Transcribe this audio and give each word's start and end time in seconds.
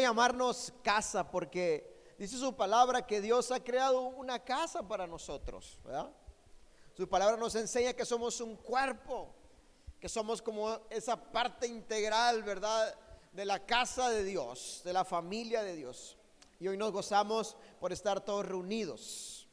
llamarnos 0.00 0.72
casa 0.82 1.30
porque 1.30 2.14
dice 2.18 2.36
su 2.36 2.54
palabra 2.56 3.06
que 3.06 3.20
Dios 3.20 3.50
ha 3.50 3.62
creado 3.62 4.00
una 4.00 4.38
casa 4.38 4.86
para 4.86 5.06
nosotros. 5.06 5.78
Su 6.96 7.08
palabra 7.08 7.36
nos 7.36 7.54
enseña 7.54 7.92
que 7.92 8.04
somos 8.04 8.40
un 8.40 8.56
cuerpo, 8.56 9.34
que 9.98 10.08
somos 10.08 10.42
como 10.42 10.80
esa 10.90 11.16
parte 11.16 11.66
integral, 11.66 12.42
¿verdad? 12.42 12.94
De 13.32 13.44
la 13.44 13.64
casa 13.64 14.10
de 14.10 14.24
Dios, 14.24 14.82
de 14.84 14.92
la 14.92 15.04
familia 15.04 15.62
de 15.62 15.76
Dios. 15.76 16.16
Y 16.58 16.68
hoy 16.68 16.76
nos 16.76 16.92
gozamos 16.92 17.56
por 17.78 17.92
estar 17.92 18.20
todos 18.20 18.44
reunidos. 18.44 19.48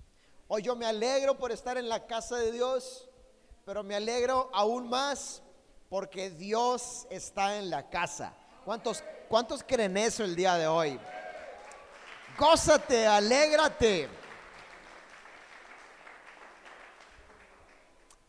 Hoy 0.47 0.61
yo 0.61 0.75
me 0.75 0.85
alegro 0.85 1.37
por 1.37 1.51
estar 1.51 1.77
en 1.77 1.87
la 1.89 2.05
casa 2.05 2.37
de 2.37 2.51
Dios, 2.51 3.09
pero 3.65 3.83
me 3.83 3.95
alegro 3.95 4.49
aún 4.53 4.89
más 4.89 5.41
porque 5.89 6.29
Dios 6.29 7.07
está 7.09 7.57
en 7.57 7.69
la 7.69 7.89
casa. 7.89 8.33
¿Cuántos, 8.67 9.01
cuántos 9.29 9.63
creen 9.63 9.95
eso 9.95 10.25
el 10.25 10.35
día 10.35 10.55
de 10.55 10.67
hoy? 10.67 10.99
Gózate, 12.37 13.07
alégrate. 13.07 14.09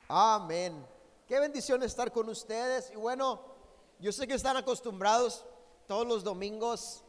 Amén. 0.07 0.87
Qué 1.27 1.41
bendición 1.41 1.83
estar 1.83 2.13
con 2.13 2.29
ustedes. 2.29 2.89
Y 2.93 2.95
bueno, 2.95 3.41
yo 3.99 4.13
sé 4.13 4.29
que 4.29 4.35
están 4.35 4.57
acostumbrados 4.57 5.45
todos 5.89 6.07
los 6.07 6.23
domingos 6.23 7.03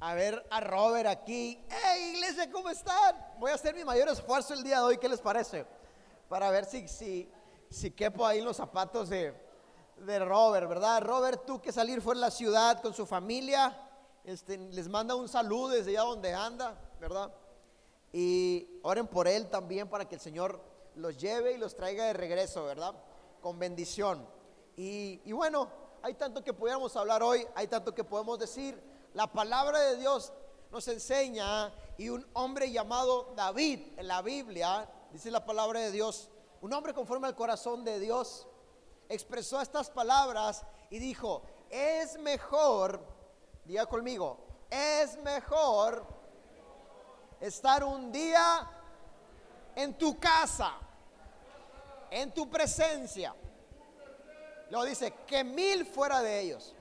a 0.00 0.14
ver 0.14 0.44
a 0.50 0.60
Robert 0.60 1.06
aquí. 1.06 1.64
¡Hey, 1.70 2.14
iglesia, 2.16 2.50
¿cómo 2.50 2.68
están? 2.68 3.14
Voy 3.38 3.52
a 3.52 3.54
hacer 3.54 3.76
mi 3.76 3.84
mayor 3.84 4.08
esfuerzo 4.08 4.54
el 4.54 4.64
día 4.64 4.78
de 4.78 4.82
hoy. 4.86 4.98
¿Qué 4.98 5.08
les 5.08 5.20
parece? 5.20 5.64
Para 6.28 6.50
ver 6.50 6.64
si, 6.64 6.88
si, 6.88 7.30
si 7.70 7.92
quepo 7.92 8.26
ahí 8.26 8.40
los 8.40 8.56
zapatos 8.56 9.08
de, 9.08 9.40
de 10.04 10.18
Robert, 10.18 10.68
¿verdad? 10.68 11.02
Robert 11.02 11.44
tuvo 11.46 11.62
que 11.62 11.72
salir 11.72 12.00
fuera 12.00 12.18
de 12.18 12.26
la 12.26 12.30
ciudad 12.30 12.82
con 12.82 12.92
su 12.92 13.06
familia. 13.06 13.76
Este, 14.24 14.56
les 14.56 14.88
manda 14.88 15.14
un 15.14 15.28
saludo 15.28 15.68
desde 15.68 15.92
allá 15.92 16.02
donde 16.02 16.34
anda, 16.34 16.78
¿verdad? 17.00 17.32
Y 18.12 18.80
oren 18.82 19.06
por 19.06 19.28
él 19.28 19.48
también 19.48 19.88
para 19.88 20.08
que 20.08 20.16
el 20.16 20.20
Señor 20.20 20.60
los 20.96 21.16
lleve 21.16 21.52
y 21.52 21.58
los 21.58 21.74
traiga 21.74 22.04
de 22.04 22.12
regreso, 22.12 22.64
¿verdad? 22.64 22.94
Con 23.40 23.58
bendición. 23.58 24.26
Y, 24.76 25.20
y 25.24 25.32
bueno, 25.32 25.68
hay 26.02 26.14
tanto 26.14 26.42
que 26.42 26.52
pudiéramos 26.52 26.94
hablar 26.96 27.22
hoy, 27.22 27.46
hay 27.54 27.68
tanto 27.68 27.94
que 27.94 28.04
podemos 28.04 28.38
decir. 28.38 28.80
La 29.14 29.26
palabra 29.26 29.78
de 29.78 29.96
Dios 29.96 30.32
nos 30.70 30.88
enseña 30.88 31.72
y 31.96 32.08
un 32.08 32.26
hombre 32.32 32.70
llamado 32.70 33.32
David 33.36 33.80
en 33.96 34.08
la 34.08 34.22
Biblia, 34.22 34.88
dice 35.12 35.30
la 35.30 35.44
palabra 35.44 35.80
de 35.80 35.90
Dios, 35.90 36.30
un 36.60 36.72
hombre 36.72 36.94
conforme 36.94 37.28
al 37.28 37.34
corazón 37.34 37.84
de 37.84 37.98
Dios, 38.00 38.46
expresó 39.12 39.60
estas 39.60 39.90
palabras 39.90 40.64
y 40.90 40.98
dijo, 40.98 41.42
es 41.70 42.18
mejor, 42.18 43.00
diga 43.64 43.86
conmigo, 43.86 44.38
es 44.70 45.16
mejor 45.18 46.06
estar 47.40 47.84
un 47.84 48.10
día 48.10 48.70
en 49.74 49.96
tu 49.98 50.18
casa, 50.18 50.74
en 52.10 52.32
tu 52.32 52.48
presencia. 52.48 53.34
Luego 54.70 54.86
dice, 54.86 55.12
que 55.26 55.44
mil 55.44 55.84
fuera 55.84 56.22
de 56.22 56.40
ellos. 56.40 56.74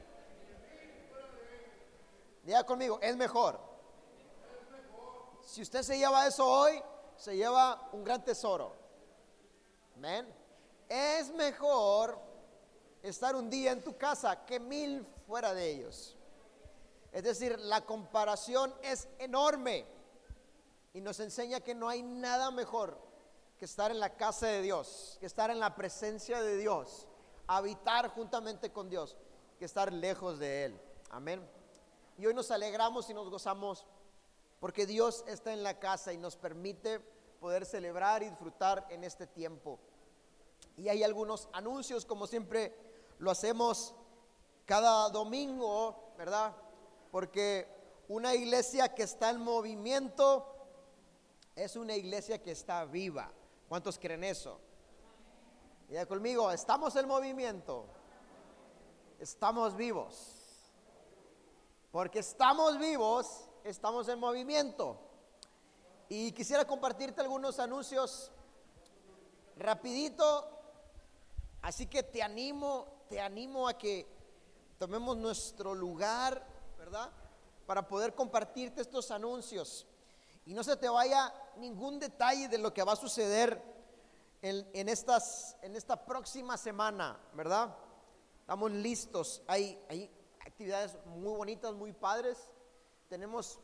Diga 2.43 2.63
conmigo, 2.63 2.99
es 3.01 3.15
mejor. 3.17 3.59
Si 5.45 5.61
usted 5.61 5.81
se 5.83 5.97
lleva 5.97 6.25
eso 6.27 6.47
hoy, 6.47 6.81
se 7.17 7.35
lleva 7.35 7.89
un 7.91 8.03
gran 8.03 8.23
tesoro. 8.23 8.73
Amén. 9.95 10.40
Es 10.93 11.31
mejor 11.31 12.19
estar 13.01 13.33
un 13.37 13.49
día 13.49 13.71
en 13.71 13.81
tu 13.81 13.95
casa 13.95 14.45
que 14.45 14.59
mil 14.59 15.07
fuera 15.25 15.53
de 15.53 15.71
ellos. 15.71 16.17
Es 17.13 17.23
decir, 17.23 17.57
la 17.59 17.85
comparación 17.85 18.73
es 18.81 19.07
enorme 19.17 19.85
y 20.93 20.99
nos 20.99 21.21
enseña 21.21 21.61
que 21.61 21.73
no 21.73 21.87
hay 21.87 22.03
nada 22.03 22.51
mejor 22.51 22.97
que 23.57 23.63
estar 23.63 23.89
en 23.89 24.01
la 24.01 24.17
casa 24.17 24.47
de 24.47 24.61
Dios, 24.61 25.15
que 25.21 25.27
estar 25.27 25.49
en 25.49 25.61
la 25.61 25.75
presencia 25.75 26.41
de 26.41 26.57
Dios, 26.57 27.07
habitar 27.47 28.09
juntamente 28.09 28.73
con 28.73 28.89
Dios, 28.89 29.15
que 29.59 29.63
estar 29.63 29.93
lejos 29.93 30.39
de 30.39 30.65
Él. 30.65 30.81
Amén. 31.09 31.41
Y 32.17 32.25
hoy 32.25 32.33
nos 32.33 32.51
alegramos 32.51 33.09
y 33.09 33.13
nos 33.13 33.29
gozamos 33.29 33.85
porque 34.59 34.85
Dios 34.85 35.23
está 35.25 35.53
en 35.53 35.63
la 35.63 35.79
casa 35.79 36.11
y 36.11 36.17
nos 36.17 36.35
permite 36.35 36.99
poder 37.39 37.65
celebrar 37.65 38.23
y 38.23 38.29
disfrutar 38.29 38.85
en 38.89 39.05
este 39.05 39.25
tiempo. 39.25 39.79
Y 40.77 40.89
hay 40.89 41.03
algunos 41.03 41.47
anuncios, 41.53 42.05
como 42.05 42.27
siempre 42.27 42.75
lo 43.19 43.31
hacemos 43.31 43.93
cada 44.65 45.09
domingo, 45.09 46.13
¿verdad? 46.17 46.55
Porque 47.11 47.67
una 48.07 48.33
iglesia 48.33 48.93
que 48.93 49.03
está 49.03 49.29
en 49.29 49.41
movimiento 49.41 50.45
es 51.55 51.75
una 51.75 51.95
iglesia 51.95 52.41
que 52.41 52.51
está 52.51 52.85
viva. 52.85 53.31
¿Cuántos 53.67 53.99
creen 53.99 54.23
eso? 54.23 54.59
Ya 55.89 56.05
conmigo, 56.05 56.51
estamos 56.51 56.95
en 56.95 57.07
movimiento. 57.07 57.85
Estamos 59.19 59.75
vivos. 59.75 60.41
Porque 61.91 62.19
estamos 62.19 62.79
vivos, 62.79 63.49
estamos 63.63 64.07
en 64.07 64.19
movimiento. 64.19 64.97
Y 66.07 66.31
quisiera 66.31 66.65
compartirte 66.65 67.21
algunos 67.21 67.59
anuncios 67.59 68.31
rapidito. 69.57 70.60
Así 71.61 71.85
que 71.85 72.03
te 72.03 72.23
animo, 72.23 72.87
te 73.09 73.21
animo 73.21 73.67
a 73.67 73.77
que 73.77 74.07
tomemos 74.79 75.15
nuestro 75.17 75.75
lugar, 75.75 76.45
¿verdad? 76.77 77.11
Para 77.67 77.87
poder 77.87 78.15
compartirte 78.15 78.81
estos 78.81 79.11
anuncios. 79.11 79.85
Y 80.45 80.53
no 80.53 80.63
se 80.63 80.75
te 80.75 80.89
vaya 80.89 81.33
ningún 81.57 81.99
detalle 81.99 82.47
de 82.47 82.57
lo 82.57 82.73
que 82.73 82.83
va 82.83 82.93
a 82.93 82.95
suceder 82.95 83.61
en, 84.41 84.89
estas, 84.89 85.55
en 85.61 85.75
esta 85.75 86.03
próxima 86.03 86.57
semana, 86.57 87.19
¿verdad? 87.33 87.75
Estamos 88.39 88.71
listos. 88.71 89.43
Hay, 89.47 89.79
hay 89.87 90.09
actividades 90.39 90.97
muy 91.05 91.37
bonitas, 91.37 91.73
muy 91.73 91.93
padres. 91.93 92.37
Tenemos 93.07 93.59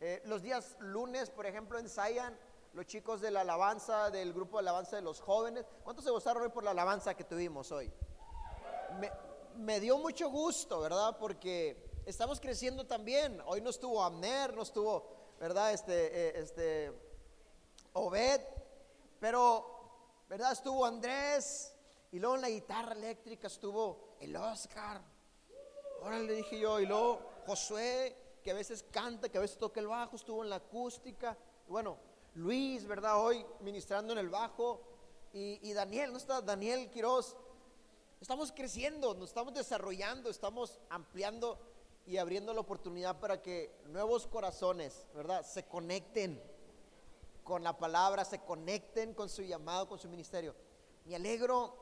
eh, 0.00 0.22
los 0.24 0.42
días 0.42 0.76
lunes, 0.80 1.28
por 1.28 1.44
ejemplo, 1.44 1.78
ensayan 1.78 2.36
los 2.72 2.86
chicos 2.86 3.20
de 3.20 3.30
la 3.30 3.42
alabanza, 3.42 4.10
del 4.10 4.32
grupo 4.32 4.56
de 4.56 4.60
alabanza 4.60 4.96
de 4.96 5.02
los 5.02 5.20
jóvenes. 5.20 5.66
¿Cuántos 5.84 6.04
se 6.04 6.10
gozaron 6.10 6.42
hoy 6.42 6.48
por 6.48 6.64
la 6.64 6.70
alabanza 6.70 7.14
que 7.14 7.24
tuvimos 7.24 7.70
hoy? 7.70 7.92
Me, 8.98 9.10
me 9.56 9.80
dio 9.80 9.98
mucho 9.98 10.30
gusto, 10.30 10.80
¿verdad? 10.80 11.16
Porque 11.18 12.00
estamos 12.06 12.40
creciendo 12.40 12.86
también. 12.86 13.40
Hoy 13.46 13.60
no 13.60 13.70
estuvo 13.70 14.02
Amner, 14.02 14.54
no 14.54 14.62
estuvo, 14.62 15.06
¿verdad? 15.38 15.72
Este, 15.72 16.28
eh, 16.28 16.40
este, 16.40 16.92
Obed, 17.94 18.40
pero, 19.20 20.24
¿verdad? 20.28 20.52
Estuvo 20.52 20.84
Andrés 20.84 21.74
y 22.10 22.18
luego 22.18 22.36
en 22.36 22.42
la 22.42 22.48
guitarra 22.48 22.92
eléctrica 22.92 23.48
estuvo 23.48 24.16
el 24.20 24.34
Oscar. 24.34 25.02
Ahora 26.02 26.18
le 26.18 26.32
dije 26.34 26.58
yo, 26.58 26.80
y 26.80 26.86
luego 26.86 27.20
Josué, 27.46 28.16
que 28.42 28.50
a 28.50 28.54
veces 28.54 28.84
canta, 28.90 29.28
que 29.28 29.38
a 29.38 29.42
veces 29.42 29.58
toca 29.58 29.78
el 29.78 29.86
bajo, 29.86 30.16
estuvo 30.16 30.42
en 30.42 30.50
la 30.50 30.56
acústica. 30.56 31.36
Bueno, 31.68 31.96
Luis, 32.34 32.86
¿verdad? 32.86 33.22
Hoy 33.22 33.44
ministrando 33.60 34.14
en 34.14 34.18
el 34.18 34.30
bajo. 34.30 34.80
Y, 35.34 35.72
Daniel, 35.72 36.12
¿no 36.12 36.18
está? 36.18 36.40
Daniel 36.40 36.90
Quiroz. 36.90 37.36
Estamos 38.20 38.52
creciendo, 38.52 39.14
nos 39.14 39.30
estamos 39.30 39.52
desarrollando, 39.54 40.30
estamos 40.30 40.78
ampliando 40.88 41.58
y 42.06 42.18
abriendo 42.18 42.54
la 42.54 42.60
oportunidad 42.60 43.18
para 43.18 43.42
que 43.42 43.74
nuevos 43.86 44.26
corazones, 44.26 45.06
¿verdad? 45.14 45.44
Se 45.44 45.64
conecten 45.64 46.40
con 47.44 47.64
la 47.64 47.76
palabra, 47.76 48.24
se 48.24 48.38
conecten 48.40 49.14
con 49.14 49.28
su 49.28 49.42
llamado, 49.42 49.88
con 49.88 49.98
su 49.98 50.08
ministerio. 50.08 50.54
Me 51.04 51.16
alegro 51.16 51.74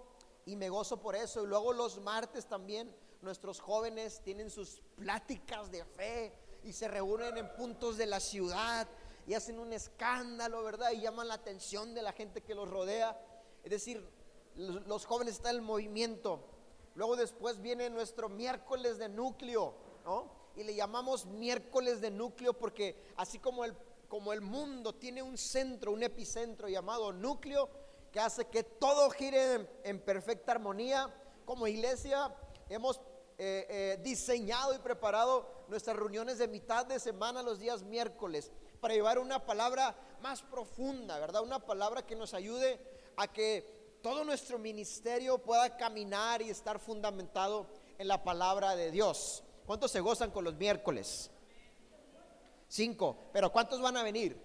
y 0.47 0.57
me 0.57 0.69
gozo 0.69 1.01
por 1.01 1.15
eso. 1.15 1.45
Y 1.45 1.47
luego 1.47 1.73
los 1.73 2.01
martes 2.01 2.47
también 2.47 2.95
nuestros 3.21 3.61
jóvenes 3.61 4.21
tienen 4.25 4.51
sus 4.51 4.81
pláticas 4.97 5.71
de 5.71 5.85
fe 5.85 6.33
y 6.65 6.73
se 6.73 6.89
reúnen 6.89 7.37
en 7.37 7.53
puntos 7.55 7.99
de 7.99 8.07
la 8.07 8.19
ciudad 8.19 8.89
y 9.27 9.35
hacen 9.35 9.59
un 9.59 9.73
escándalo, 9.73 10.63
¿verdad? 10.63 10.93
Y 10.93 11.01
llaman 11.01 11.29
la 11.29 11.35
atención 11.35 11.95
de 11.95 12.03
la 12.03 12.13
gente 12.13 12.43
que 12.43 12.55
los 12.55 12.69
rodea. 12.69 13.19
Es 13.63 13.71
decir, 13.71 14.07
los 14.57 15.07
jóvenes 15.07 15.35
están 15.35 15.57
en 15.57 15.65
movimiento. 15.65 16.41
Luego 16.95 17.17
después 17.17 17.61
viene 17.61 17.89
nuestro 17.91 18.29
miércoles 18.29 18.99
de 18.99 19.09
núcleo, 19.09 19.75
¿no? 20.05 20.31
Y 20.57 20.65
le 20.65 20.75
llamamos 20.75 21.27
miércoles 21.27 22.01
de 22.01 22.11
núcleo 22.11 22.53
porque 22.53 22.97
así 23.17 23.39
como 23.39 23.65
el, 23.65 23.75
como 24.09 24.33
el 24.33 24.41
mundo 24.41 24.95
tiene 24.95 25.23
un 25.23 25.39
centro, 25.39 25.93
un 25.93 26.03
epicentro 26.03 26.69
llamado 26.69 27.13
núcleo, 27.13 27.71
que 28.11 28.19
hace 28.19 28.47
que 28.47 28.65
todo 28.65 29.09
gire 29.11 29.69
en, 29.85 30.01
perfecta 30.01 30.53
armonía, 30.53 31.15
como 31.45 31.69
iglesia 31.69 32.35
hemos 32.69 33.01
eh, 33.39 33.67
eh, 33.69 33.99
diseñado 34.03 34.75
y 34.75 34.79
preparado 34.79 35.49
nuestras 35.69 35.97
reuniones 35.97 36.39
de 36.39 36.49
mitad 36.49 36.85
de 36.85 36.99
semana 36.99 37.43
los 37.43 37.61
días 37.61 37.83
miércoles 37.85 38.51
para 38.81 38.95
llevar 38.95 39.19
una 39.19 39.45
palabra 39.45 39.95
más 40.23 40.43
profunda, 40.43 41.19
¿verdad? 41.19 41.43
Una 41.43 41.59
palabra 41.59 42.07
que 42.07 42.17
nos 42.17 42.35
ayude 42.35 42.81
a 43.17 43.29
que 43.29 43.99
todo 44.03 44.25
nuestro 44.25 44.59
ministerio 44.59 45.39
pueda 45.39 45.77
caminar 45.77 46.43
y 46.43 46.51
estar 46.51 46.79
fundamentado 46.79 47.67
en 47.99 48.09
la 48.09 48.23
palabra 48.23 48.75
de 48.77 48.91
Dios. 48.91 49.43
¿Cuántos 49.67 49.91
se 49.91 50.01
gozan 50.01 50.31
con 50.31 50.45
los 50.45 50.55
miércoles? 50.55 51.31
Cinco. 52.69 53.17
Pero 53.33 53.53
¿cuántos 53.53 53.81
van 53.81 53.97
a 53.97 54.03
venir? 54.03 54.41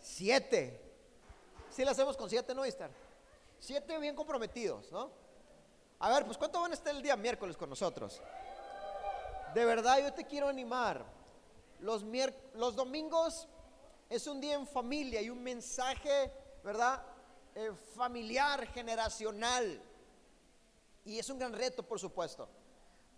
Siete. 0.00 0.80
Si 1.68 1.76
¿Sí 1.76 1.84
lo 1.84 1.90
hacemos 1.90 2.16
con 2.16 2.30
siete, 2.30 2.54
¿no, 2.54 2.64
estar 2.64 2.90
Siete 3.58 3.98
bien 3.98 4.14
comprometidos, 4.14 4.90
¿no? 4.92 5.10
A 5.98 6.10
ver, 6.10 6.24
pues 6.26 6.36
¿cuánto 6.36 6.60
van 6.60 6.70
a 6.70 6.74
estar 6.74 6.94
el 6.94 7.02
día 7.02 7.16
miércoles 7.16 7.56
con 7.56 7.70
nosotros? 7.70 8.20
De 9.54 9.64
verdad 9.64 9.98
yo 10.00 10.12
te 10.12 10.26
quiero 10.26 10.48
animar. 10.48 11.04
Los, 11.84 12.76
domingos 12.76 13.46
es 14.08 14.26
un 14.26 14.40
día 14.40 14.54
en 14.54 14.66
familia 14.66 15.20
y 15.20 15.28
un 15.28 15.42
mensaje, 15.42 16.32
¿verdad? 16.64 17.04
Eh, 17.54 17.72
familiar, 17.94 18.66
generacional. 18.68 19.82
Y 21.04 21.18
es 21.18 21.28
un 21.28 21.38
gran 21.38 21.52
reto, 21.52 21.82
por 21.82 22.00
supuesto. 22.00 22.48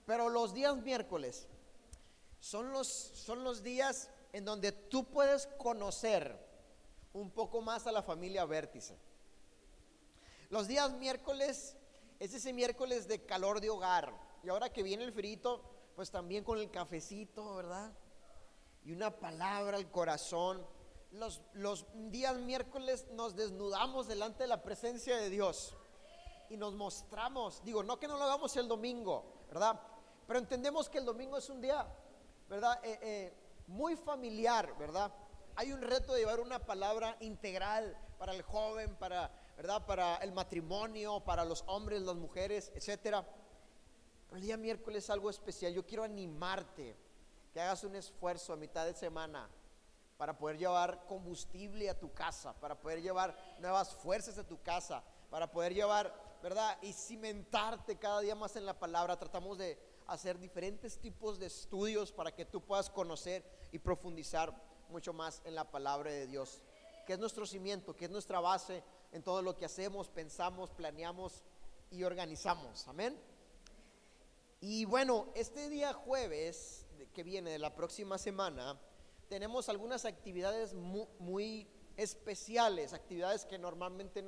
Pero 0.05 0.29
los 0.29 0.53
días 0.53 0.77
miércoles 0.79 1.47
son 2.41 2.73
los, 2.73 2.89
son 2.89 3.45
los 3.45 3.63
días 3.63 4.11
en 4.33 4.45
donde 4.45 4.73
tú 4.73 5.05
puedes 5.05 5.47
conocer 5.59 6.37
un 7.13 7.31
poco 7.31 7.63
más 7.63 7.87
a 7.87 7.93
la 7.93 8.03
familia 8.03 8.45
Vértice. 8.47 8.99
Los 10.51 10.67
días 10.67 10.93
miércoles 10.95 11.77
es 12.19 12.35
ese 12.35 12.53
miércoles 12.53 13.07
de 13.07 13.25
calor 13.25 13.61
de 13.61 13.71
hogar. 13.71 14.13
Y 14.43 14.49
ahora 14.49 14.73
que 14.73 14.83
viene 14.83 15.05
el 15.05 15.13
frito, 15.13 15.63
pues 15.95 16.11
también 16.11 16.43
con 16.43 16.59
el 16.59 16.69
cafecito, 16.69 17.55
¿verdad? 17.55 17.93
Y 18.87 18.93
una 18.93 19.11
palabra 19.11 19.79
al 19.79 19.91
corazón. 19.91 20.65
Los, 21.11 21.43
los 21.55 21.87
días 22.11 22.37
miércoles 22.37 23.09
nos 23.15 23.35
desnudamos 23.35 24.07
delante 24.07 24.45
de 24.45 24.49
la 24.49 24.63
presencia 24.63 25.17
de 25.17 25.29
Dios 25.29 25.77
y 26.49 26.57
nos 26.57 26.75
mostramos. 26.75 27.65
Digo, 27.65 27.83
no 27.83 27.99
que 27.99 28.07
no 28.07 28.17
lo 28.17 28.23
hagamos 28.23 28.57
el 28.57 28.69
domingo, 28.69 29.25
¿verdad? 29.49 29.81
Pero 30.29 30.39
entendemos 30.39 30.89
que 30.89 30.99
el 30.99 31.05
domingo 31.05 31.37
es 31.37 31.51
un 31.51 31.61
día, 31.61 31.85
¿verdad? 32.49 32.79
Eh, 32.85 32.99
eh, 33.03 33.35
muy 33.67 33.97
familiar, 33.97 34.79
¿verdad? 34.79 35.13
Hay 35.57 35.73
un 35.73 35.83
reto 35.83 36.13
de 36.13 36.21
llevar 36.21 36.39
una 36.39 36.61
palabra 36.61 37.17
integral 37.19 37.99
para 38.21 38.35
el 38.35 38.43
joven, 38.43 38.95
para, 38.95 39.33
¿verdad? 39.57 39.85
Para 39.85 40.19
el 40.19 40.31
matrimonio, 40.31 41.19
para 41.25 41.45
los 41.45 41.65
hombres, 41.67 42.03
las 42.03 42.15
mujeres, 42.15 42.71
etcétera. 42.73 43.27
Pero 44.29 44.37
el 44.37 44.43
día 44.43 44.57
miércoles 44.57 45.03
es 45.03 45.11
algo 45.11 45.29
especial. 45.29 45.75
Yo 45.75 45.85
quiero 45.85 46.05
animarte 46.05 47.06
que 47.57 47.63
hagas 47.63 47.85
un 47.85 47.97
esfuerzo 47.97 48.53
a 48.53 48.57
mitad 48.57 48.85
de 48.85 48.93
semana 48.93 49.49
para 50.19 50.37
poder 50.37 50.59
llevar 50.59 51.07
combustible 51.07 51.89
a 51.89 51.99
tu 51.99 52.13
casa, 52.13 52.53
para 52.53 52.79
poder 52.79 53.01
llevar 53.01 53.35
nuevas 53.61 53.95
fuerzas 53.95 54.37
a 54.37 54.47
tu 54.47 54.61
casa, 54.61 55.03
para 55.31 55.51
poder 55.51 55.73
llevar, 55.73 56.13
¿verdad? 56.43 56.77
Y 56.83 56.93
cimentarte 56.93 57.97
cada 57.97 58.21
día 58.21 58.35
más 58.35 58.57
en 58.57 58.67
la 58.67 58.79
palabra. 58.79 59.19
Tratamos 59.19 59.57
de 59.57 59.79
hacer 60.07 60.39
diferentes 60.39 60.99
tipos 60.99 61.39
de 61.39 61.47
estudios 61.47 62.13
para 62.13 62.31
que 62.31 62.45
tú 62.45 62.61
puedas 62.61 62.91
conocer 62.91 63.43
y 63.73 63.79
profundizar 63.79 64.53
mucho 64.91 65.15
más 65.15 65.41
en 65.47 65.55
la 65.55 65.65
palabra 65.65 66.11
de 66.11 66.27
Dios, 66.27 66.61
que 67.07 67.15
es 67.15 67.19
nuestro 67.19 67.47
cimiento, 67.47 67.97
que 67.97 68.05
es 68.05 68.11
nuestra 68.11 68.39
base 68.39 68.85
en 69.13 69.23
todo 69.23 69.41
lo 69.41 69.57
que 69.57 69.65
hacemos, 69.65 70.11
pensamos, 70.11 70.69
planeamos 70.73 71.43
y 71.91 72.03
organizamos. 72.03 72.87
Amén. 72.87 73.19
Y 74.61 74.85
bueno, 74.85 75.29
este 75.35 75.71
día 75.71 75.95
jueves 75.95 76.86
que 77.13 77.23
viene 77.23 77.51
de 77.51 77.59
la 77.59 77.75
próxima 77.75 78.19
semana, 78.19 78.79
tenemos 79.29 79.69
algunas 79.69 80.05
actividades 80.05 80.75
muy, 80.75 81.69
especiales, 81.97 82.93
actividades 82.93 83.47
que 83.47 83.59
normalmente 83.59 84.23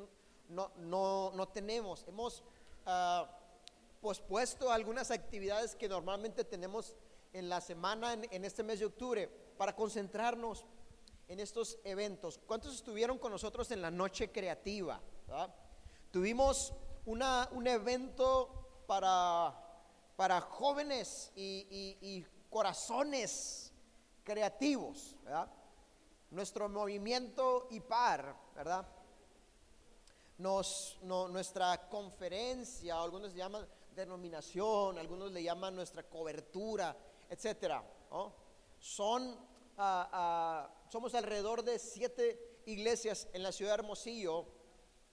no, 0.48 0.72
no, 0.78 1.48
tenemos. 1.48 2.04
Hemos 2.08 2.42
uh, 2.86 3.26
pospuesto 4.00 4.72
algunas 4.72 5.10
actividades 5.10 5.74
que 5.74 5.88
normalmente 5.88 6.44
tenemos 6.44 6.96
en 7.32 7.48
la 7.48 7.60
semana, 7.60 8.14
en, 8.14 8.44
este 8.44 8.62
mes 8.62 8.80
de 8.80 8.86
octubre, 8.86 9.28
para 9.58 9.76
concentrarnos 9.76 10.64
en 11.28 11.40
estos 11.40 11.78
eventos. 11.84 12.38
¿Cuántos 12.46 12.74
estuvieron 12.74 13.18
con 13.18 13.32
nosotros 13.32 13.70
en 13.70 13.82
la 13.82 13.90
noche 13.90 14.32
creativa? 14.32 15.00
Tuvimos 16.10 16.72
una, 17.04 17.48
un 17.52 17.66
evento 17.66 18.82
para, 18.86 19.54
para 20.16 20.40
jóvenes 20.40 21.30
y, 21.36 22.24
corazones 22.50 23.72
creativos, 24.24 25.16
Nuestro 26.30 26.68
movimiento 26.68 27.68
IPAR, 27.70 28.36
¿verdad? 28.54 28.86
Nos, 30.36 30.98
nuestra 31.02 31.88
conferencia, 31.88 33.00
algunos 33.00 33.32
le 33.32 33.38
llaman 33.38 33.66
denominación, 33.94 34.98
algunos 34.98 35.32
le 35.32 35.42
llaman 35.42 35.74
nuestra 35.74 36.02
cobertura, 36.02 36.94
etcétera. 37.30 37.82
Son, 38.78 39.36
ah, 39.78 40.68
somos 40.90 41.14
alrededor 41.14 41.64
de 41.64 41.78
siete 41.78 42.60
iglesias 42.66 43.26
en 43.32 43.42
la 43.42 43.50
ciudad 43.50 43.72
de 43.72 43.82
Hermosillo, 43.82 44.46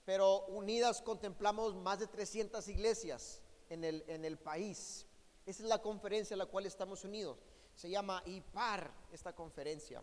pero 0.03 0.45
unidas 0.47 1.01
contemplamos 1.01 1.75
más 1.75 1.99
de 1.99 2.07
300 2.07 2.67
iglesias 2.67 3.41
en 3.69 3.83
el, 3.83 4.03
en 4.07 4.25
el 4.25 4.37
país. 4.37 5.04
Esa 5.45 5.61
es 5.61 5.69
la 5.69 5.81
conferencia 5.81 6.33
en 6.33 6.39
la 6.39 6.47
cual 6.47 6.65
estamos 6.65 7.03
unidos. 7.03 7.37
Se 7.75 7.89
llama 7.89 8.23
IPAR 8.25 8.91
esta 9.11 9.33
conferencia, 9.33 10.01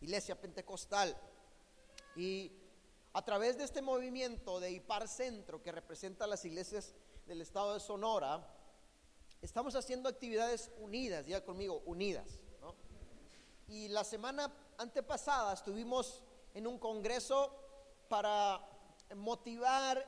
Iglesia 0.00 0.40
Pentecostal. 0.40 1.16
Y 2.14 2.52
a 3.12 3.24
través 3.24 3.58
de 3.58 3.64
este 3.64 3.82
movimiento 3.82 4.60
de 4.60 4.70
IPAR 4.70 5.08
Centro, 5.08 5.60
que 5.60 5.72
representa 5.72 6.26
las 6.28 6.44
iglesias 6.44 6.94
del 7.26 7.40
estado 7.40 7.74
de 7.74 7.80
Sonora, 7.80 8.46
estamos 9.42 9.74
haciendo 9.74 10.08
actividades 10.08 10.70
unidas, 10.78 11.26
ya 11.26 11.44
conmigo, 11.44 11.82
unidas. 11.86 12.38
Y 13.66 13.88
la 13.88 14.04
semana 14.04 14.52
antepasada 14.78 15.52
estuvimos 15.52 16.22
en 16.54 16.66
un 16.66 16.78
congreso 16.78 17.56
para 18.08 18.60
motivar 19.16 20.04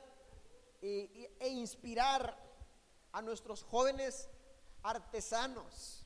e, 0.81 1.33
e 1.39 1.49
inspirar 1.49 2.37
a 3.13 3.23
nuestros 3.23 3.63
jóvenes 3.65 4.29
artesanos. 4.83 6.05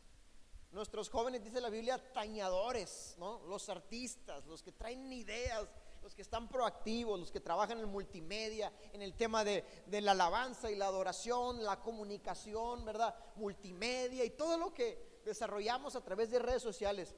Nuestros 0.72 1.08
jóvenes, 1.08 1.42
dice 1.42 1.60
la 1.60 1.70
Biblia, 1.70 2.00
tañadores, 2.12 3.14
¿no? 3.18 3.40
los 3.46 3.68
artistas, 3.68 4.44
los 4.46 4.62
que 4.62 4.72
traen 4.72 5.10
ideas, 5.12 5.66
los 6.02 6.14
que 6.14 6.22
están 6.22 6.48
proactivos, 6.48 7.18
los 7.18 7.30
que 7.30 7.40
trabajan 7.40 7.78
en 7.80 7.88
multimedia, 7.88 8.72
en 8.92 9.02
el 9.02 9.14
tema 9.14 9.42
de, 9.42 9.64
la 9.90 10.12
alabanza 10.12 10.70
y 10.70 10.76
la 10.76 10.86
adoración, 10.86 11.64
la 11.64 11.80
comunicación, 11.80 12.84
¿verdad? 12.84 13.14
Multimedia 13.36 14.24
y 14.24 14.30
todo 14.30 14.58
lo 14.58 14.74
que 14.74 15.20
desarrollamos 15.24 15.96
a 15.96 16.04
través 16.04 16.30
de 16.30 16.38
redes 16.38 16.62
sociales 16.62 17.14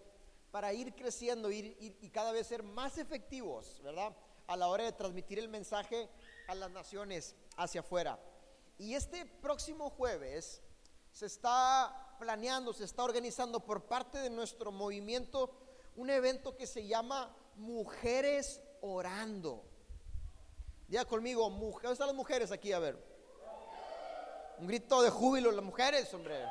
para 0.51 0.73
ir 0.73 0.95
creciendo 0.95 1.51
y 1.51 2.11
cada 2.13 2.33
vez 2.33 2.47
ser 2.47 2.63
más 2.63 2.97
efectivos, 2.97 3.81
¿verdad? 3.83 4.17
A 4.47 4.57
la 4.57 4.69
hora 4.69 4.85
de 4.85 4.93
transmitir 4.93 5.39
el 5.39 5.49
mensaje 5.49 6.09
a 6.47 6.55
las 6.55 6.71
naciones 6.71 7.35
hacia 7.57 7.81
afuera. 7.81 8.19
Y 8.79 8.95
este 8.95 9.27
próximo 9.27 9.91
jueves 9.91 10.63
se 11.13 11.27
está 11.27 12.17
planeando, 12.19 12.73
se 12.73 12.85
está 12.85 13.05
organizando 13.05 13.61
por 13.61 13.85
parte 13.85 14.19
de 14.19 14.31
nuestro 14.31 14.73
movimiento 14.73 15.51
un 15.97 16.11
evento 16.11 16.57
que 16.57 16.67
se 16.67 16.87
llama 16.87 17.35
Mujeres 17.57 18.61
orando. 18.81 19.65
Diga 20.87 21.05
conmigo, 21.05 21.51
¿dónde 21.51 21.93
están 21.93 22.07
las 22.07 22.17
mujeres 22.17 22.53
aquí? 22.53 22.73
A 22.73 22.79
ver. 22.79 22.99
Un 24.59 24.67
grito 24.67 25.03
de 25.03 25.11
júbilo, 25.11 25.53
las 25.53 25.65
mujeres, 25.65 26.13
hombre. 26.15 26.45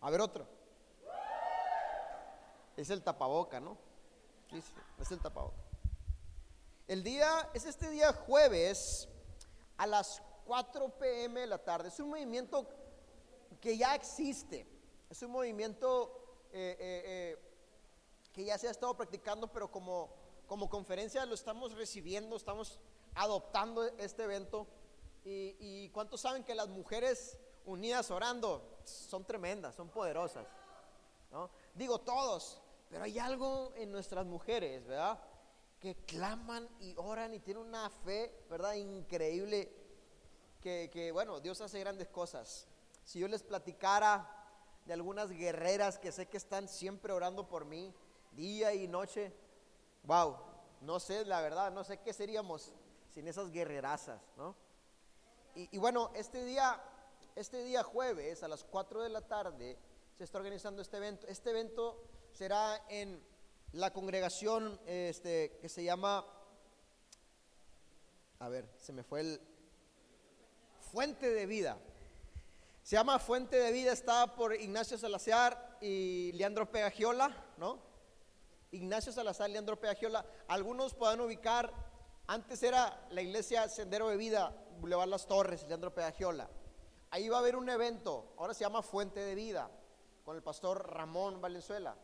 A 0.00 0.10
ver 0.10 0.20
otro. 0.20 0.46
Es 2.76 2.90
el 2.90 3.02
tapaboca, 3.02 3.60
¿no? 3.60 3.78
Sí, 4.50 4.60
sí, 4.60 4.72
es 5.00 5.10
el 5.12 5.20
tapaboca. 5.20 5.56
El 6.88 7.02
día, 7.02 7.48
es 7.54 7.64
este 7.64 7.88
día 7.88 8.12
jueves 8.12 9.08
a 9.78 9.86
las 9.86 10.22
4 10.44 10.88
pm 10.98 11.40
de 11.40 11.46
la 11.46 11.58
tarde. 11.58 11.88
Es 11.88 11.98
un 12.00 12.10
movimiento 12.10 12.66
que 13.60 13.76
ya 13.76 13.94
existe. 13.94 14.66
Es 15.10 15.22
un 15.22 15.30
movimiento 15.30 16.46
eh, 16.52 16.76
eh, 16.78 17.02
eh 17.06 17.50
que 18.34 18.44
ya 18.44 18.58
se 18.58 18.66
ha 18.66 18.72
estado 18.72 18.96
practicando, 18.96 19.46
pero 19.46 19.70
como, 19.70 20.10
como 20.48 20.68
conferencia 20.68 21.24
lo 21.24 21.34
estamos 21.34 21.72
recibiendo, 21.74 22.34
estamos 22.34 22.80
adoptando 23.14 23.84
este 23.96 24.24
evento. 24.24 24.66
Y, 25.24 25.88
¿cuántos 25.90 26.20
saben 26.20 26.44
que 26.44 26.54
las 26.54 26.68
mujeres 26.68 27.38
unidas 27.64 28.10
orando 28.10 28.80
son 28.84 29.24
tremendas, 29.24 29.76
son 29.76 29.88
poderosas? 29.88 30.46
Digo 31.74 32.00
todos, 32.00 32.60
pero 32.90 33.04
hay 33.04 33.18
algo 33.18 33.72
en 33.76 33.90
nuestras 33.90 34.26
mujeres, 34.26 34.84
¿verdad? 34.84 35.18
Que 35.80 35.94
claman 36.04 36.68
y 36.80 36.94
oran 36.96 37.34
y 37.34 37.40
tienen 37.40 37.62
una 37.62 37.88
fe, 37.88 38.44
¿verdad? 38.50 38.74
Increíble. 38.74 39.72
Que, 40.64 41.10
bueno, 41.12 41.40
Dios 41.40 41.60
hace 41.60 41.78
grandes 41.78 42.08
cosas. 42.08 42.66
Si 43.04 43.18
yo 43.18 43.28
les 43.28 43.42
platicara 43.42 44.30
de 44.86 44.94
algunas 44.94 45.28
guerreras 45.28 45.98
que 45.98 46.10
sé 46.10 46.26
que 46.26 46.38
están 46.38 46.68
siempre 46.68 47.12
orando 47.12 47.46
por 47.46 47.66
mí, 47.66 47.94
día 48.32 48.72
y 48.72 48.88
noche. 48.88 49.30
Wow, 50.04 50.38
no 50.80 50.98
sé, 51.00 51.26
la 51.26 51.42
verdad, 51.42 51.70
no 51.70 51.84
sé 51.84 51.98
qué 51.98 52.14
seríamos 52.14 52.72
sin 53.10 53.28
esas 53.28 53.50
guerrerazas, 53.50 54.22
¿no? 54.38 54.56
Y, 55.54 55.76
bueno, 55.76 56.10
este 56.14 56.42
día, 56.42 56.82
este 57.36 57.62
día 57.62 57.82
jueves 57.82 58.42
a 58.42 58.48
las 58.48 58.64
4 58.64 59.02
de 59.02 59.10
la 59.10 59.20
tarde 59.20 59.78
se 60.16 60.24
está 60.24 60.38
organizando 60.38 60.80
este 60.80 60.96
evento. 60.96 61.26
Este 61.26 61.50
evento 61.50 62.02
será 62.32 62.86
en 62.88 63.22
la 63.72 63.92
congregación 63.92 64.80
este, 64.86 65.58
que 65.60 65.68
se 65.68 65.84
llama, 65.84 66.24
a 68.38 68.48
ver, 68.48 68.66
se 68.78 68.94
me 68.94 69.04
fue 69.04 69.20
el 69.20 69.53
Fuente 70.94 71.28
de 71.28 71.44
Vida. 71.46 71.76
Se 72.84 72.94
llama 72.94 73.18
Fuente 73.18 73.56
de 73.56 73.72
Vida, 73.72 73.92
está 73.92 74.36
por 74.36 74.54
Ignacio 74.54 74.96
Salazar 74.96 75.76
y 75.80 76.30
Leandro 76.34 76.70
Pegagiola, 76.70 77.34
¿no? 77.56 77.80
Ignacio 78.70 79.10
Salazar, 79.10 79.50
Leandro 79.50 79.74
Pegagiola. 79.80 80.24
Algunos 80.46 80.94
puedan 80.94 81.20
ubicar, 81.20 81.72
antes 82.28 82.62
era 82.62 83.08
la 83.10 83.22
iglesia 83.22 83.68
Sendero 83.68 84.08
de 84.08 84.16
Vida, 84.16 84.54
Boulevard 84.78 85.08
Las 85.08 85.26
Torres, 85.26 85.66
Leandro 85.66 85.92
Pegagiola. 85.92 86.48
Ahí 87.10 87.28
va 87.28 87.38
a 87.38 87.40
haber 87.40 87.56
un 87.56 87.68
evento, 87.68 88.32
ahora 88.38 88.54
se 88.54 88.62
llama 88.62 88.80
Fuente 88.80 89.18
de 89.18 89.34
Vida, 89.34 89.68
con 90.24 90.36
el 90.36 90.44
pastor 90.44 90.94
Ramón 90.94 91.40
Valenzuela. 91.40 91.96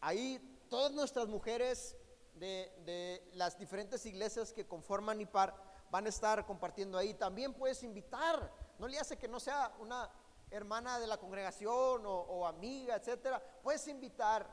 Ahí 0.00 0.60
todas 0.68 0.92
nuestras 0.92 1.26
mujeres 1.26 1.96
de, 2.34 3.28
las 3.32 3.58
diferentes 3.58 4.06
iglesias 4.06 4.52
que 4.52 4.68
conforman 4.68 5.20
IPAR 5.20 5.69
van 5.90 6.06
a 6.06 6.08
estar 6.08 6.44
compartiendo 6.46 6.96
ahí. 6.96 7.14
También 7.14 7.52
puedes 7.52 7.82
invitar, 7.82 8.50
no 8.78 8.86
le 8.86 8.98
hace 8.98 9.16
que 9.18 9.28
no 9.28 9.40
sea 9.40 9.72
una 9.80 10.10
hermana 10.50 10.98
de 10.98 11.06
la 11.06 11.16
congregación 11.16 12.02
o, 12.04 12.46
amiga, 12.46 12.96
etcétera. 12.96 13.42
Puedes 13.62 13.86
invitar 13.88 14.46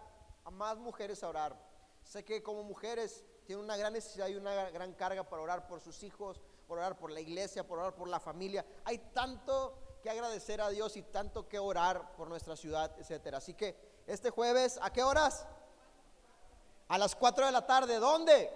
a 0.44 0.52
más 0.52 0.78
mujeres 0.78 1.24
a 1.24 1.30
orar. 1.30 1.58
Sé 2.04 2.24
que 2.24 2.42
como 2.42 2.64
mujeres 2.64 3.26
tienen 3.46 3.66
una 3.66 3.78
gran 3.78 3.94
necesidad 3.94 4.28
y 4.28 4.36
una 4.36 4.70
gran 4.70 4.94
carga 4.94 5.24
para 5.24 5.42
orar 5.42 5.68
por 5.68 5.82
sus 5.82 6.04
hijos, 6.04 6.42
por 6.68 6.80
orar 6.80 6.98
por 6.98 7.12
la 7.12 7.20
iglesia, 7.20 7.66
por 7.66 7.80
orar 7.80 7.96
por 7.96 8.08
la 8.08 8.20
familia. 8.20 8.66
Hay 8.86 8.98
tanto 9.14 9.78
que 10.02 10.10
agradecer 10.10 10.62
a 10.62 10.70
Dios 10.70 10.96
y 10.96 11.02
tanto 11.02 11.48
que 11.48 11.60
orar 11.60 12.14
por 12.16 12.28
nuestra 12.28 12.56
ciudad, 12.56 12.94
etcétera. 13.00 13.40
Así 13.40 13.54
que 13.54 13.76
este 14.06 14.30
jueves, 14.30 14.80
¿a 14.82 14.92
qué 14.92 15.04
horas? 15.04 15.46
A 16.88 16.98
las 16.98 17.16
4 17.16 17.46
de 17.46 17.52
la 17.52 17.66
tarde, 17.66 17.98
¿dónde? 17.98 18.52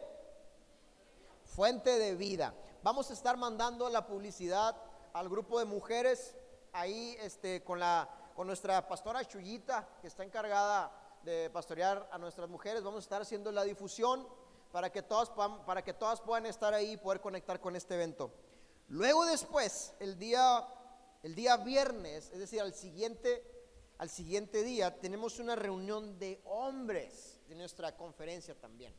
Fuente 1.43 1.97
de 1.97 2.15
vida. 2.15 2.53
Vamos 2.83 3.11
a 3.11 3.13
estar 3.13 3.37
mandando 3.37 3.89
la 3.89 4.07
publicidad 4.07 4.75
al 5.13 5.29
grupo 5.29 5.59
de 5.59 5.65
mujeres 5.65 6.35
ahí 6.73 7.15
este, 7.19 7.63
con, 7.63 7.79
la, 7.79 8.09
con 8.35 8.47
nuestra 8.47 8.87
pastora 8.87 9.23
Chuyita, 9.23 9.87
que 10.01 10.07
está 10.07 10.23
encargada 10.23 10.91
de 11.23 11.51
pastorear 11.51 12.09
a 12.11 12.17
nuestras 12.17 12.49
mujeres. 12.49 12.83
Vamos 12.83 12.97
a 12.97 13.05
estar 13.05 13.21
haciendo 13.21 13.51
la 13.51 13.65
difusión 13.65 14.27
para 14.71 14.91
que 14.91 15.03
todas, 15.03 15.29
para 15.29 15.83
que 15.83 15.93
todas 15.93 16.21
puedan 16.21 16.47
estar 16.47 16.73
ahí 16.73 16.93
y 16.93 16.97
poder 16.97 17.21
conectar 17.21 17.59
con 17.59 17.75
este 17.75 17.93
evento. 17.93 18.31
Luego 18.87 19.25
después, 19.25 19.93
el 19.99 20.17
día, 20.17 20.67
el 21.21 21.35
día 21.35 21.57
viernes, 21.57 22.31
es 22.33 22.39
decir, 22.39 22.61
al 22.61 22.73
siguiente, 22.73 23.45
al 23.99 24.09
siguiente 24.09 24.63
día, 24.63 24.99
tenemos 24.99 25.37
una 25.37 25.55
reunión 25.55 26.17
de 26.17 26.41
hombres 26.45 27.41
de 27.47 27.53
nuestra 27.53 27.95
conferencia 27.95 28.59
también. 28.59 28.95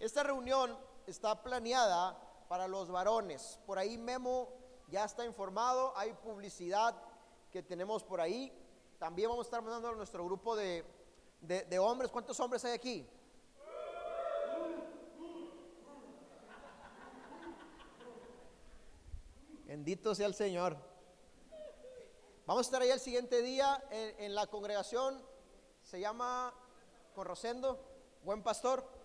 Esta 0.00 0.24
reunión 0.24 0.76
está 1.06 1.40
planeada 1.40 2.26
para 2.50 2.66
los 2.66 2.90
varones. 2.90 3.60
Por 3.64 3.78
ahí 3.78 3.96
Memo 3.96 4.48
ya 4.88 5.04
está 5.04 5.24
informado, 5.24 5.96
hay 5.96 6.12
publicidad 6.14 7.00
que 7.48 7.62
tenemos 7.62 8.02
por 8.02 8.20
ahí. 8.20 8.52
También 8.98 9.28
vamos 9.28 9.46
a 9.46 9.46
estar 9.46 9.62
mandando 9.62 9.90
a 9.90 9.94
nuestro 9.94 10.24
grupo 10.24 10.56
de, 10.56 10.84
de 11.40 11.78
hombres. 11.78 12.10
¿Cuántos 12.10 12.40
hombres 12.40 12.64
hay 12.64 12.72
aquí? 12.72 13.08
Bendito 19.64 20.12
sea 20.16 20.26
el 20.26 20.34
Señor. 20.34 20.76
Vamos 22.46 22.62
a 22.62 22.66
estar 22.66 22.82
ahí 22.82 22.90
el 22.90 22.98
siguiente 22.98 23.42
día 23.42 23.80
en 23.92 24.34
la 24.34 24.48
congregación. 24.48 25.24
Se 25.84 26.00
llama 26.00 26.52
con 27.14 27.26
Rosendo, 27.26 27.78
buen 28.24 28.42
pastor. 28.42 28.99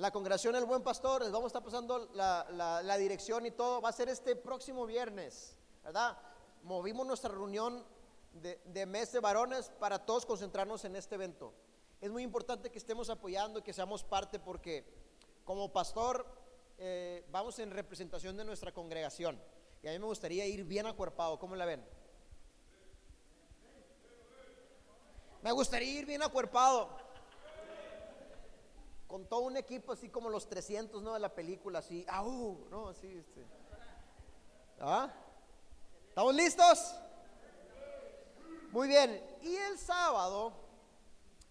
La 0.00 0.10
congregación 0.10 0.56
El 0.56 0.64
Buen 0.64 0.82
Pastor, 0.82 1.20
les 1.20 1.30
vamos 1.30 1.44
a 1.44 1.48
estar 1.48 1.62
pasando 1.62 2.08
la, 2.14 2.96
dirección 2.96 3.44
y 3.44 3.50
todo. 3.50 3.82
Va 3.82 3.90
a 3.90 3.92
ser 3.92 4.08
este 4.08 4.34
próximo 4.34 4.86
viernes, 4.86 5.54
¿verdad? 5.84 6.16
Movimos 6.62 7.06
nuestra 7.06 7.30
reunión 7.30 7.84
de, 8.32 8.86
mes 8.86 9.12
de 9.12 9.20
varones 9.20 9.70
para 9.78 9.98
todos 9.98 10.24
concentrarnos 10.24 10.86
en 10.86 10.96
este 10.96 11.16
evento. 11.16 11.52
Es 12.00 12.10
muy 12.10 12.22
importante 12.22 12.70
que 12.70 12.78
estemos 12.78 13.10
apoyando 13.10 13.62
que 13.62 13.74
seamos 13.74 14.02
parte 14.02 14.38
porque 14.38 14.86
como 15.44 15.70
pastor 15.70 16.24
eh, 16.78 17.26
vamos 17.30 17.58
en 17.58 17.70
representación 17.70 18.38
de 18.38 18.46
nuestra 18.46 18.72
congregación. 18.72 19.38
Y 19.82 19.88
a 19.88 19.90
mí 19.90 19.98
me 19.98 20.06
gustaría 20.06 20.46
ir 20.46 20.64
bien 20.64 20.86
acuerpado, 20.86 21.38
¿cómo 21.38 21.56
la 21.56 21.66
ven? 21.66 21.84
Me 25.42 25.52
gustaría 25.52 25.98
ir 25.98 26.06
bien 26.06 26.22
acuerpado. 26.22 27.09
Con 29.10 29.26
todo 29.26 29.40
un 29.40 29.56
equipo 29.56 29.90
así 29.90 30.08
como 30.08 30.30
los 30.30 30.48
300, 30.48 31.02
¿no? 31.02 31.14
De 31.14 31.18
la 31.18 31.34
película, 31.34 31.80
así. 31.80 32.06
¡Au! 32.08 32.68
¿No? 32.70 32.90
Así, 32.90 33.08
este. 33.08 33.44
¿Ah? 34.78 35.12
¿Estamos 36.08 36.32
listos? 36.32 36.94
Muy 38.70 38.86
bien. 38.86 39.20
Y 39.42 39.56
el 39.56 39.76
sábado, 39.80 40.52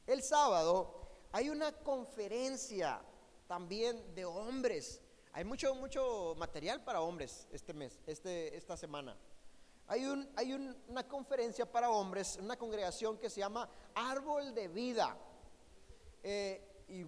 el 0.08 0.24
sábado, 0.24 1.10
hay 1.34 1.50
una 1.50 1.74
conferencia 1.74 3.01
también 3.46 4.16
de 4.16 4.24
hombres. 4.24 5.01
Hay 5.34 5.44
mucho, 5.44 5.75
mucho 5.75 6.36
material 6.38 6.82
para 6.86 7.01
hombres 7.01 7.46
este 7.51 7.74
mes, 7.74 8.00
este, 8.08 8.56
esta 8.56 8.78
semana. 8.78 9.18
Hay, 9.88 10.06
un, 10.06 10.32
hay 10.38 10.54
una 10.88 11.06
conferencia 11.06 11.70
para 11.70 11.89
hombres, 11.89 12.38
una 12.42 12.56
congregación 12.56 13.18
que 13.18 13.30
se 13.30 13.42
llama 13.42 13.70
Árbol 13.96 14.56
de 14.56 14.70
Vida. 14.70 15.18
Eh, 16.24 16.66
y 16.89 17.06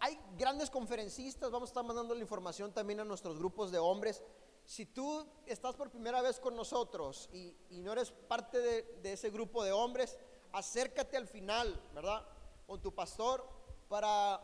hay 0.00 0.18
grandes 0.36 0.70
conferencistas, 0.70 1.50
vamos 1.50 1.68
a 1.68 1.70
estar 1.70 1.84
mandando 1.84 2.14
la 2.14 2.20
información 2.20 2.72
también 2.72 3.00
a 3.00 3.04
nuestros 3.04 3.38
grupos 3.38 3.70
de 3.70 3.78
hombres. 3.78 4.22
Si 4.64 4.86
tú 4.86 5.26
estás 5.46 5.74
por 5.74 5.90
primera 5.90 6.22
vez 6.22 6.38
con 6.38 6.54
nosotros 6.54 7.28
y, 7.32 7.54
no 7.70 7.92
eres 7.92 8.10
parte 8.10 8.58
de, 8.58 8.82
de, 9.02 9.14
ese 9.14 9.30
grupo 9.30 9.64
de 9.64 9.72
hombres, 9.72 10.18
acércate 10.52 11.16
al 11.16 11.26
final, 11.26 11.80
¿verdad? 11.94 12.24
Con 12.66 12.80
tu 12.80 12.94
pastor 12.94 13.48
para 13.88 14.40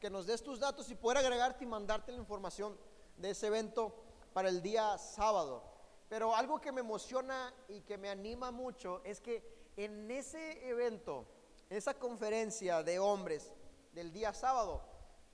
que 0.00 0.10
nos 0.10 0.26
des 0.26 0.42
tus 0.42 0.58
datos 0.58 0.90
y 0.90 0.94
poder 0.94 1.18
agregarte 1.18 1.64
y 1.64 1.66
mandarte 1.66 2.12
la 2.12 2.18
información 2.18 2.76
de 3.16 3.30
ese 3.30 3.46
evento 3.46 3.94
para 4.32 4.48
el 4.48 4.62
día 4.62 4.98
sábado. 4.98 5.62
Pero 6.08 6.34
algo 6.34 6.60
que 6.60 6.72
me 6.72 6.80
emociona 6.80 7.54
y 7.68 7.80
que 7.82 7.96
me 7.96 8.10
anima 8.10 8.50
mucho 8.50 9.00
es 9.04 9.20
que 9.20 9.70
en 9.76 10.10
ese 10.10 10.68
evento, 10.68 11.26
esa 11.70 11.94
conferencia 11.94 12.82
de 12.82 12.98
hombres 12.98 13.50
del 13.92 14.12
día 14.12 14.32
sábado, 14.32 14.82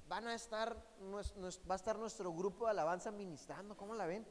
van 0.07 0.27
a 0.27 0.35
estar, 0.35 0.77
va 0.77 1.75
a 1.75 1.77
estar 1.77 1.97
nuestro 1.97 2.33
grupo 2.33 2.65
de 2.65 2.73
alabanza 2.73 3.11
ministrando. 3.11 3.77
¿Cómo 3.77 3.95
la 3.95 4.07
ven? 4.07 4.27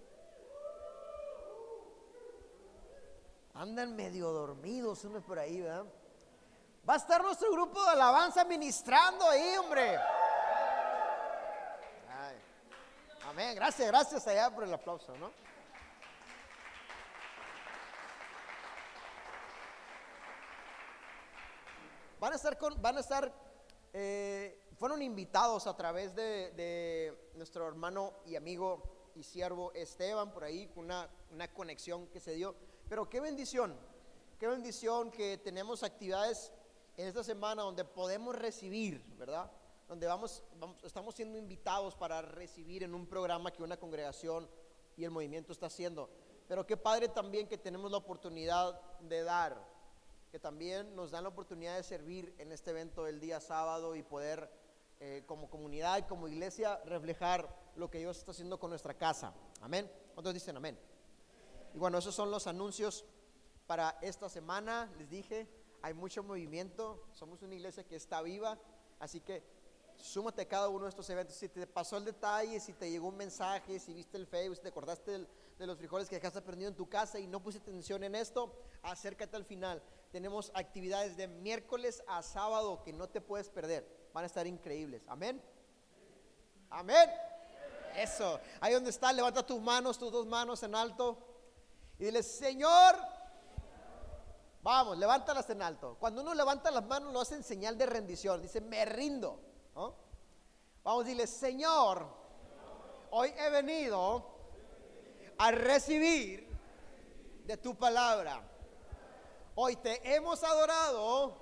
Andan 3.54 3.96
medio 3.96 4.32
dormidos 4.32 5.04
unos 5.06 5.24
por 5.24 5.40
ahí, 5.40 5.62
¿verdad? 5.62 5.86
Va 6.88 6.94
a 6.94 6.98
estar 6.98 7.22
nuestro 7.24 7.52
grupo 7.52 7.84
de 7.84 7.90
alabanza 7.92 8.44
ministrando 8.46 9.28
ahí, 9.28 9.58
hombre. 9.58 10.00
Amén. 13.30 13.56
Gracias, 13.56 13.88
gracias 13.88 14.28
allá 14.28 14.50
por 14.50 14.64
el 14.64 14.74
aplauso, 14.74 15.16
¿no? 15.18 15.32
Van 22.20 22.34
a 22.34 22.36
estar, 22.36 22.58
con, 22.58 22.82
van 22.82 22.98
a 22.98 23.02
estar 23.02 23.47
eh, 23.94 24.68
fueron 24.78 25.02
invitados 25.02 25.68
a 25.68 25.76
través 25.76 26.16
de, 26.16 27.16
nuestro 27.36 27.68
hermano 27.68 28.14
y 28.26 28.36
amigo 28.36 28.84
y 29.16 29.24
siervo 29.24 29.72
Esteban, 29.74 30.32
por 30.32 30.44
ahí, 30.44 30.72
una, 30.76 31.10
una 31.32 31.52
conexión 31.54 32.08
que 32.08 32.20
se 32.20 32.34
dio. 32.34 32.56
Pero 32.88 33.10
qué 33.10 33.20
bendición, 33.20 33.76
qué 34.40 34.48
bendición 34.48 35.12
que 35.12 35.38
tenemos 35.38 35.84
actividades 35.84 36.52
en 36.96 37.08
esta 37.08 37.24
semana 37.24 37.64
donde 37.64 37.86
podemos 37.86 38.36
recibir, 38.36 39.04
¿verdad? 39.18 39.52
Donde 39.88 40.06
vamos, 40.08 40.44
vamos, 40.60 40.84
estamos 40.84 41.16
siendo 41.16 41.38
invitados 41.38 41.96
para 41.96 42.22
recibir 42.22 42.84
en 42.84 42.94
un 42.94 43.08
programa 43.08 43.52
que 43.52 43.64
una 43.64 43.78
congregación 43.78 44.50
y 44.96 45.04
el 45.04 45.12
movimiento 45.12 45.52
está 45.52 45.68
haciendo. 45.68 46.10
Pero 46.48 46.66
qué 46.66 46.78
padre 46.78 47.10
también 47.10 47.48
que 47.48 47.58
tenemos 47.58 47.92
la 47.92 47.98
oportunidad 47.98 48.80
de 49.02 49.24
dar 49.24 49.77
que 50.32 50.40
también 50.40 50.96
nos 50.96 51.12
dan 51.12 51.24
la 51.24 51.30
oportunidad 51.30 51.76
de 51.76 51.84
servir 51.84 52.34
en 52.38 52.52
este 52.52 52.72
evento 52.72 53.04
del 53.04 53.20
día 53.20 53.40
sábado 53.40 53.96
y 53.96 54.04
poder 54.04 54.50
eh, 55.00 55.24
como 55.26 55.50
comunidad 55.50 56.00
y 56.00 56.04
como 56.04 56.28
iglesia 56.28 56.82
reflejar 56.86 57.48
lo 57.76 57.90
que 57.90 58.00
Dios 58.00 58.18
está 58.18 58.32
haciendo 58.32 58.60
con 58.60 58.70
nuestra 58.70 58.94
casa. 58.94 59.34
Amén. 59.62 59.90
¿Cuántos 60.14 60.34
dicen 60.34 60.58
amén? 60.58 60.78
Y 61.74 61.78
bueno, 61.78 61.98
esos 61.98 62.16
son 62.16 62.32
los 62.32 62.48
anuncios 62.48 63.06
para 63.68 63.98
esta 64.02 64.30
semana. 64.30 64.92
Les 64.98 65.10
dije, 65.10 65.48
hay 65.82 65.94
mucho 65.94 66.24
movimiento, 66.24 67.08
somos 67.14 67.42
una 67.44 67.56
iglesia 67.56 67.84
que 67.84 67.96
está 67.96 68.22
viva, 68.22 68.58
así 69.00 69.22
que 69.22 69.44
súmate 69.98 70.44
a 70.44 70.48
cada 70.48 70.70
uno 70.70 70.86
de 70.86 70.90
estos 70.90 71.10
eventos. 71.10 71.36
Si 71.36 71.50
te 71.50 71.68
pasó 71.68 71.98
el 71.98 72.06
detalle, 72.06 72.60
si 72.60 72.74
te 72.74 72.90
llegó 72.90 73.08
un 73.08 73.18
mensaje, 73.18 73.80
si 73.80 73.94
viste 73.94 74.18
el 74.18 74.28
Facebook, 74.28 74.56
si 74.58 74.62
te 74.64 74.70
acordaste 74.70 75.28
de 75.58 75.68
los 75.68 75.78
frijoles 75.78 76.10
que 76.10 76.16
dejaste 76.16 76.42
perdido 76.42 76.70
en 76.70 76.76
tu 76.76 76.90
casa 76.90 77.20
y 77.20 77.28
no 77.28 77.42
pusiste 77.42 77.70
atención 77.70 78.04
en 78.04 78.16
esto, 78.16 78.54
acércate 78.82 79.36
al 79.36 79.46
final. 79.46 79.82
Tenemos 80.12 80.52
actividades 80.56 81.18
de 81.18 81.28
miércoles 81.28 82.04
a 82.08 82.22
sábado 82.22 82.82
que 82.84 82.94
no 82.94 83.08
te 83.08 83.22
puedes 83.22 83.50
perder. 83.50 83.88
Van 84.14 84.24
a 84.24 84.28
estar 84.28 84.48
increíbles. 84.48 85.04
Amén. 85.08 85.42
Amén. 86.70 87.10
Eso. 87.96 88.40
Ahí 88.62 88.74
donde 88.74 88.90
está, 88.90 89.12
levanta 89.12 89.46
tus 89.46 89.62
manos, 89.62 89.98
tus 89.98 90.12
dos 90.12 90.26
manos 90.26 90.64
en 90.64 90.76
alto. 90.76 91.18
Y 92.00 92.06
dile, 92.06 92.24
Señor, 92.24 92.96
vamos, 94.62 94.98
levántalas 94.98 95.50
en 95.50 95.62
alto. 95.62 95.98
Cuando 96.00 96.22
uno 96.22 96.34
levanta 96.34 96.72
las 96.72 96.86
manos 96.86 97.12
lo 97.12 97.22
hace 97.22 97.36
en 97.36 97.44
señal 97.44 97.78
de 97.78 97.86
rendición. 97.86 98.42
Dice, 98.42 98.62
me 98.62 98.86
rindo. 98.86 99.42
Vamos, 100.84 101.06
dile, 101.06 101.28
Señor, 101.28 102.08
hoy 103.12 103.34
he 103.38 103.50
venido 103.50 104.26
a 105.38 105.52
recibir 105.52 106.48
de 107.46 107.58
tu 107.58 107.76
palabra. 107.76 108.42
Hoy 109.60 109.76
te 109.78 110.00
hemos 110.14 110.44
adorado 110.44 111.36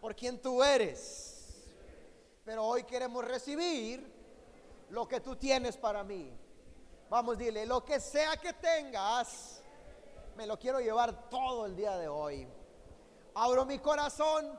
por 0.00 0.16
quien 0.16 0.40
tú 0.40 0.64
eres. 0.64 1.68
Pero 2.42 2.64
hoy 2.64 2.84
queremos 2.84 3.22
recibir 3.22 4.10
lo 4.88 5.06
que 5.06 5.20
tú 5.20 5.36
tienes 5.36 5.76
para 5.76 6.02
mí. 6.02 6.32
Vamos, 7.10 7.36
dile, 7.36 7.66
lo 7.66 7.84
que 7.84 8.00
sea 8.00 8.38
que 8.38 8.54
tengas, 8.54 9.60
me 10.38 10.46
lo 10.46 10.58
quiero 10.58 10.80
llevar 10.80 11.28
todo 11.28 11.66
el 11.66 11.76
día 11.76 11.98
de 11.98 12.08
hoy. 12.08 12.48
Abro 13.34 13.66
mi 13.66 13.78
corazón, 13.78 14.58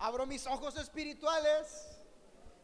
abro 0.00 0.26
mis 0.26 0.44
ojos 0.48 0.76
espirituales, 0.76 2.00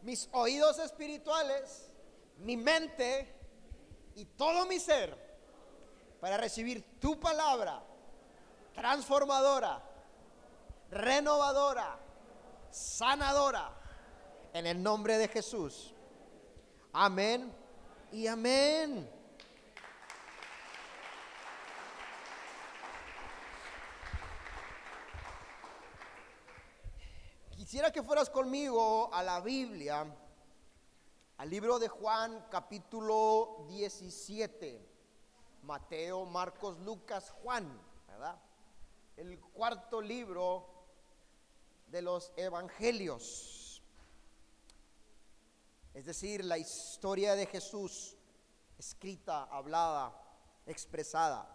mis 0.01 0.27
oídos 0.33 0.79
espirituales, 0.79 1.93
mi 2.39 2.57
mente 2.57 3.33
y 4.15 4.25
todo 4.25 4.65
mi 4.65 4.81
ser 4.81 5.17
para 6.19 6.35
recibir 6.35 6.99
tu 6.99 7.17
palabra 7.21 7.85
transformadora, 8.73 9.81
renovadora, 10.91 11.99
sanadora, 12.69 13.71
en 14.53 14.65
el 14.65 14.81
nombre 14.81 15.17
de 15.17 15.27
Jesús. 15.27 15.93
Amén 16.93 17.53
y 18.11 18.27
amén. 18.27 19.09
Quisiera 27.55 27.91
que 27.91 28.01
fueras 28.01 28.29
conmigo 28.31 29.13
a 29.13 29.21
la 29.21 29.41
Biblia, 29.41 30.03
al 31.37 31.49
libro 31.49 31.77
de 31.77 31.87
Juan 31.87 32.47
capítulo 32.49 33.65
17, 33.67 34.89
Mateo, 35.61 36.25
Marcos, 36.25 36.79
Lucas, 36.79 37.29
Juan, 37.29 37.79
¿verdad? 38.07 38.41
El 39.19 39.37
cuarto 39.37 40.01
libro 40.01 40.65
de 41.87 42.01
los 42.01 42.31
evangelios 42.37 43.83
es 45.93 46.05
decir, 46.05 46.45
la 46.45 46.57
historia 46.57 47.35
de 47.35 47.45
Jesús 47.45 48.15
escrita, 48.77 49.43
hablada, 49.43 50.17
expresada. 50.65 51.53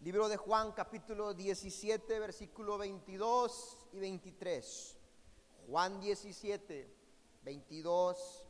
Libro 0.00 0.28
de 0.28 0.36
Juan 0.36 0.72
capítulo 0.72 1.32
17, 1.32 2.18
versículo 2.18 2.76
22 2.76 3.78
y 3.94 4.00
23. 4.00 4.98
Juan 5.66 5.98
17, 6.00 6.94
22, 7.42 8.44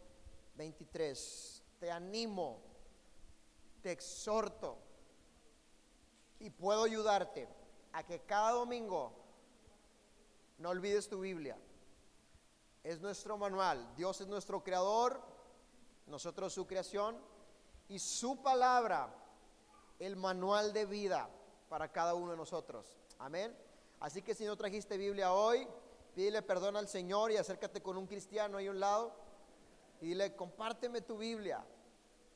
23. 0.57 1.63
Te 1.79 1.93
animo, 1.93 2.61
te 3.81 3.93
exhorto 3.93 4.79
y 6.41 6.51
puedo 6.51 6.83
ayudarte 6.83 7.64
a 7.95 8.03
que 8.03 8.21
cada 8.21 8.51
domingo 8.51 9.13
no 10.59 10.71
olvides 10.71 11.09
tu 11.09 11.21
Biblia 11.21 11.57
es 12.85 13.01
nuestro 13.01 13.39
manual. 13.39 13.95
Dios 13.97 14.21
es 14.21 14.27
nuestro 14.29 14.63
creador, 14.63 15.21
nosotros 16.07 16.53
su 16.53 16.67
creación 16.67 17.17
y 17.89 17.99
su 17.99 18.43
palabra, 18.43 19.13
el 19.99 20.17
manual 20.17 20.73
de 20.73 20.85
vida 20.85 21.29
para 21.69 21.91
cada 21.91 22.15
uno 22.15 22.33
de 22.33 22.37
nosotros. 22.37 22.99
Amén. 23.19 23.57
Así 24.01 24.23
que 24.23 24.35
si 24.35 24.45
no 24.45 24.57
trajiste 24.57 24.99
Biblia 24.99 25.33
hoy, 25.33 25.67
pídele 26.15 26.43
perdón 26.43 26.77
al 26.77 26.89
Señor 26.89 27.33
y 27.33 27.37
acércate 27.37 27.81
con 27.81 27.97
un 27.97 28.07
cristiano 28.07 28.59
ahí 28.59 28.67
a 28.67 28.71
un 28.71 28.81
lado 28.81 29.15
y 30.01 30.09
dile, 30.09 30.37
compárteme 30.37 31.01
tu 31.01 31.17
Biblia. 31.17 31.65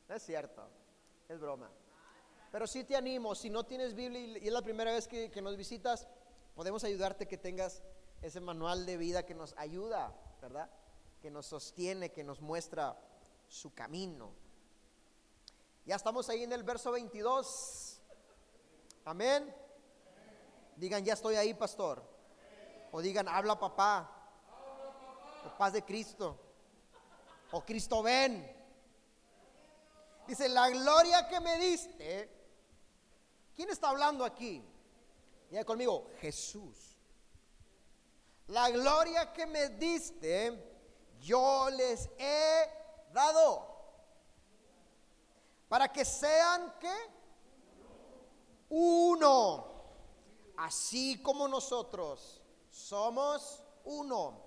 No 0.09 0.14
es 0.14 0.23
cierto, 0.23 0.62
es 1.29 1.38
broma. 1.38 1.68
Pero 2.50 2.66
sí 2.66 2.84
te 2.84 2.96
animo, 2.96 3.34
si 3.34 3.50
no 3.50 3.64
tienes 3.64 3.94
Biblia 3.94 4.38
y 4.38 4.46
es 4.46 4.52
la 4.52 4.62
primera 4.62 4.92
vez 4.92 5.06
que, 5.06 5.30
que 5.30 5.42
nos 5.42 5.56
visitas, 5.56 6.08
podemos 6.54 6.82
ayudarte 6.84 7.28
que 7.28 7.37
tengas 7.37 7.82
ese 8.22 8.40
manual 8.40 8.87
de 8.87 8.96
vida 8.96 9.24
que 9.24 9.34
nos 9.34 9.54
ayuda 9.56 10.14
¿verdad? 10.40 10.70
Que 11.20 11.30
nos 11.30 11.46
sostiene, 11.46 12.11
que 12.11 12.24
nos 12.24 12.40
muestra 12.40 12.96
su 13.48 13.74
camino. 13.74 14.32
Ya 15.84 15.96
estamos 15.96 16.28
ahí 16.28 16.44
en 16.44 16.52
el 16.52 16.62
verso 16.62 16.92
22. 16.92 18.00
Amén. 19.04 19.54
Digan, 20.76 21.04
ya 21.04 21.14
estoy 21.14 21.37
ahí, 21.37 21.54
pastor. 21.54 22.02
O 22.92 23.00
digan, 23.00 23.28
habla 23.28 23.58
papá. 23.58 24.11
O 25.46 25.58
paz 25.58 25.72
de 25.72 25.82
Cristo. 25.82 26.38
O 27.50 27.62
Cristo 27.62 28.02
ven. 28.02 28.54
Dice, 30.26 30.48
la 30.48 30.68
gloria 30.68 31.26
que 31.26 31.40
me 31.40 31.58
diste. 31.58 32.38
¿Quién 33.59 33.71
está 33.71 33.88
hablando 33.88 34.25
aquí? 34.25 34.64
Ya 35.51 35.64
conmigo, 35.64 36.12
Jesús. 36.21 36.97
La 38.47 38.71
gloria 38.71 39.33
que 39.33 39.47
me 39.47 39.71
diste, 39.71 40.87
yo 41.18 41.68
les 41.71 42.09
he 42.18 42.71
dado. 43.12 43.66
Para 45.68 45.92
que 45.92 46.05
sean 46.05 46.73
que 46.79 46.94
uno. 48.68 49.66
Así 50.59 51.21
como 51.21 51.49
nosotros 51.49 52.40
somos 52.71 53.61
uno. 53.87 54.40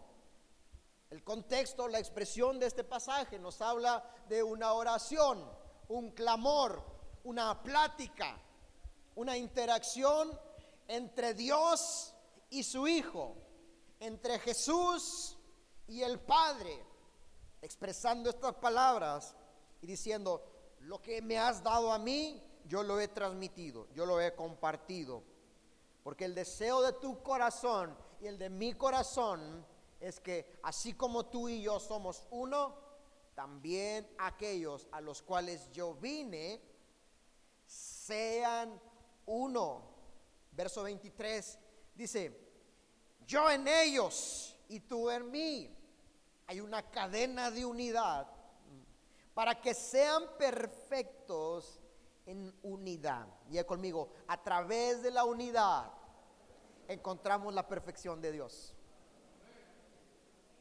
El 1.09 1.21
contexto, 1.21 1.89
la 1.89 1.99
expresión 1.99 2.59
de 2.59 2.67
este 2.67 2.85
pasaje 2.85 3.37
nos 3.39 3.59
habla 3.59 4.09
de 4.29 4.41
una 4.41 4.71
oración, 4.71 5.45
un 5.89 6.11
clamor, 6.11 6.81
una 7.25 7.61
plática, 7.61 8.41
una 9.15 9.37
interacción 9.37 10.37
entre 10.87 11.33
Dios 11.33 12.13
y 12.49 12.63
su 12.63 12.87
Hijo 12.87 13.35
entre 14.01 14.39
Jesús 14.39 15.37
y 15.87 16.01
el 16.01 16.19
Padre, 16.19 16.83
expresando 17.61 18.31
estas 18.31 18.55
palabras 18.55 19.35
y 19.79 19.87
diciendo, 19.87 20.43
lo 20.79 20.99
que 20.99 21.21
me 21.21 21.37
has 21.37 21.63
dado 21.63 21.91
a 21.93 21.99
mí, 21.99 22.43
yo 22.65 22.81
lo 22.81 22.99
he 22.99 23.07
transmitido, 23.07 23.87
yo 23.93 24.07
lo 24.07 24.19
he 24.19 24.35
compartido. 24.35 25.23
Porque 26.03 26.25
el 26.25 26.33
deseo 26.33 26.81
de 26.81 26.93
tu 26.93 27.21
corazón 27.21 27.95
y 28.19 28.25
el 28.25 28.39
de 28.39 28.49
mi 28.49 28.73
corazón 28.73 29.63
es 29.99 30.19
que 30.19 30.59
así 30.63 30.93
como 30.93 31.27
tú 31.27 31.47
y 31.47 31.61
yo 31.61 31.79
somos 31.79 32.25
uno, 32.31 32.75
también 33.35 34.09
aquellos 34.17 34.87
a 34.91 34.99
los 34.99 35.21
cuales 35.21 35.71
yo 35.71 35.93
vine 35.93 36.59
sean 37.67 38.81
uno. 39.31 39.89
Verso 40.51 40.83
23 40.83 41.59
dice, 41.95 42.51
yo 43.25 43.49
en 43.49 43.67
ellos 43.67 44.57
y 44.67 44.81
tú 44.81 45.09
en 45.09 45.31
mí. 45.31 45.77
Hay 46.47 46.59
una 46.59 46.89
cadena 46.89 47.49
de 47.49 47.65
unidad 47.65 48.27
para 49.33 49.61
que 49.61 49.73
sean 49.73 50.23
perfectos 50.37 51.79
en 52.25 52.53
unidad. 52.63 53.27
Y 53.49 53.63
conmigo, 53.63 54.09
a 54.27 54.41
través 54.41 55.01
de 55.01 55.11
la 55.11 55.23
unidad 55.23 55.91
encontramos 56.87 57.53
la 57.53 57.67
perfección 57.67 58.21
de 58.21 58.33
Dios. 58.33 58.75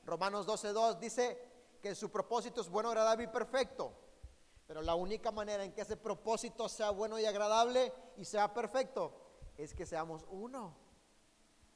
Romanos 0.07 0.47
12.2 0.47 0.99
dice 0.99 1.51
que 1.83 1.95
su 1.95 2.11
propósito 2.11 2.61
es 2.61 2.69
bueno, 2.69 2.91
agradable 2.91 3.25
y 3.25 3.29
perfecto. 3.29 3.93
Pero 4.67 4.83
la 4.83 4.95
única 4.95 5.33
manera 5.33 5.65
en 5.65 5.73
que 5.73 5.81
ese 5.81 5.97
propósito 5.97 6.69
sea 6.69 6.91
bueno 6.91 7.19
y 7.19 7.27
agradable 7.27 7.93
y 8.21 8.25
sea 8.27 8.53
perfecto 8.53 9.13
es 9.57 9.75
que 9.75 9.87
seamos 9.87 10.27
uno. 10.29 10.77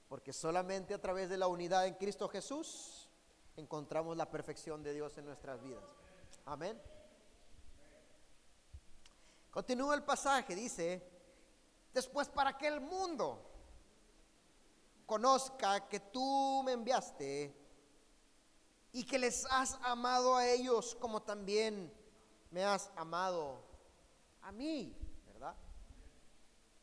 Porque 0.09 0.31
solamente 0.31 0.93
a 0.93 1.01
través 1.01 1.31
de 1.31 1.39
la 1.39 1.47
unidad 1.47 1.87
en 1.87 1.95
Cristo 1.95 2.29
Jesús 2.29 3.09
encontramos 3.57 4.15
la 4.19 4.31
perfección 4.31 4.83
de 4.83 4.93
Dios 4.93 5.17
en 5.17 5.25
nuestras 5.25 5.63
vidas. 5.63 5.85
Amén. 6.45 6.81
Continúa 9.51 9.95
el 9.95 10.03
pasaje, 10.03 10.55
dice, 10.55 11.03
después 11.95 12.29
para 12.29 12.59
que 12.59 12.67
el 12.67 12.81
mundo 12.81 13.51
conozca 15.07 15.89
que 15.89 16.01
tú 16.01 16.63
me 16.63 16.73
enviaste 16.73 17.57
y 18.93 19.05
que 19.07 19.19
les 19.19 19.47
has 19.47 19.79
amado 19.83 20.37
a 20.37 20.47
ellos 20.47 20.95
como 20.97 21.23
también 21.23 21.91
me 22.51 22.65
has 22.65 22.91
amado 22.97 23.63
a 24.43 24.53
mí. 24.53 24.95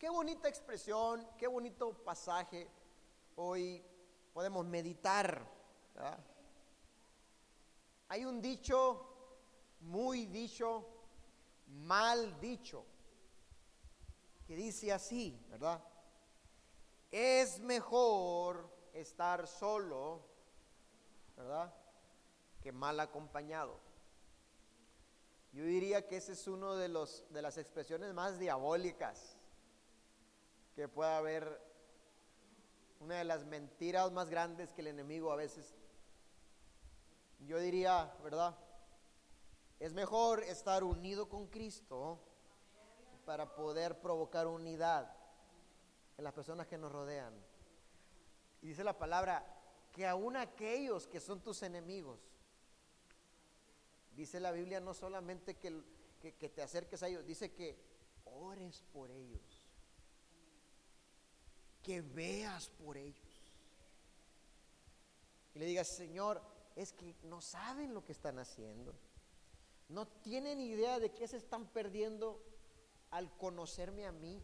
Qué 0.01 0.09
bonita 0.09 0.49
expresión, 0.49 1.27
qué 1.37 1.45
bonito 1.45 1.93
pasaje 2.03 2.67
hoy 3.35 3.85
podemos 4.33 4.65
meditar. 4.65 5.47
Hay 8.07 8.25
un 8.25 8.41
dicho, 8.41 9.05
muy 9.81 10.25
dicho, 10.25 10.87
mal 11.67 12.39
dicho, 12.39 12.83
que 14.47 14.55
dice 14.55 14.91
así, 14.91 15.39
¿verdad? 15.51 15.79
Es 17.11 17.59
mejor 17.59 18.75
estar 18.93 19.45
solo, 19.45 20.25
¿verdad? 21.37 21.71
Que 22.59 22.71
mal 22.71 22.99
acompañado. 22.99 23.79
Yo 25.53 25.63
diría 25.63 26.07
que 26.07 26.17
ese 26.17 26.31
es 26.31 26.47
uno 26.47 26.75
de 26.75 26.87
los 26.87 27.23
de 27.29 27.43
las 27.43 27.59
expresiones 27.59 28.15
más 28.15 28.39
diabólicas 28.39 29.37
que 30.75 30.88
pueda 30.88 31.17
haber 31.17 31.62
una 32.99 33.15
de 33.15 33.23
las 33.23 33.45
mentiras 33.45 34.12
más 34.12 34.29
grandes 34.29 34.71
que 34.73 34.81
el 34.81 34.88
enemigo 34.88 35.31
a 35.31 35.36
veces 35.36 35.75
yo 37.39 37.60
diría, 37.60 38.13
¿verdad? 38.23 38.55
Es 39.79 39.93
mejor 39.93 40.43
estar 40.43 40.84
unido 40.84 41.27
con 41.27 41.47
Cristo 41.47 42.19
para 43.25 43.55
poder 43.55 43.99
provocar 43.99 44.47
unidad 44.47 45.12
en 46.17 46.23
las 46.23 46.34
personas 46.34 46.67
que 46.67 46.77
nos 46.77 46.91
rodean. 46.91 47.34
Y 48.62 48.67
dice 48.67 48.84
la 48.84 48.97
palabra 48.97 49.43
que 49.91 50.05
aún 50.05 50.38
aquellos 50.38 51.07
que 51.07 51.19
son 51.19 51.41
tus 51.41 51.63
enemigos, 51.63 52.19
dice 54.15 54.39
la 54.39 54.51
Biblia 54.51 54.79
no 54.79 54.93
solamente 54.93 55.55
que, 55.55 55.81
que, 56.19 56.49
te 56.49 56.62
acerques 56.62 57.01
a 57.01 57.07
ellos, 57.07 57.25
dice 57.25 57.51
que 57.51 57.77
ores 58.25 58.84
por 58.93 59.10
ellos, 59.10 59.61
que 61.81 62.01
veas 62.01 62.69
por 62.69 62.97
ellos. 62.97 63.41
Y 65.53 65.59
le 65.59 65.65
digas, 65.65 65.87
Señor, 65.87 66.41
es 66.75 66.93
que 66.93 67.15
no 67.23 67.41
saben 67.41 67.93
lo 67.93 68.05
que 68.05 68.11
están 68.11 68.39
haciendo. 68.39 68.93
No 69.89 70.07
tienen 70.07 70.59
idea 70.59 70.99
de 70.99 71.11
qué 71.13 71.27
se 71.27 71.37
están 71.37 71.67
perdiendo 71.67 72.41
al 73.09 73.35
conocerme 73.37 74.05
a 74.05 74.11
mí. 74.11 74.41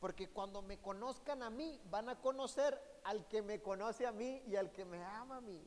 Porque 0.00 0.28
cuando 0.28 0.60
me 0.60 0.78
conozcan 0.78 1.42
a 1.42 1.50
mí, 1.50 1.80
van 1.90 2.08
a 2.08 2.20
conocer 2.20 2.78
al 3.04 3.26
que 3.28 3.42
me 3.42 3.62
conoce 3.62 4.06
a 4.06 4.12
mí 4.12 4.42
y 4.46 4.56
al 4.56 4.72
que 4.72 4.84
me 4.84 5.02
ama 5.02 5.36
a 5.36 5.40
mí. 5.40 5.62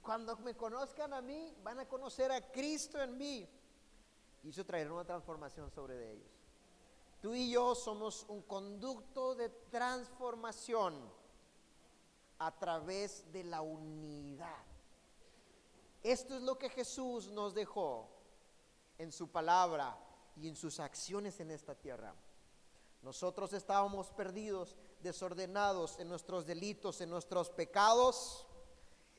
Cuando 0.00 0.36
me 0.38 0.54
conozcan 0.54 1.12
a 1.12 1.20
mí, 1.20 1.54
van 1.62 1.78
a 1.78 1.86
conocer 1.86 2.32
a 2.32 2.50
Cristo 2.50 3.00
en 3.00 3.16
mí. 3.16 3.48
Y 4.42 4.48
eso 4.48 4.64
traerá 4.64 4.92
una 4.92 5.04
transformación 5.04 5.70
sobre 5.70 6.12
ellos. 6.12 6.37
Tú 7.20 7.34
y 7.34 7.50
yo 7.50 7.74
somos 7.74 8.24
un 8.28 8.42
conducto 8.42 9.34
de 9.34 9.48
transformación 9.48 10.94
a 12.38 12.56
través 12.56 13.30
de 13.32 13.44
la 13.44 13.60
unidad. 13.60 14.64
Esto 16.02 16.36
es 16.36 16.42
lo 16.42 16.56
que 16.56 16.70
Jesús 16.70 17.28
nos 17.28 17.54
dejó 17.54 18.08
en 18.98 19.10
su 19.10 19.28
palabra 19.28 19.98
y 20.36 20.48
en 20.48 20.54
sus 20.54 20.78
acciones 20.78 21.40
en 21.40 21.50
esta 21.50 21.74
tierra. 21.74 22.14
Nosotros 23.02 23.52
estábamos 23.52 24.10
perdidos, 24.10 24.76
desordenados 25.00 25.98
en 25.98 26.08
nuestros 26.08 26.46
delitos, 26.46 27.00
en 27.00 27.10
nuestros 27.10 27.50
pecados, 27.50 28.46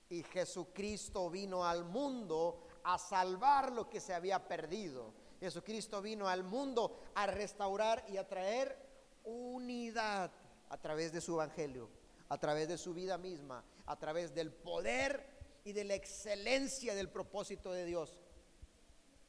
y 0.10 0.24
Jesucristo 0.24 1.30
vino 1.30 1.66
al 1.66 1.86
mundo 1.86 2.64
a 2.84 2.98
salvar 2.98 3.72
lo 3.72 3.90
que 3.90 4.00
se 4.00 4.14
había 4.14 4.48
perdido. 4.48 5.14
Jesucristo 5.40 6.02
vino 6.02 6.28
al 6.28 6.44
mundo 6.44 7.00
a 7.16 7.26
restaurar 7.28 8.04
y 8.10 8.18
a 8.18 8.28
traer 8.28 8.78
unidad 9.24 10.32
a 10.70 10.78
través 10.78 11.12
de 11.12 11.22
su 11.22 11.34
evangelio, 11.36 11.90
a 12.28 12.38
través 12.38 12.68
de 12.68 12.78
su 12.78 12.94
vida 12.94 13.18
misma, 13.18 13.64
a 13.86 13.98
través 13.98 14.34
del 14.34 14.52
poder 14.52 15.26
y 15.64 15.72
de 15.72 15.84
la 15.84 15.96
excelencia 15.96 16.94
del 16.94 17.10
propósito 17.10 17.72
de 17.72 17.86
Dios 17.86 18.20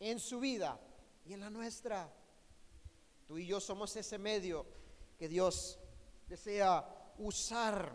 en 0.00 0.18
su 0.18 0.40
vida 0.40 0.80
y 1.24 1.34
en 1.34 1.40
la 1.40 1.50
nuestra. 1.50 2.12
Tú 3.26 3.38
y 3.38 3.46
yo 3.46 3.60
somos 3.60 3.94
ese 3.96 4.18
medio 4.18 4.66
que 5.18 5.28
Dios 5.28 5.78
desea 6.26 7.12
usar. 7.18 7.92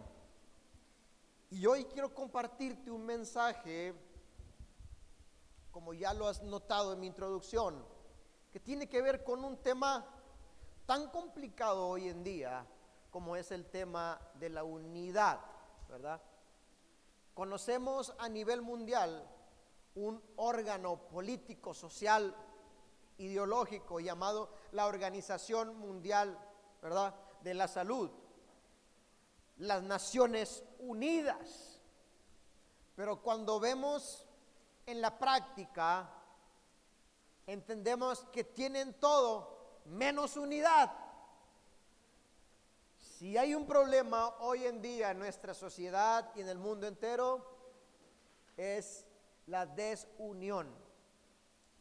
Y 1.49 1.65
hoy 1.65 1.85
quiero 1.85 2.13
compartirte 2.13 2.91
un 2.91 3.05
mensaje, 3.05 3.93
como 5.71 5.93
ya 5.93 6.13
lo 6.13 6.27
has 6.27 6.41
notado 6.43 6.93
en 6.93 6.99
mi 6.99 7.07
introducción, 7.07 7.94
que 8.55 8.61
tiene 8.61 8.87
que 8.87 9.01
ver 9.01 9.21
con 9.21 9.43
un 9.43 9.57
tema 9.57 10.05
tan 10.85 11.09
complicado 11.09 11.89
hoy 11.89 12.07
en 12.07 12.23
día 12.23 12.65
como 13.11 13.35
es 13.35 13.51
el 13.51 13.65
tema 13.65 14.17
de 14.35 14.47
la 14.47 14.63
unidad, 14.63 15.41
¿verdad? 15.89 16.21
Conocemos 17.33 18.15
a 18.17 18.29
nivel 18.29 18.61
mundial 18.61 19.29
un 19.95 20.23
órgano 20.37 20.95
político, 20.95 21.73
social, 21.73 22.33
ideológico 23.17 23.99
llamado 23.99 24.53
la 24.71 24.85
Organización 24.85 25.77
Mundial, 25.77 26.39
¿verdad? 26.81 27.13
De 27.41 27.53
la 27.55 27.67
Salud, 27.67 28.09
las 29.57 29.83
Naciones 29.83 30.63
Unidas. 30.79 31.81
Pero 32.95 33.21
cuando 33.21 33.59
vemos 33.59 34.25
en 34.85 35.01
la 35.01 35.19
práctica, 35.19 36.09
entendemos 37.47 38.25
que 38.31 38.43
tienen 38.43 38.93
todo 38.99 39.81
menos 39.85 40.37
unidad. 40.37 40.91
Si 42.97 43.37
hay 43.37 43.55
un 43.55 43.65
problema 43.65 44.35
hoy 44.39 44.65
en 44.65 44.81
día 44.81 45.11
en 45.11 45.19
nuestra 45.19 45.53
sociedad 45.53 46.31
y 46.35 46.41
en 46.41 46.49
el 46.49 46.57
mundo 46.57 46.87
entero, 46.87 47.45
es 48.57 49.05
la 49.47 49.65
desunión. 49.65 50.73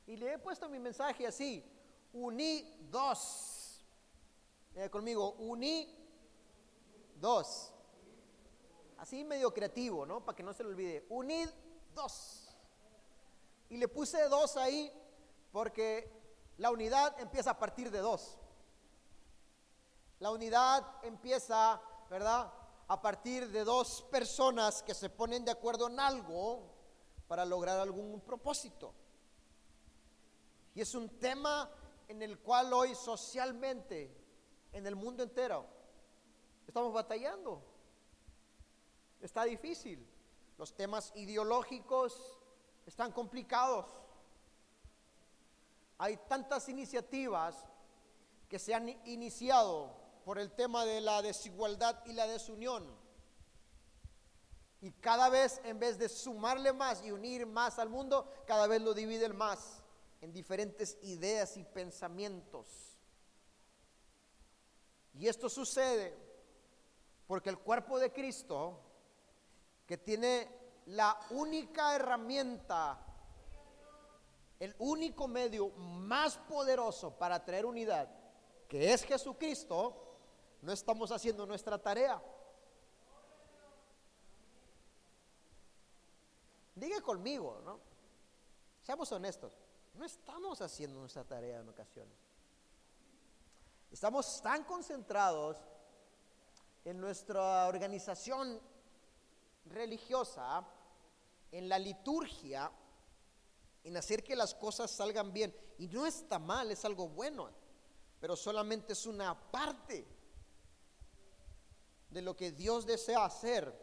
Y 0.06 0.16
le 0.16 0.34
he 0.34 0.38
puesto 0.38 0.68
mi 0.68 0.78
mensaje 0.78 1.26
así, 1.26 1.64
uní 2.12 2.86
dos. 2.90 3.84
conmigo, 4.90 5.32
uní 5.38 5.92
dos. 7.20 7.72
Así 8.98 9.24
medio 9.24 9.52
creativo, 9.52 10.06
¿no? 10.06 10.24
Para 10.24 10.36
que 10.36 10.42
no 10.42 10.52
se 10.52 10.62
lo 10.62 10.70
olvide. 10.70 11.04
Unid 11.08 11.48
dos. 11.94 12.48
Y 13.68 13.76
le 13.76 13.88
puse 13.88 14.28
dos 14.28 14.56
ahí 14.56 14.92
porque 15.54 16.10
la 16.56 16.72
unidad 16.72 17.14
empieza 17.20 17.52
a 17.52 17.58
partir 17.60 17.88
de 17.92 18.00
dos. 18.00 18.36
La 20.18 20.32
unidad 20.32 20.84
empieza, 21.04 21.80
¿verdad? 22.10 22.52
A 22.88 23.00
partir 23.00 23.48
de 23.52 23.62
dos 23.62 24.02
personas 24.10 24.82
que 24.82 24.94
se 24.94 25.10
ponen 25.10 25.44
de 25.44 25.52
acuerdo 25.52 25.86
en 25.86 26.00
algo 26.00 26.74
para 27.28 27.44
lograr 27.44 27.78
algún 27.78 28.20
propósito. 28.22 28.92
Y 30.74 30.80
es 30.80 30.92
un 30.96 31.20
tema 31.20 31.70
en 32.08 32.20
el 32.20 32.40
cual 32.40 32.72
hoy 32.72 32.96
socialmente, 32.96 34.12
en 34.72 34.88
el 34.88 34.96
mundo 34.96 35.22
entero, 35.22 35.66
estamos 36.66 36.92
batallando. 36.92 37.62
Está 39.20 39.44
difícil. 39.44 40.04
Los 40.58 40.74
temas 40.74 41.12
ideológicos 41.14 42.40
están 42.86 43.12
complicados. 43.12 44.03
Hay 45.98 46.16
tantas 46.28 46.68
iniciativas 46.68 47.64
que 48.48 48.58
se 48.58 48.74
han 48.74 48.88
iniciado 49.06 49.96
por 50.24 50.38
el 50.38 50.52
tema 50.52 50.84
de 50.84 51.00
la 51.00 51.22
desigualdad 51.22 52.02
y 52.06 52.12
la 52.12 52.26
desunión. 52.26 52.84
Y 54.80 54.92
cada 54.92 55.28
vez, 55.28 55.60
en 55.64 55.78
vez 55.78 55.98
de 55.98 56.08
sumarle 56.08 56.72
más 56.72 57.02
y 57.02 57.10
unir 57.10 57.46
más 57.46 57.78
al 57.78 57.88
mundo, 57.88 58.30
cada 58.46 58.66
vez 58.66 58.82
lo 58.82 58.92
dividen 58.92 59.36
más 59.36 59.82
en 60.20 60.32
diferentes 60.32 60.98
ideas 61.02 61.56
y 61.56 61.64
pensamientos. 61.64 62.94
Y 65.14 65.28
esto 65.28 65.48
sucede 65.48 66.16
porque 67.26 67.50
el 67.50 67.58
cuerpo 67.58 67.98
de 67.98 68.12
Cristo, 68.12 68.80
que 69.86 69.96
tiene 69.98 70.48
la 70.86 71.18
única 71.30 71.94
herramienta, 71.94 73.03
el 74.60 74.74
único 74.78 75.28
medio 75.28 75.70
más 75.70 76.36
poderoso 76.36 77.16
para 77.18 77.44
traer 77.44 77.66
unidad, 77.66 78.08
que 78.68 78.92
es 78.92 79.04
Jesucristo, 79.04 80.16
no 80.62 80.72
estamos 80.72 81.10
haciendo 81.10 81.46
nuestra 81.46 81.78
tarea. 81.78 82.22
Diga 86.74 87.00
conmigo, 87.00 87.60
¿no? 87.64 87.78
Seamos 88.82 89.10
honestos, 89.12 89.56
no 89.94 90.04
estamos 90.04 90.60
haciendo 90.60 91.00
nuestra 91.00 91.24
tarea 91.24 91.60
en 91.60 91.68
ocasiones. 91.68 92.16
Estamos 93.90 94.42
tan 94.42 94.64
concentrados 94.64 95.56
en 96.84 97.00
nuestra 97.00 97.66
organización 97.66 98.60
religiosa, 99.66 100.64
en 101.52 101.68
la 101.68 101.78
liturgia, 101.78 102.70
en 103.84 103.96
hacer 103.98 104.24
que 104.24 104.34
las 104.34 104.54
cosas 104.54 104.90
salgan 104.90 105.32
bien. 105.32 105.54
Y 105.78 105.86
no 105.88 106.06
está 106.06 106.38
mal, 106.38 106.70
es 106.70 106.84
algo 106.84 107.08
bueno. 107.08 107.50
pero 108.18 108.36
solamente 108.36 108.94
es 108.94 109.04
una 109.04 109.38
parte 109.50 110.06
de 112.08 112.22
lo 112.22 112.34
que 112.34 112.52
Dios 112.52 112.86
desea 112.86 113.24
hacer. 113.24 113.78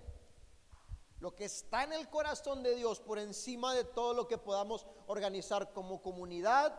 Lo 1.20 1.36
que 1.36 1.46
está 1.46 1.84
en 1.84 1.94
el 1.94 2.10
corazón 2.10 2.64
de 2.64 2.76
Dios 2.76 3.00
por 3.00 3.20
encima 3.20 3.76
de 3.76 3.84
todo 3.84 4.16
lo 4.16 4.28
que 4.28 4.40
podamos 4.40 4.88
organizar 5.06 5.72
como 5.74 6.02
comunidad 6.02 6.76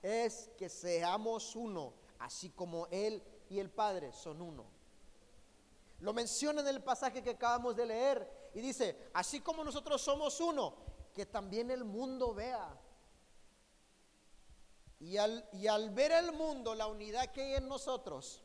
es 0.00 0.50
que 0.56 0.70
seamos 0.70 1.54
uno, 1.54 1.92
así 2.18 2.48
como 2.48 2.86
Él 2.90 3.22
y 3.50 3.58
el 3.58 3.68
Padre 3.68 4.12
son 4.12 4.40
uno. 4.40 4.64
Lo 6.00 6.14
menciona 6.14 6.62
en 6.62 6.68
el 6.68 6.82
pasaje 6.82 7.22
que 7.22 7.30
acabamos 7.30 7.76
de 7.76 7.84
leer 7.84 8.50
y 8.54 8.60
dice, 8.60 9.10
así 9.12 9.40
como 9.40 9.62
nosotros 9.62 10.00
somos 10.00 10.40
uno, 10.40 10.74
que 11.14 11.26
también 11.26 11.70
el 11.70 11.84
mundo 11.84 12.34
vea. 12.34 12.78
Y 15.00 15.16
al, 15.16 15.48
y 15.52 15.66
al 15.66 15.90
ver 15.90 16.12
el 16.12 16.32
mundo, 16.32 16.74
la 16.74 16.86
unidad 16.86 17.32
que 17.32 17.42
hay 17.42 17.54
en 17.54 17.68
nosotros, 17.68 18.42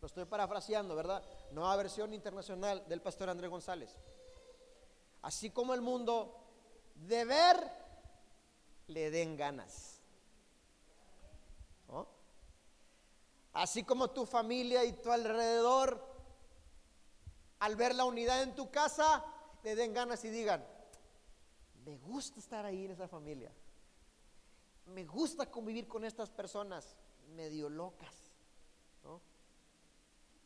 lo 0.00 0.06
estoy 0.06 0.24
parafraseando, 0.24 0.96
¿verdad? 0.96 1.22
Nueva 1.50 1.76
versión 1.76 2.14
internacional 2.14 2.88
del 2.88 3.02
pastor 3.02 3.28
Andrés 3.28 3.50
González. 3.50 3.96
Así 5.22 5.50
como 5.50 5.74
el 5.74 5.82
mundo 5.82 6.34
de 6.94 7.24
ver, 7.24 7.70
le 8.86 9.10
den 9.10 9.36
ganas. 9.36 10.00
Así 13.52 13.82
como 13.82 14.10
tu 14.10 14.26
familia 14.26 14.84
y 14.84 14.92
tu 14.92 15.10
alrededor, 15.10 16.06
al 17.58 17.76
ver 17.76 17.94
la 17.94 18.04
unidad 18.04 18.42
en 18.42 18.54
tu 18.54 18.70
casa, 18.70 19.24
le 19.64 19.74
den 19.74 19.92
ganas 19.92 20.24
y 20.24 20.30
digan, 20.30 20.64
me 21.84 21.96
gusta 21.98 22.38
estar 22.38 22.64
ahí 22.64 22.84
en 22.84 22.92
esa 22.92 23.08
familia. 23.08 23.52
Me 24.86 25.04
gusta 25.04 25.50
convivir 25.50 25.86
con 25.86 26.04
estas 26.04 26.30
personas 26.30 26.96
medio 27.34 27.68
locas, 27.68 28.14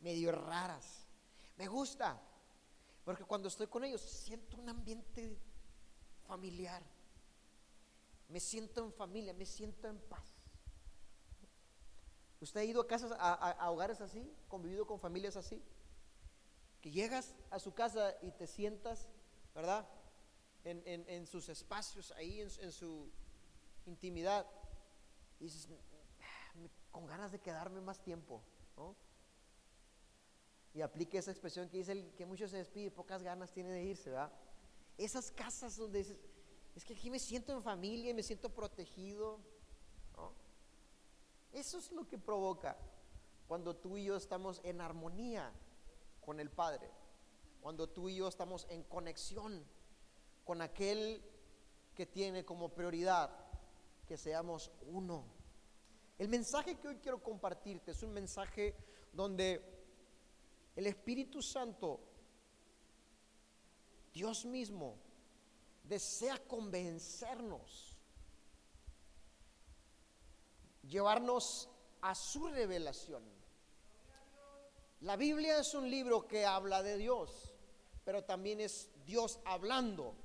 medio 0.01 0.31
raras. 0.31 1.07
Me 1.57 1.67
gusta, 1.67 2.21
porque 3.03 3.23
cuando 3.23 3.47
estoy 3.47 3.67
con 3.67 3.83
ellos 3.83 4.01
siento 4.01 4.57
un 4.57 4.69
ambiente 4.69 5.37
familiar. 6.27 6.83
Me 8.29 8.39
siento 8.39 8.83
en 8.83 8.91
familia, 8.91 9.33
me 9.33 9.45
siento 9.45 9.87
en 9.87 9.99
paz. 9.99 10.35
¿Usted 12.41 12.59
ha 12.59 12.63
ido 12.63 12.81
a 12.81 12.87
casas, 12.87 13.11
a, 13.17 13.71
hogares 13.71 14.01
así, 14.01 14.31
convivido 14.47 14.85
con 14.85 14.99
familias 14.99 15.35
así? 15.35 15.63
Que 16.81 16.91
llegas 16.91 17.35
a 17.49 17.59
su 17.59 17.73
casa 17.73 18.15
y 18.21 18.31
te 18.31 18.45
sientas, 18.45 19.07
¿verdad? 19.53 19.87
En, 20.65 21.27
sus 21.27 21.47
espacios, 21.49 22.11
ahí 22.11 22.41
en, 22.41 22.71
su 22.71 23.09
intimidad. 23.85 24.45
Y 25.39 25.45
dices, 25.45 25.69
con 26.91 27.05
ganas 27.05 27.31
de 27.31 27.39
quedarme 27.39 27.81
más 27.81 28.01
tiempo, 28.01 28.41
¿no? 28.75 28.95
Y 30.73 30.81
aplique 30.81 31.17
esa 31.17 31.31
expresión 31.31 31.69
que 31.69 31.77
dice 31.77 31.93
el, 31.93 32.13
que 32.15 32.25
muchos 32.25 32.51
se 32.51 32.57
despide, 32.57 32.91
pocas 32.91 33.23
ganas 33.23 33.51
tiene 33.51 33.71
de 33.71 33.83
irse, 33.83 34.09
¿verdad? 34.09 34.31
Esas 34.97 35.31
casas 35.31 35.77
donde 35.77 35.99
dices, 35.99 36.17
es 36.75 36.83
que 36.83 36.93
aquí 36.93 37.09
me 37.09 37.19
siento 37.19 37.53
en 37.53 37.61
familia 37.61 38.09
y 38.09 38.13
me 38.13 38.23
siento 38.23 38.49
protegido, 38.49 39.39
eso 41.53 41.77
es 41.77 41.89
lo 41.93 42.05
que 42.05 42.17
provoca 42.17 42.75
cuando 43.47 43.75
tú 43.77 43.95
y 43.95 44.03
yo 44.03 44.17
estamos 44.17 44.59
en 44.65 44.81
armonía 44.81 45.53
con 46.25 46.41
el 46.41 46.49
Padre, 46.49 46.91
cuando 47.61 47.87
tú 47.87 48.09
y 48.09 48.17
yo 48.17 48.27
estamos 48.27 48.67
en 48.69 48.83
conexión 48.83 49.65
con 50.45 50.61
aquel 50.61 51.21
que 51.93 52.05
tiene 52.05 52.45
como 52.45 52.69
prioridad 52.69 53.29
que 54.07 54.15
seamos 54.15 54.71
uno. 54.87 55.25
El 56.17 56.29
mensaje 56.29 56.77
que 56.77 56.87
hoy 56.87 56.97
quiero 56.97 57.21
compartirte 57.21 57.91
es 57.91 58.03
un 58.03 58.13
mensaje 58.13 58.75
donde 59.11 59.61
el 60.75 60.87
Espíritu 60.87 61.41
Santo, 61.41 61.99
Dios 64.13 64.45
mismo, 64.45 64.97
desea 65.83 66.37
convencernos 66.47 67.97
llevarnos 70.83 71.69
a 72.01 72.13
su 72.15 72.47
revelación. 72.47 73.23
La 75.01 75.15
Biblia 75.15 75.59
es 75.59 75.73
un 75.73 75.89
libro 75.89 76.27
que 76.27 76.45
habla 76.45 76.81
de 76.81 76.97
Dios, 76.97 77.53
pero 78.03 78.23
también 78.23 78.59
es 78.59 78.89
Dios 79.05 79.39
hablando. 79.45 80.15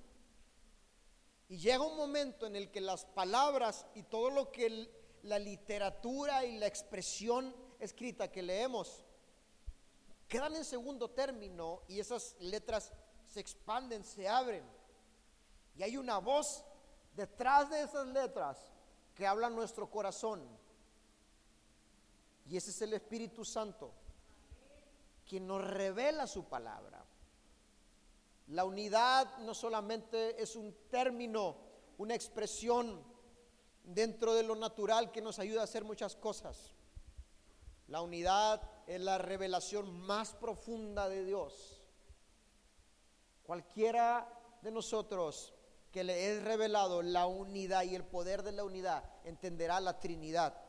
Y 1.51 1.59
llega 1.59 1.83
un 1.83 1.97
momento 1.97 2.47
en 2.47 2.55
el 2.55 2.71
que 2.71 2.81
las 2.81 3.05
palabras 3.05 3.85
y 3.97 4.05
todo 4.05 4.31
lo 4.31 4.53
que 4.53 4.89
la 5.25 5.37
literatura 5.37 6.45
y 6.45 6.57
la 6.59 6.69
expresión 6.69 7.53
escrita 7.81 8.31
que 8.31 8.41
leemos 8.41 9.05
quedan 10.29 10.55
en 10.55 10.65
segundo 10.65 11.11
término 11.11 11.83
y 11.89 11.99
esas 11.99 12.37
letras 12.39 12.93
se 13.27 13.41
expanden, 13.41 14.05
se 14.05 14.29
abren. 14.29 14.63
Y 15.75 15.83
hay 15.83 15.97
una 15.97 16.19
voz 16.19 16.65
detrás 17.17 17.69
de 17.69 17.83
esas 17.83 18.07
letras 18.07 18.57
que 19.17 19.27
habla 19.27 19.51
nuestro 19.51 19.91
corazón. 19.91 20.47
Y 22.47 22.57
ese 22.57 22.71
es 22.71 22.81
el 22.83 22.93
Espíritu 22.93 23.45
Santo, 23.45 23.93
quien 25.29 25.49
nos 25.49 25.65
revela 25.65 26.29
su 26.29 26.45
palabra. 26.45 27.05
La 28.51 28.65
unidad 28.65 29.39
no 29.39 29.55
solamente 29.55 30.43
es 30.43 30.57
un 30.57 30.75
término, 30.91 31.57
una 31.99 32.17
expresión 32.17 33.01
dentro 33.85 34.35
de 34.35 34.43
lo 34.43 34.57
natural 34.57 35.13
que 35.13 35.23
nos 35.23 35.39
ayuda 35.39 35.61
a 35.61 35.65
hacer 35.65 35.85
muchas 35.85 36.17
cosas. 36.17 36.75
La 37.87 38.03
unidad 38.03 38.61
es 38.89 39.01
la 39.01 39.19
revelación 39.19 39.93
más 40.01 40.35
profunda 40.35 41.09
de 41.09 41.25
Dios. 41.25 41.81
Cualquiera 43.45 44.29
de 44.63 44.73
nosotros 44.73 45.55
que 45.93 46.03
le 46.03 46.33
es 46.33 46.43
revelado 46.43 47.03
la 47.03 47.27
unidad 47.27 47.85
y 47.85 47.95
el 47.95 48.05
poder 48.05 48.43
de 48.43 48.53
la 48.53 48.65
unidad, 48.65 49.05
entenderá 49.25 49.79
la 49.79 50.01
Trinidad. 50.01 50.61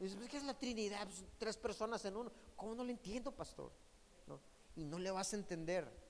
Dice, 0.00 0.16
¿qué 0.28 0.38
es 0.38 0.44
la 0.44 0.58
Trinidad? 0.58 1.04
Pues, 1.04 1.24
tres 1.38 1.56
personas 1.56 2.04
en 2.04 2.16
uno. 2.16 2.32
¿Cómo 2.56 2.74
no 2.74 2.82
lo 2.82 2.90
entiendo, 2.90 3.30
pastor? 3.30 3.70
Y 4.74 4.84
no 4.84 4.98
le 4.98 5.10
vas 5.12 5.32
a 5.32 5.36
entender 5.36 6.01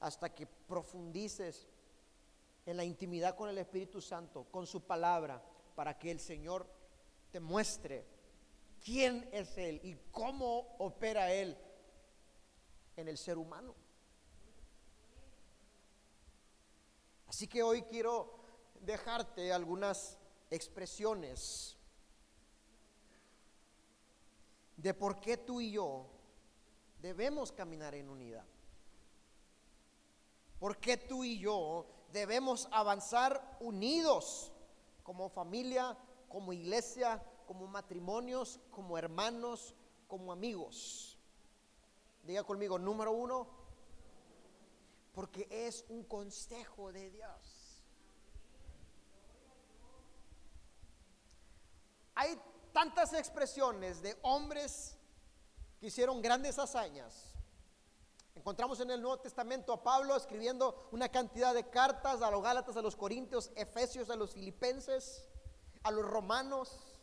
hasta 0.00 0.34
que 0.34 0.46
profundices 0.46 1.68
en 2.66 2.76
la 2.76 2.84
intimidad 2.84 3.36
con 3.36 3.48
el 3.48 3.58
Espíritu 3.58 4.00
Santo, 4.00 4.44
con 4.50 4.66
su 4.66 4.82
palabra, 4.82 5.42
para 5.74 5.98
que 5.98 6.10
el 6.10 6.20
Señor 6.20 6.66
te 7.30 7.40
muestre 7.40 8.06
quién 8.82 9.28
es 9.32 9.56
Él 9.58 9.80
y 9.82 9.94
cómo 10.10 10.76
opera 10.78 11.32
Él 11.32 11.56
en 12.96 13.08
el 13.08 13.18
ser 13.18 13.38
humano. 13.38 13.74
Así 17.26 17.46
que 17.46 17.62
hoy 17.62 17.82
quiero 17.82 18.40
dejarte 18.80 19.52
algunas 19.52 20.18
expresiones 20.50 21.76
de 24.76 24.94
por 24.94 25.20
qué 25.20 25.36
tú 25.36 25.60
y 25.60 25.72
yo 25.72 26.06
debemos 27.00 27.52
caminar 27.52 27.94
en 27.94 28.08
unidad. 28.08 28.44
¿Por 30.60 30.76
qué 30.76 30.98
tú 30.98 31.24
y 31.24 31.38
yo 31.38 31.86
debemos 32.12 32.68
avanzar 32.70 33.56
unidos 33.60 34.52
como 35.02 35.30
familia, 35.30 35.96
como 36.28 36.52
iglesia, 36.52 37.24
como 37.46 37.66
matrimonios, 37.66 38.60
como 38.70 38.98
hermanos, 38.98 39.74
como 40.06 40.30
amigos? 40.30 41.18
Diga 42.24 42.44
conmigo, 42.44 42.78
número 42.78 43.10
uno, 43.10 43.48
porque 45.14 45.48
es 45.50 45.86
un 45.88 46.04
consejo 46.04 46.92
de 46.92 47.10
Dios. 47.10 47.82
Hay 52.14 52.38
tantas 52.74 53.14
expresiones 53.14 54.02
de 54.02 54.18
hombres 54.20 54.98
que 55.80 55.86
hicieron 55.86 56.20
grandes 56.20 56.58
hazañas. 56.58 57.29
Encontramos 58.34 58.80
en 58.80 58.90
el 58.90 59.02
Nuevo 59.02 59.18
Testamento 59.18 59.72
a 59.72 59.82
Pablo 59.82 60.16
escribiendo 60.16 60.88
una 60.92 61.08
cantidad 61.08 61.52
de 61.52 61.68
cartas 61.68 62.22
a 62.22 62.30
los 62.30 62.42
Gálatas, 62.42 62.76
a 62.76 62.82
los 62.82 62.96
Corintios, 62.96 63.50
Efesios, 63.54 64.08
a 64.10 64.16
los 64.16 64.32
Filipenses, 64.32 65.28
a 65.82 65.90
los 65.90 66.04
Romanos, 66.04 67.00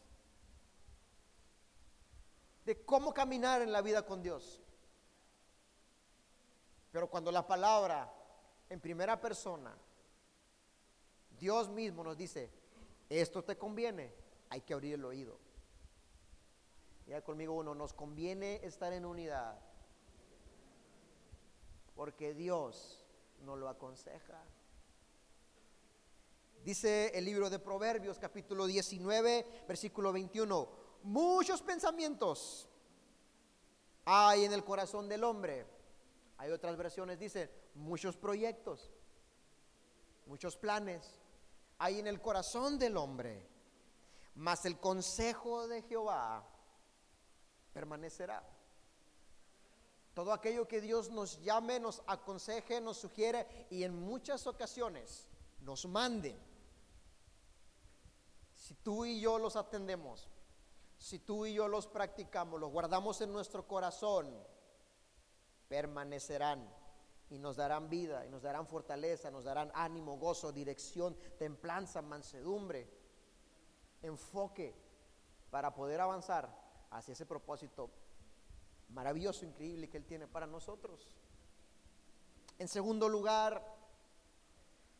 de 2.66 2.84
cómo 2.84 3.14
caminar 3.14 3.62
en 3.62 3.72
la 3.72 3.82
vida 3.82 4.06
con 4.06 4.22
Dios. 4.22 4.62
Pero 6.92 7.10
cuando 7.10 7.32
la 7.32 7.46
palabra 7.46 8.14
en 8.70 8.80
primera 8.80 9.20
persona, 9.22 9.78
Dios 11.40 11.70
mismo 11.70 12.04
nos 12.04 12.18
dice, 12.18 12.52
esto 13.10 13.44
te 13.44 13.58
conviene, 13.58 14.14
hay 14.50 14.62
que 14.62 14.74
abrir 14.74 14.96
el 14.96 15.06
oído. 15.06 15.40
Ya 17.06 17.22
conmigo 17.22 17.54
uno, 17.54 17.74
nos 17.74 17.94
conviene 17.94 18.60
estar 18.64 18.92
en 18.92 19.06
unidad, 19.06 19.58
porque 21.98 22.36
Dios 22.36 23.04
nos 23.42 23.58
lo 23.58 23.68
aconseja. 23.68 24.40
Dice 26.64 27.12
el 27.18 27.26
libro 27.26 27.50
de 27.50 27.58
Proverbios 27.58 28.20
capítulo 28.20 28.68
19, 28.68 29.64
versículo 29.68 30.14
21, 30.14 30.70
muchos 31.04 31.64
pensamientos 31.64 32.70
hay 34.06 34.46
en 34.46 34.54
el 34.54 34.64
corazón 34.64 35.10
del 35.10 35.24
hombre. 35.24 35.66
Hay 36.38 36.52
otras 36.52 36.78
versiones, 36.78 37.18
dice, 37.18 37.50
muchos 37.74 38.16
proyectos, 38.16 38.92
muchos 40.28 40.56
planes 40.56 41.20
hay 41.80 41.98
en 41.98 42.06
el 42.06 42.22
corazón 42.22 42.78
del 42.78 42.96
hombre. 42.96 43.44
Mas 44.36 44.66
el 44.66 44.80
consejo 44.80 45.68
de 45.68 45.82
Jehová 45.82 46.48
permanecerá. 47.74 48.57
Todo 50.18 50.34
aquello 50.34 50.68
que 50.68 50.82
Dios 50.82 51.12
nos 51.12 51.40
llame, 51.44 51.80
nos 51.80 52.02
aconseje, 52.08 52.82
nos 52.82 52.98
sugiere 52.98 53.68
y 53.70 53.84
en 53.84 53.94
muchas 53.94 54.48
ocasiones 54.48 55.28
nos 55.60 55.86
mande. 55.86 56.36
Si 58.56 58.74
tú 58.74 59.06
y 59.06 59.22
yo 59.22 59.38
los 59.38 59.56
atendemos, 59.56 60.28
si 60.98 61.20
tú 61.20 61.46
y 61.46 61.54
yo 61.54 61.68
los 61.68 61.86
practicamos, 61.86 62.60
los 62.60 62.72
guardamos 62.72 63.22
en 63.22 63.32
nuestro 63.32 63.68
corazón, 63.68 64.44
permanecerán 65.68 66.68
y 67.30 67.38
nos 67.38 67.56
darán 67.56 67.88
vida 67.88 68.26
y 68.26 68.30
nos 68.30 68.42
darán 68.42 68.66
fortaleza, 68.66 69.30
nos 69.30 69.44
darán 69.44 69.72
ánimo, 69.76 70.18
gozo, 70.18 70.52
dirección, 70.52 71.16
templanza, 71.38 72.02
mansedumbre, 72.02 72.90
enfoque 74.02 74.74
para 75.52 75.76
poder 75.76 76.02
avanzar 76.02 76.50
hacia 76.90 77.12
ese 77.12 77.28
propósito 77.28 77.92
maravilloso, 78.90 79.46
increíble 79.46 79.90
que 79.90 79.98
Él 79.98 80.06
tiene 80.06 80.28
para 80.28 80.48
nosotros. 80.48 81.08
En 82.60 82.68
segundo 82.68 83.08
lugar, 83.08 83.64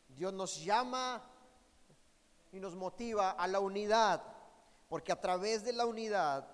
Dios 0.08 0.32
nos 0.32 0.62
llama 0.64 1.22
y 2.52 2.60
nos 2.60 2.74
motiva 2.74 3.32
a 3.32 3.46
la 3.46 3.60
unidad, 3.60 4.22
porque 4.88 5.12
a 5.12 5.20
través 5.20 5.64
de 5.64 5.72
la 5.72 5.86
unidad 5.86 6.48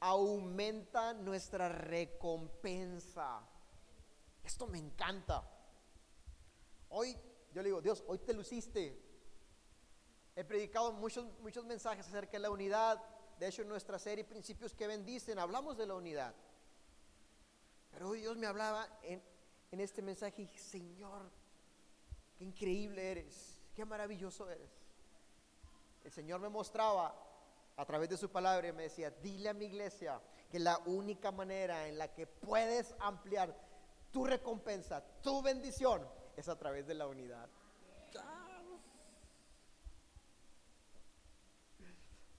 aumenta 0.00 1.14
nuestra 1.14 1.68
recompensa. 1.68 3.40
Esto 4.44 4.66
me 4.66 4.78
encanta. 4.78 5.42
Hoy, 6.90 7.16
yo 7.52 7.62
le 7.62 7.68
digo, 7.68 7.80
Dios, 7.80 8.04
hoy 8.06 8.18
te 8.18 8.32
luciste. 8.32 9.02
He 10.36 10.44
predicado 10.44 10.92
muchos, 10.92 11.26
muchos 11.40 11.64
mensajes 11.64 12.06
acerca 12.06 12.32
de 12.32 12.40
la 12.40 12.50
unidad. 12.50 13.02
De 13.38 13.48
hecho, 13.48 13.62
en 13.62 13.68
nuestra 13.68 13.98
serie 13.98 14.24
Principios 14.24 14.74
que 14.74 14.86
bendicen, 14.86 15.38
hablamos 15.38 15.76
de 15.76 15.86
la 15.86 15.94
unidad. 15.94 16.34
Pero 17.96 18.10
hoy 18.10 18.20
Dios 18.20 18.36
me 18.36 18.46
hablaba 18.46 18.86
en, 19.02 19.22
en 19.70 19.80
este 19.80 20.02
mensaje 20.02 20.42
y 20.42 20.58
Señor, 20.58 21.30
qué 22.36 22.44
increíble 22.44 23.10
eres, 23.10 23.58
qué 23.74 23.86
maravilloso 23.86 24.50
eres. 24.50 24.68
El 26.04 26.12
Señor 26.12 26.40
me 26.40 26.50
mostraba 26.50 27.14
a 27.74 27.86
través 27.86 28.10
de 28.10 28.18
su 28.18 28.28
palabra 28.28 28.68
y 28.68 28.72
me 28.72 28.82
decía, 28.82 29.10
dile 29.10 29.48
a 29.48 29.54
mi 29.54 29.64
iglesia 29.64 30.20
que 30.50 30.58
la 30.58 30.76
única 30.84 31.32
manera 31.32 31.88
en 31.88 31.96
la 31.96 32.12
que 32.12 32.26
puedes 32.26 32.94
ampliar 32.98 33.56
tu 34.12 34.26
recompensa, 34.26 35.02
tu 35.22 35.40
bendición 35.40 36.06
es 36.36 36.50
a 36.50 36.58
través 36.58 36.86
de 36.86 36.92
la 36.92 37.06
unidad. 37.06 37.48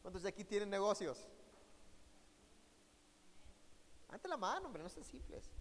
¿Cuántos 0.04 0.22
de 0.22 0.30
aquí 0.30 0.44
tienen 0.44 0.70
negocios? 0.70 1.28
Ante 4.10 4.28
la 4.28 4.38
mano, 4.38 4.68
hombre, 4.68 4.84
no 4.84 4.90
sean 4.90 5.06
simples. 5.06 5.52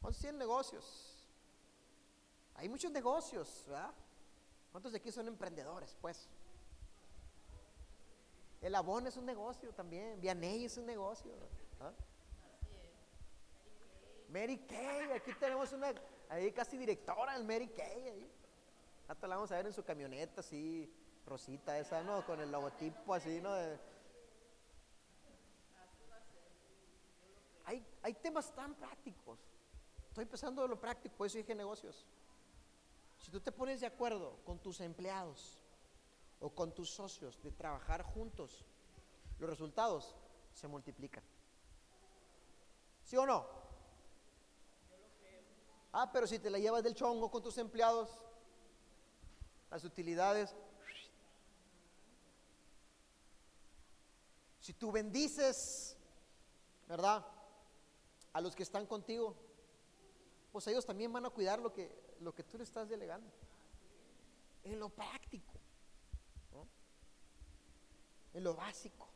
¿Cuántos 0.00 0.20
tienen 0.20 0.38
negocios? 0.38 1.28
Hay 2.54 2.68
muchos 2.68 2.90
negocios, 2.92 3.64
¿verdad? 3.66 3.92
¿Cuántos 4.70 4.92
de 4.92 4.98
aquí 4.98 5.10
son 5.10 5.26
emprendedores, 5.28 5.96
pues? 6.00 6.28
El 8.60 8.74
Abón 8.74 9.06
es 9.06 9.16
un 9.16 9.26
negocio 9.26 9.72
también, 9.72 10.20
Vianey 10.20 10.64
es 10.64 10.76
un 10.78 10.86
negocio. 10.86 11.32
¿ah? 11.80 11.92
Mary 14.28 14.58
Kay, 14.58 15.12
aquí 15.12 15.32
tenemos 15.34 15.72
una, 15.72 15.92
ahí 16.28 16.50
casi 16.52 16.76
directora 16.76 17.34
del 17.34 17.44
Mary 17.44 17.68
Kay. 17.68 18.08
Ahí. 18.08 18.30
Hasta 19.06 19.26
la 19.26 19.36
vamos 19.36 19.52
a 19.52 19.56
ver 19.56 19.66
en 19.66 19.72
su 19.72 19.84
camioneta 19.84 20.40
así, 20.40 20.90
rosita 21.26 21.78
esa, 21.78 22.02
¿no? 22.02 22.24
Con 22.24 22.40
el 22.40 22.50
logotipo 22.50 23.14
así, 23.14 23.40
¿no? 23.40 23.52
Hay, 23.52 23.78
hay 28.04 28.12
temas 28.12 28.54
tan 28.54 28.74
prácticos. 28.74 29.40
Estoy 30.08 30.24
empezando 30.24 30.60
de 30.60 30.68
lo 30.68 30.78
práctico, 30.78 31.16
por 31.16 31.26
eso 31.26 31.38
dije 31.38 31.54
negocios. 31.54 32.04
Si 33.18 33.30
tú 33.30 33.40
te 33.40 33.50
pones 33.50 33.80
de 33.80 33.86
acuerdo 33.86 34.36
con 34.44 34.58
tus 34.58 34.80
empleados 34.80 35.58
o 36.38 36.50
con 36.50 36.74
tus 36.74 36.90
socios 36.90 37.42
de 37.42 37.50
trabajar 37.50 38.02
juntos, 38.02 38.66
los 39.38 39.48
resultados 39.48 40.14
se 40.52 40.68
multiplican. 40.68 41.24
¿Sí 43.02 43.16
o 43.16 43.24
no? 43.24 43.46
Ah, 45.90 46.10
pero 46.12 46.26
si 46.26 46.38
te 46.38 46.50
la 46.50 46.58
llevas 46.58 46.82
del 46.84 46.94
chongo 46.94 47.30
con 47.30 47.42
tus 47.42 47.56
empleados, 47.56 48.20
las 49.70 49.82
utilidades. 49.82 50.54
Si 54.60 54.74
tú 54.74 54.92
bendices, 54.92 55.96
¿verdad? 56.86 57.33
A 58.34 58.40
los 58.40 58.54
que 58.54 58.62
están 58.62 58.86
contigo, 58.86 59.34
pues 60.52 60.66
ellos 60.66 60.84
también 60.84 61.12
van 61.12 61.24
a 61.24 61.30
cuidar 61.30 61.58
lo 61.58 61.72
que, 61.72 62.16
lo 62.20 62.34
que 62.34 62.44
tú 62.44 62.58
le 62.58 62.64
estás 62.64 62.88
delegando. 62.88 63.30
En 64.62 64.78
lo 64.78 64.90
práctico, 64.90 65.54
en 68.34 68.44
lo 68.44 68.54
básico. 68.54 69.08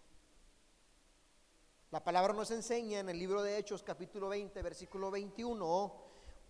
La 1.91 2.03
palabra 2.03 2.33
nos 2.33 2.51
enseña 2.51 3.01
en 3.01 3.09
el 3.09 3.19
libro 3.19 3.43
de 3.43 3.59
Hechos 3.59 3.83
capítulo 3.83 4.29
20, 4.29 4.63
versículo 4.63 5.11
21 5.11 6.09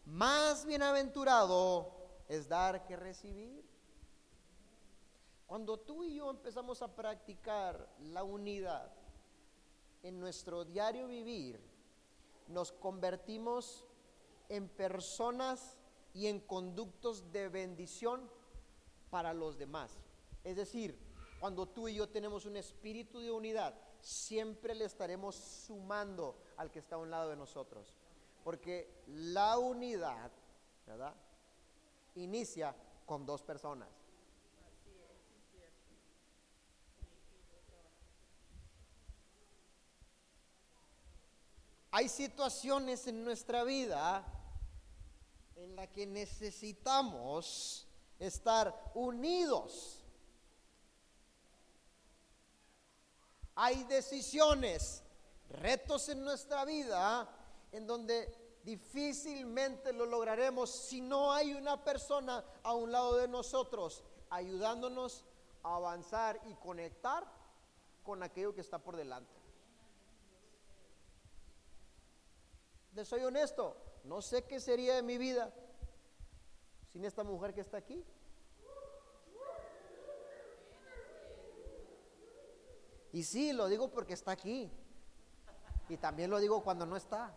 más 0.09 0.65
bienaventurado 0.65 1.93
es 2.29 2.49
dar 2.49 2.87
que 2.87 2.97
recibir. 2.97 3.65
Cuando 5.47 5.79
tú 5.79 6.03
y 6.03 6.15
yo 6.15 6.31
empezamos 6.31 6.81
a 6.83 6.95
practicar 6.95 7.89
la 8.01 8.23
unidad 8.23 8.91
en 10.03 10.19
nuestro 10.19 10.65
diario 10.65 11.07
vivir, 11.07 11.61
nos 12.49 12.73
convertimos 12.73 13.85
en 14.49 14.69
personas 14.69 15.79
y 16.15 16.27
en 16.27 16.41
conductos 16.41 17.31
de 17.33 17.49
bendición 17.49 18.31
para 19.11 19.33
los 19.33 19.59
demás. 19.59 19.99
Es 20.45 20.57
decir, 20.57 20.99
cuando 21.41 21.67
tú 21.67 21.89
y 21.89 21.95
yo 21.95 22.09
tenemos 22.09 22.47
un 22.47 22.57
espíritu 22.57 23.21
de 23.21 23.31
unidad, 23.31 23.75
siempre 24.01 24.75
le 24.75 24.85
estaremos 24.85 25.35
sumando 25.35 26.37
al 26.57 26.71
que 26.71 26.79
está 26.79 26.97
a 26.97 26.99
un 26.99 27.11
lado 27.11 27.31
de 27.31 27.37
nosotros. 27.37 27.95
Porque 28.43 29.03
la 29.07 29.59
unidad, 29.59 30.31
¿verdad? 30.87 31.15
Inicia 32.15 32.75
con 33.07 33.27
dos 33.27 33.43
personas. 33.43 33.89
Hay 41.99 42.09
situaciones 42.09 43.09
en 43.09 43.25
nuestra 43.25 43.65
vida 43.65 44.25
en 45.57 45.75
la 45.75 45.89
que 45.89 46.07
necesitamos 46.07 47.89
estar 48.21 48.93
unidos. 48.95 49.99
Hay 53.57 53.83
decisiones, 53.83 55.03
retos 55.49 56.09
en 56.09 56.23
nuestra 56.23 56.65
vida 56.65 57.29
en 57.73 57.85
donde 57.89 58.33
difícilmente 58.63 59.93
lo 59.93 60.07
lograremos 60.07 60.71
si 60.71 61.01
no 61.01 61.33
hay 61.33 61.53
una 61.53 61.83
persona 61.83 62.45
a 62.63 62.75
un 62.75 62.93
lado 62.93 63.17
de 63.17 63.27
nosotros 63.27 64.05
ayudándonos 64.31 65.25
a 65.65 65.75
avanzar 65.75 66.41
y 66.47 66.55
conectar 66.55 67.27
con 68.05 68.23
aquello 68.23 68.55
que 68.55 68.61
está 68.61 68.79
por 68.79 68.95
delante. 68.95 69.38
Soy 73.05 73.25
honesto, 73.25 73.77
no 74.05 74.21
sé 74.23 74.45
qué 74.45 74.61
sería 74.61 74.95
de 74.95 75.03
mi 75.03 75.19
vida 75.19 75.53
sin 76.93 77.05
esta 77.05 77.23
mujer 77.23 77.55
que 77.55 77.61
está 77.61 77.77
aquí. 77.79 78.05
Y 83.13 83.23
sí, 83.23 83.53
lo 83.53 83.69
digo 83.69 83.91
porque 83.91 84.15
está 84.15 84.33
aquí. 84.33 84.71
Y 85.89 85.97
también 85.97 86.31
lo 86.31 86.39
digo 86.39 86.63
cuando 86.63 86.85
no 86.85 86.97
está. 86.97 87.35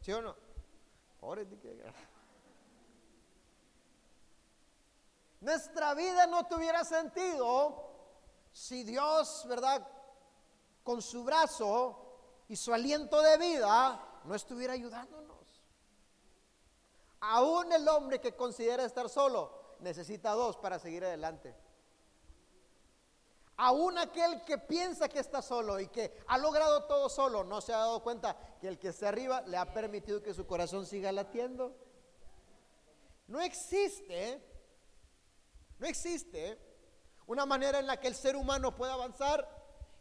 ¿Sí 0.00 0.12
o 0.12 0.22
no? 0.22 0.34
Nuestra 5.40 5.94
vida 5.94 6.26
no 6.26 6.46
tuviera 6.46 6.84
sentido 6.84 7.90
si 8.52 8.84
Dios, 8.84 9.44
¿verdad? 9.48 9.86
Con 10.82 11.02
su 11.02 11.24
brazo 11.24 12.09
y 12.50 12.56
su 12.56 12.74
aliento 12.74 13.22
de 13.22 13.38
vida 13.38 14.20
no 14.24 14.34
estuviera 14.34 14.72
ayudándonos. 14.72 15.62
Aún 17.20 17.72
el 17.72 17.86
hombre 17.86 18.20
que 18.20 18.34
considera 18.34 18.84
estar 18.84 19.08
solo 19.08 19.76
necesita 19.78 20.32
dos 20.32 20.56
para 20.56 20.80
seguir 20.80 21.04
adelante. 21.04 21.54
Aún 23.56 23.96
aquel 23.98 24.42
que 24.42 24.58
piensa 24.58 25.08
que 25.08 25.20
está 25.20 25.42
solo 25.42 25.78
y 25.78 25.86
que 25.86 26.24
ha 26.26 26.38
logrado 26.38 26.86
todo 26.86 27.08
solo, 27.08 27.44
no 27.44 27.60
se 27.60 27.72
ha 27.72 27.78
dado 27.78 28.02
cuenta 28.02 28.36
que 28.60 28.66
el 28.66 28.80
que 28.80 28.88
está 28.88 29.10
arriba 29.10 29.42
le 29.42 29.56
ha 29.56 29.72
permitido 29.72 30.20
que 30.20 30.34
su 30.34 30.44
corazón 30.44 30.86
siga 30.86 31.12
latiendo. 31.12 31.76
No 33.28 33.40
existe, 33.40 34.42
no 35.78 35.86
existe 35.86 36.58
una 37.28 37.46
manera 37.46 37.78
en 37.78 37.86
la 37.86 38.00
que 38.00 38.08
el 38.08 38.16
ser 38.16 38.34
humano 38.34 38.74
pueda 38.74 38.94
avanzar 38.94 39.48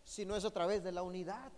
si 0.04 0.26
no 0.26 0.36
es 0.36 0.46
a 0.46 0.52
través 0.52 0.84
de 0.84 0.92
la 0.92 1.04
unidad. 1.04 1.52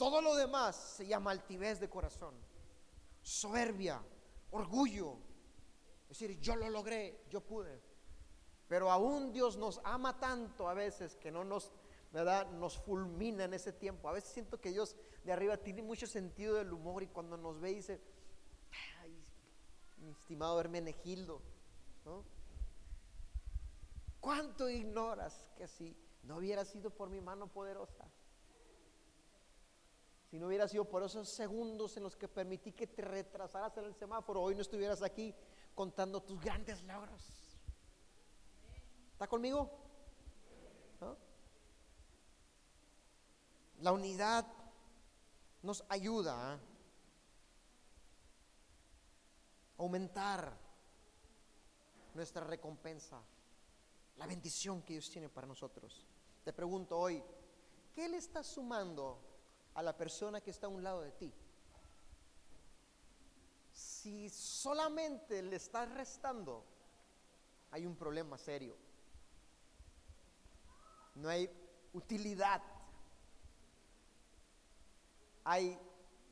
Todo 0.00 0.22
lo 0.22 0.34
demás 0.34 0.76
se 0.76 1.06
llama 1.06 1.30
altivez 1.30 1.78
de 1.78 1.90
corazón, 1.90 2.34
soberbia, 3.20 4.02
orgullo. 4.50 5.18
Es 6.08 6.18
decir, 6.18 6.40
yo 6.40 6.56
lo 6.56 6.70
logré, 6.70 7.26
yo 7.28 7.42
pude. 7.42 7.82
Pero 8.66 8.90
aún 8.90 9.30
Dios 9.30 9.58
nos 9.58 9.78
ama 9.84 10.18
tanto 10.18 10.70
a 10.70 10.72
veces 10.72 11.16
que 11.16 11.30
no 11.30 11.44
nos, 11.44 11.70
¿verdad? 12.12 12.50
Nos 12.50 12.78
fulmina 12.78 13.44
en 13.44 13.52
ese 13.52 13.74
tiempo. 13.74 14.08
A 14.08 14.12
veces 14.12 14.30
siento 14.30 14.58
que 14.58 14.70
Dios 14.70 14.96
de 15.22 15.32
arriba 15.32 15.58
tiene 15.58 15.82
mucho 15.82 16.06
sentido 16.06 16.54
del 16.54 16.72
humor 16.72 17.02
y 17.02 17.08
cuando 17.08 17.36
nos 17.36 17.60
ve 17.60 17.74
dice, 17.74 18.00
ay, 19.02 19.22
mi 19.98 20.12
estimado 20.12 20.58
Hermenegildo, 20.60 21.42
¿no? 22.06 22.24
¿Cuánto 24.18 24.66
ignoras 24.70 25.46
que 25.58 25.68
si 25.68 25.94
no 26.22 26.38
hubiera 26.38 26.64
sido 26.64 26.88
por 26.88 27.10
mi 27.10 27.20
mano 27.20 27.48
poderosa? 27.48 28.10
Si 30.30 30.38
no 30.38 30.46
hubiera 30.46 30.68
sido 30.68 30.84
por 30.84 31.02
esos 31.02 31.28
segundos 31.28 31.96
en 31.96 32.04
los 32.04 32.14
que 32.14 32.28
permití 32.28 32.70
que 32.70 32.86
te 32.86 33.02
retrasaras 33.02 33.76
en 33.78 33.84
el 33.86 33.94
semáforo, 33.96 34.42
hoy 34.42 34.54
no 34.54 34.62
estuvieras 34.62 35.02
aquí 35.02 35.34
contando 35.74 36.22
tus 36.22 36.40
grandes 36.40 36.84
logros. 36.84 37.58
¿Está 39.12 39.26
conmigo? 39.26 39.68
La 43.80 43.90
unidad 43.90 44.46
nos 45.62 45.84
ayuda 45.88 46.52
a 46.52 46.60
aumentar 49.78 50.56
nuestra 52.14 52.44
recompensa, 52.44 53.20
la 54.16 54.26
bendición 54.26 54.82
que 54.82 54.92
Dios 54.92 55.10
tiene 55.10 55.28
para 55.28 55.48
nosotros. 55.48 56.06
Te 56.44 56.52
pregunto 56.52 56.96
hoy, 56.96 57.20
¿qué 57.94 58.08
le 58.08 58.18
estás 58.18 58.46
sumando 58.46 59.29
a 59.74 59.82
la 59.82 59.96
persona 59.96 60.40
que 60.40 60.50
está 60.50 60.66
a 60.66 60.70
un 60.70 60.82
lado 60.82 61.02
de 61.02 61.12
ti? 61.12 61.32
Si 63.72 64.28
solamente 64.28 65.42
le 65.42 65.56
estás 65.56 65.90
restando, 65.92 66.64
hay 67.70 67.86
un 67.86 67.96
problema 67.96 68.36
serio 68.36 68.76
no 71.20 71.28
hay 71.28 71.50
utilidad. 71.92 72.62
Hay, 75.44 75.78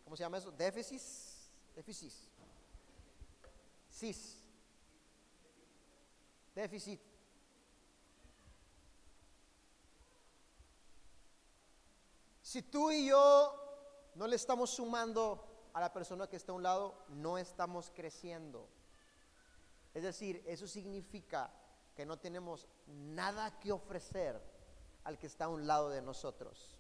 ¿cómo 0.05 0.17
se 0.17 0.23
llama 0.23 0.39
eso? 0.39 0.51
Déficit, 0.53 1.01
déficit, 1.75 2.13
cis, 3.91 4.37
déficit. 6.55 7.01
Si 12.49 12.63
tú 12.63 12.91
y 12.91 13.07
yo 13.07 14.11
no 14.15 14.27
le 14.27 14.35
estamos 14.35 14.71
sumando 14.71 15.69
a 15.75 15.83
la 15.83 15.93
persona 15.93 16.27
que 16.27 16.37
está 16.37 16.53
a 16.53 16.55
un 16.55 16.63
lado, 16.63 17.05
no 17.11 17.37
estamos 17.37 17.93
creciendo. 17.95 18.71
Es 19.93 20.03
decir, 20.03 20.43
eso 20.47 20.67
significa 20.67 21.53
que 21.95 22.07
no 22.07 22.19
tenemos 22.19 22.67
nada 22.87 23.61
que 23.61 23.71
ofrecer 23.71 24.41
al 25.05 25.19
que 25.19 25.27
está 25.27 25.45
a 25.45 25.49
un 25.49 25.67
lado 25.67 25.91
de 25.91 26.01
nosotros. 26.01 26.79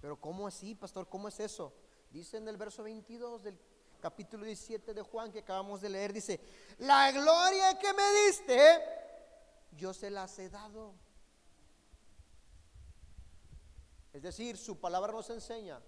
Pero 0.00 0.18
¿cómo 0.18 0.46
así, 0.46 0.74
pastor? 0.74 1.06
¿Cómo 1.06 1.28
es 1.28 1.38
eso? 1.38 1.74
Dice 2.10 2.38
en 2.38 2.48
el 2.48 2.56
verso 2.56 2.82
22 2.82 3.42
del 3.42 3.60
capítulo 4.00 4.46
17 4.46 4.94
de 4.94 5.02
Juan 5.02 5.30
que 5.30 5.40
acabamos 5.40 5.82
de 5.82 5.90
leer, 5.90 6.14
dice, 6.14 6.40
la 6.78 7.12
gloria 7.12 7.78
que 7.78 7.92
me 7.92 8.12
diste, 8.24 8.97
yo 9.72 9.94
se 9.94 10.10
las 10.10 10.38
he 10.38 10.48
dado. 10.48 10.94
Es 14.12 14.22
decir, 14.22 14.56
su 14.56 14.80
palabra 14.80 15.12
nos 15.12 15.30
enseña 15.30 15.80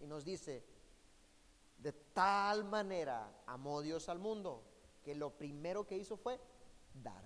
y 0.00 0.06
nos 0.06 0.24
dice, 0.24 0.64
de 1.78 1.92
tal 1.92 2.64
manera 2.64 3.42
amó 3.46 3.82
Dios 3.82 4.08
al 4.08 4.18
mundo 4.18 4.62
que 5.04 5.14
lo 5.14 5.30
primero 5.30 5.86
que 5.86 5.96
hizo 5.96 6.16
fue 6.16 6.40
dar. 6.94 7.24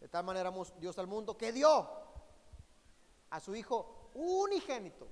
De 0.00 0.08
tal 0.08 0.24
manera 0.24 0.52
Dios 0.78 0.98
al 0.98 1.06
mundo 1.06 1.36
que 1.36 1.52
dio 1.52 1.88
a 3.30 3.40
su 3.40 3.54
Hijo 3.54 4.10
unigénito, 4.14 5.08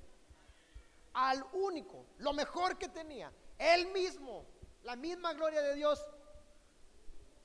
al 1.13 1.45
único, 1.53 2.07
lo 2.19 2.33
mejor 2.33 2.79
que 2.79 2.89
tenía, 2.89 3.33
él 3.59 3.87
mismo, 3.93 4.45
la 4.83 4.97
misma 4.97 5.33
gloria 5.35 5.63
de 5.63 5.75
Dios 5.75 6.05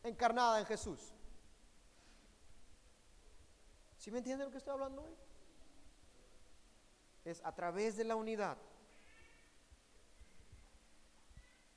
encarnada 0.04 0.60
en 0.60 0.66
Jesús. 0.66 1.14
¿Sí 3.98 4.12
me 4.12 4.20
entienden 4.20 4.48
lo 4.48 4.52
que 4.52 4.58
estoy 4.58 4.74
hablando 4.74 5.04
hoy? 5.04 5.16
Es 7.26 7.44
a 7.44 7.54
través 7.54 7.98
de 7.98 8.06
la 8.06 8.16
unidad 8.16 8.58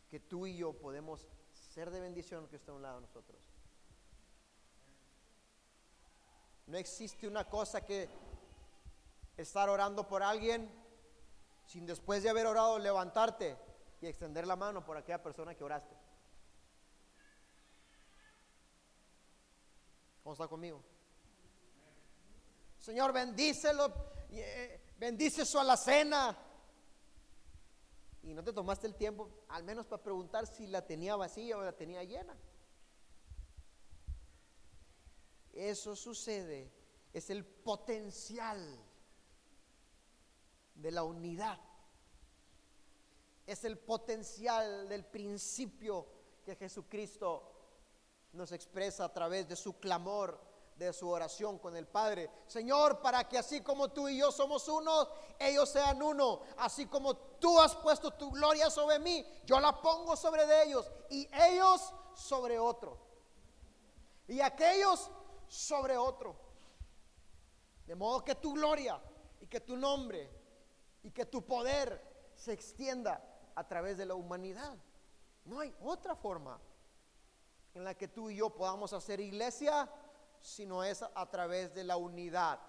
que 0.08 0.20
tú 0.20 0.46
y 0.46 0.56
yo 0.56 0.72
podemos 0.72 1.28
ser 1.52 1.90
de 1.90 2.00
bendición 2.00 2.46
que 2.48 2.56
está 2.56 2.70
a 2.70 2.74
un 2.74 2.82
lado 2.82 2.96
de 2.96 3.06
nosotros. 3.06 3.40
No 6.66 6.76
existe 6.76 7.26
una 7.26 7.48
cosa 7.48 7.84
que 7.84 8.08
estar 9.36 9.68
orando 9.68 10.06
por 10.06 10.22
alguien 10.22 10.70
sin 11.66 11.86
después 11.86 12.22
de 12.22 12.30
haber 12.30 12.46
orado 12.46 12.78
levantarte 12.78 13.56
y 14.00 14.06
extender 14.06 14.46
la 14.46 14.56
mano 14.56 14.84
por 14.84 14.96
aquella 14.96 15.22
persona 15.22 15.54
que 15.54 15.64
oraste. 15.64 16.01
¿Cómo 20.22 20.34
está 20.34 20.46
conmigo? 20.46 20.82
Señor, 22.78 23.12
bendícelo, 23.12 23.92
eh, 24.30 24.80
bendice 24.98 25.44
su 25.44 25.58
alacena 25.58 26.36
y 28.22 28.32
no 28.34 28.42
te 28.44 28.52
tomaste 28.52 28.86
el 28.86 28.94
tiempo 28.94 29.44
al 29.48 29.64
menos 29.64 29.86
para 29.86 30.02
preguntar 30.02 30.46
si 30.46 30.66
la 30.66 30.86
tenía 30.86 31.16
vacía 31.16 31.56
o 31.56 31.62
la 31.62 31.72
tenía 31.72 32.04
llena. 32.04 32.36
Eso 35.52 35.94
sucede, 35.96 36.72
es 37.12 37.30
el 37.30 37.44
potencial 37.44 38.78
de 40.74 40.90
la 40.90 41.02
unidad. 41.02 41.58
Es 43.46 43.64
el 43.64 43.78
potencial 43.78 44.88
del 44.88 45.04
principio 45.04 46.06
que 46.44 46.56
Jesucristo 46.56 47.51
nos 48.32 48.52
expresa 48.52 49.04
a 49.04 49.12
través 49.12 49.48
de 49.48 49.56
su 49.56 49.78
clamor 49.78 50.52
de 50.76 50.92
su 50.92 51.08
oración 51.08 51.58
con 51.58 51.76
el 51.76 51.86
Padre. 51.86 52.30
Señor, 52.46 53.00
para 53.00 53.28
que 53.28 53.38
así 53.38 53.60
como 53.60 53.90
tú 53.90 54.08
y 54.08 54.18
yo 54.18 54.32
somos 54.32 54.66
uno, 54.68 55.08
ellos 55.38 55.68
sean 55.68 56.02
uno. 56.02 56.40
Así 56.58 56.86
como 56.86 57.14
tú 57.16 57.60
has 57.60 57.74
puesto 57.76 58.12
tu 58.12 58.30
gloria 58.30 58.70
sobre 58.70 58.98
mí, 58.98 59.24
yo 59.44 59.60
la 59.60 59.80
pongo 59.80 60.16
sobre 60.16 60.46
de 60.46 60.64
ellos 60.64 60.90
y 61.10 61.28
ellos 61.32 61.92
sobre 62.14 62.58
otro. 62.58 62.98
Y 64.26 64.40
aquellos 64.40 65.10
sobre 65.46 65.96
otro. 65.96 66.36
De 67.86 67.94
modo 67.94 68.24
que 68.24 68.34
tu 68.34 68.54
gloria 68.54 69.00
y 69.40 69.46
que 69.46 69.60
tu 69.60 69.76
nombre 69.76 70.30
y 71.02 71.10
que 71.10 71.26
tu 71.26 71.44
poder 71.44 72.32
se 72.34 72.52
extienda 72.52 73.22
a 73.54 73.68
través 73.68 73.98
de 73.98 74.06
la 74.06 74.14
humanidad. 74.14 74.76
No 75.44 75.60
hay 75.60 75.74
otra 75.80 76.14
forma 76.14 76.58
en 77.74 77.84
la 77.84 77.94
que 77.94 78.08
tú 78.08 78.30
y 78.30 78.36
yo 78.36 78.50
podamos 78.50 78.92
hacer 78.92 79.20
iglesia 79.20 79.88
sino 80.42 80.82
es 80.82 81.02
a 81.02 81.30
través 81.30 81.72
de 81.74 81.84
la 81.84 81.96
unidad. 81.96 82.60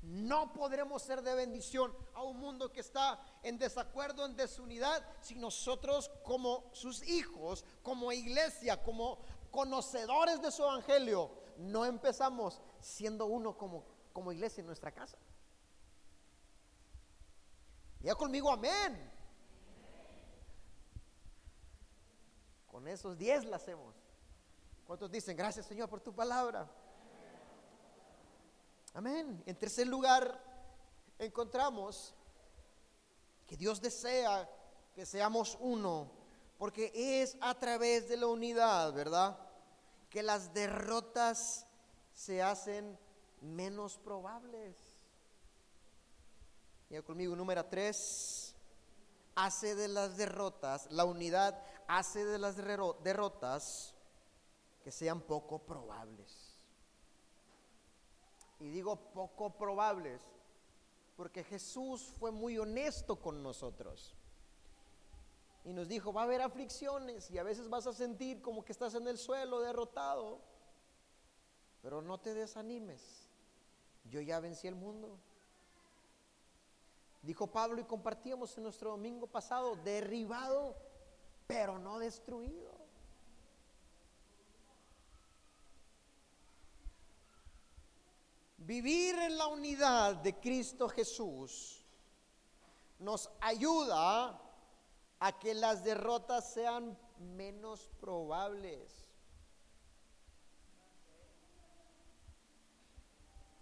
No 0.00 0.52
podremos 0.52 1.02
ser 1.02 1.22
de 1.22 1.34
bendición 1.34 1.94
a 2.14 2.22
un 2.22 2.38
mundo 2.38 2.72
que 2.72 2.80
está 2.80 3.20
en 3.42 3.58
desacuerdo, 3.58 4.24
en 4.24 4.34
desunidad, 4.34 5.06
si 5.20 5.36
nosotros 5.36 6.10
como 6.24 6.70
sus 6.72 7.06
hijos, 7.06 7.64
como 7.82 8.10
iglesia, 8.10 8.82
como 8.82 9.18
conocedores 9.52 10.42
de 10.42 10.50
su 10.50 10.62
evangelio, 10.62 11.30
no 11.58 11.84
empezamos 11.84 12.60
siendo 12.80 13.26
uno 13.26 13.56
como, 13.56 13.84
como 14.12 14.32
iglesia 14.32 14.62
en 14.62 14.66
nuestra 14.66 14.90
casa. 14.90 15.18
Ya 18.00 18.16
conmigo, 18.16 18.50
amén. 18.50 19.12
Con 22.66 22.88
esos 22.88 23.16
diez 23.16 23.44
la 23.44 23.56
hacemos. 23.56 24.01
¿Cuántos 24.86 25.10
dicen, 25.10 25.36
gracias 25.36 25.66
Señor 25.66 25.88
por 25.88 26.00
tu 26.00 26.14
palabra? 26.14 26.68
Amén. 28.94 29.42
En 29.46 29.56
tercer 29.56 29.86
lugar, 29.86 30.38
encontramos 31.18 32.14
que 33.46 33.56
Dios 33.56 33.80
desea 33.80 34.48
que 34.94 35.06
seamos 35.06 35.56
uno, 35.60 36.10
porque 36.58 36.92
es 36.94 37.36
a 37.40 37.54
través 37.58 38.08
de 38.08 38.16
la 38.16 38.26
unidad, 38.26 38.92
¿verdad? 38.92 39.38
Que 40.10 40.22
las 40.22 40.52
derrotas 40.52 41.66
se 42.12 42.42
hacen 42.42 42.98
menos 43.40 43.96
probables. 43.98 44.76
Ya 46.90 47.00
conmigo, 47.02 47.34
número 47.34 47.64
tres, 47.64 48.54
hace 49.34 49.74
de 49.74 49.88
las 49.88 50.18
derrotas, 50.18 50.86
la 50.90 51.04
unidad 51.04 51.58
hace 51.88 52.24
de 52.26 52.38
las 52.38 52.56
derrotas 52.56 53.94
que 54.82 54.90
sean 54.90 55.20
poco 55.20 55.60
probables. 55.60 56.56
Y 58.60 58.68
digo 58.68 58.96
poco 59.12 59.50
probables 59.50 60.22
porque 61.16 61.44
Jesús 61.44 62.12
fue 62.18 62.30
muy 62.30 62.58
honesto 62.58 63.16
con 63.16 63.42
nosotros. 63.42 64.14
Y 65.64 65.72
nos 65.72 65.88
dijo, 65.88 66.12
va 66.12 66.22
a 66.22 66.24
haber 66.24 66.42
aflicciones 66.42 67.30
y 67.30 67.38
a 67.38 67.44
veces 67.44 67.68
vas 67.68 67.86
a 67.86 67.92
sentir 67.92 68.42
como 68.42 68.64
que 68.64 68.72
estás 68.72 68.94
en 68.94 69.06
el 69.06 69.18
suelo 69.18 69.60
derrotado. 69.60 70.40
Pero 71.82 72.02
no 72.02 72.18
te 72.18 72.34
desanimes. 72.34 73.28
Yo 74.04 74.20
ya 74.20 74.40
vencí 74.40 74.66
el 74.66 74.74
mundo. 74.74 75.18
Dijo 77.22 77.46
Pablo 77.46 77.80
y 77.80 77.84
compartíamos 77.84 78.56
en 78.56 78.64
nuestro 78.64 78.90
domingo 78.90 79.28
pasado, 79.28 79.76
derribado, 79.76 80.74
pero 81.46 81.78
no 81.78 82.00
destruido. 82.00 82.71
Vivir 88.64 89.18
en 89.18 89.36
la 89.36 89.48
unidad 89.48 90.16
de 90.16 90.38
Cristo 90.38 90.88
Jesús 90.88 91.84
nos 93.00 93.28
ayuda 93.40 94.40
a 95.18 95.38
que 95.40 95.52
las 95.52 95.82
derrotas 95.82 96.52
sean 96.52 96.96
menos 97.18 97.90
probables. 97.98 99.10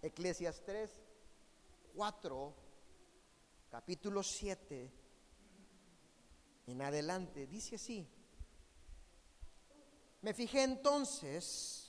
Eclesias 0.03 0.61
3, 0.63 0.91
4, 1.95 2.53
capítulo 3.71 4.21
7, 4.21 4.91
en 6.67 6.81
adelante, 6.83 7.47
dice 7.47 7.75
así. 7.75 8.07
Me 10.21 10.35
fijé 10.35 10.61
entonces 10.61 11.80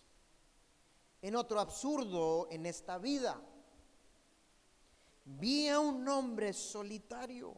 en 1.23 1.37
otro 1.37 1.61
absurdo 1.61 2.49
en 2.51 2.67
esta 2.67 2.99
vida. 2.99 3.41
Vi 5.25 5.69
a 5.69 5.79
un 5.79 6.07
hombre 6.09 6.53
solitario, 6.53 7.57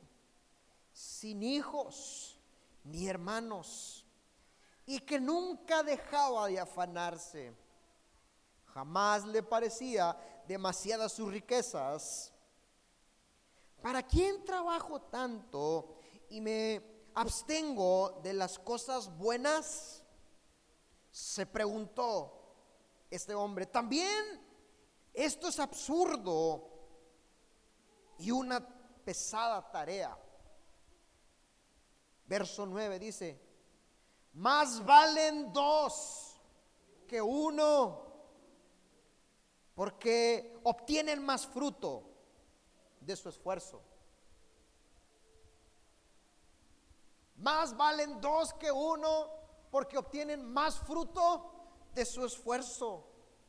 sin 0.92 1.42
hijos 1.42 2.38
ni 2.84 3.08
hermanos, 3.08 4.04
y 4.84 5.00
que 5.00 5.18
nunca 5.18 5.82
dejaba 5.82 6.46
de 6.46 6.60
afanarse. 6.60 7.54
Jamás 8.66 9.24
le 9.24 9.42
parecía 9.42 10.14
demasiadas 10.46 11.12
sus 11.12 11.32
riquezas. 11.32 12.34
¿Para 13.80 14.02
quién 14.02 14.44
trabajo 14.44 15.00
tanto 15.00 15.96
y 16.28 16.40
me 16.42 16.82
abstengo 17.14 18.20
de 18.22 18.34
las 18.34 18.58
cosas 18.58 19.16
buenas? 19.16 20.02
Se 21.10 21.46
preguntó 21.46 22.33
este 23.14 23.34
hombre. 23.34 23.66
También 23.66 24.40
esto 25.12 25.48
es 25.48 25.60
absurdo 25.60 26.70
y 28.18 28.30
una 28.30 28.66
pesada 29.04 29.70
tarea. 29.70 30.18
Verso 32.26 32.66
9 32.66 32.98
dice, 32.98 33.40
más 34.32 34.84
valen 34.84 35.52
dos 35.52 36.40
que 37.06 37.20
uno, 37.20 38.02
porque 39.74 40.58
obtienen 40.64 41.22
más 41.22 41.46
fruto 41.46 42.02
de 43.00 43.14
su 43.14 43.28
esfuerzo. 43.28 43.82
Más 47.36 47.76
valen 47.76 48.20
dos 48.20 48.54
que 48.54 48.72
uno, 48.72 49.28
porque 49.70 49.98
obtienen 49.98 50.44
más 50.44 50.78
fruto 50.78 51.53
de 51.94 52.04
su 52.04 52.24
esfuerzo. 52.24 53.06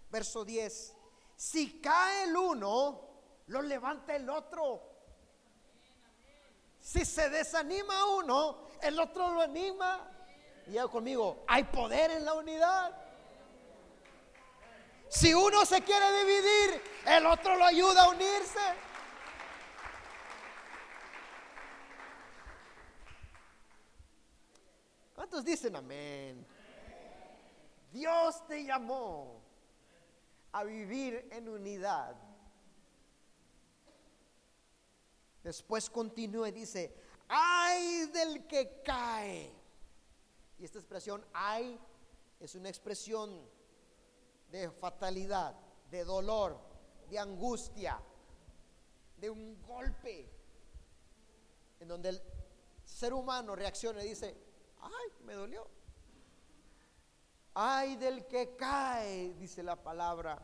Verso 0.10 0.46
10. 0.46 0.96
Si 1.36 1.82
cae 1.82 2.24
el 2.24 2.38
uno, 2.38 3.02
lo 3.48 3.62
levanta 3.62 4.16
el 4.16 4.30
otro. 4.30 4.82
Si 6.80 7.04
se 7.04 7.30
desanima 7.30 8.06
uno, 8.06 8.68
el 8.82 9.00
otro 9.00 9.32
lo 9.32 9.42
anima. 9.42 10.12
Y 10.68 10.78
conmigo, 10.90 11.44
hay 11.48 11.64
poder 11.64 12.12
en 12.12 12.26
la 12.26 12.34
unidad. 12.34 12.96
Si 15.10 15.34
uno 15.34 15.66
se 15.66 15.82
quiere 15.82 16.12
dividir, 16.20 16.82
el 17.06 17.26
otro 17.26 17.56
lo 17.56 17.66
ayuda 17.66 18.04
a 18.04 18.10
unirse. 18.10 18.60
¿Cuántos 25.16 25.44
dicen 25.44 25.76
amén? 25.76 26.46
Dios 27.96 28.46
te 28.46 28.66
llamó 28.66 29.42
a 30.52 30.66
vivir 30.66 31.30
en 31.32 31.48
unidad. 31.48 32.14
Después 35.42 35.90
continúa 35.90 36.50
y 36.50 36.52
dice, 36.52 36.94
ay 37.30 38.08
del 38.08 38.46
que 38.48 38.82
cae. 38.84 39.50
Y 40.60 40.66
esta 40.66 40.78
expresión, 40.78 41.26
ay, 41.32 41.80
es 42.42 42.54
una 42.56 42.68
expresión 42.68 43.50
de 44.52 44.70
fatalidad, 44.72 45.56
de 45.90 46.04
dolor, 46.04 46.60
de 47.10 47.18
angustia, 47.18 47.98
de 49.16 49.30
un 49.30 49.62
golpe, 49.62 50.30
en 51.80 51.88
donde 51.88 52.10
el 52.10 52.22
ser 52.84 53.14
humano 53.14 53.56
reacciona 53.56 54.04
y 54.04 54.10
dice, 54.10 54.36
ay, 54.82 55.24
me 55.24 55.34
dolió. 55.34 55.85
Ay 57.56 57.96
del 57.96 58.26
que 58.28 58.56
cae, 58.58 59.34
dice 59.36 59.64
la 59.64 59.82
palabra, 59.82 60.38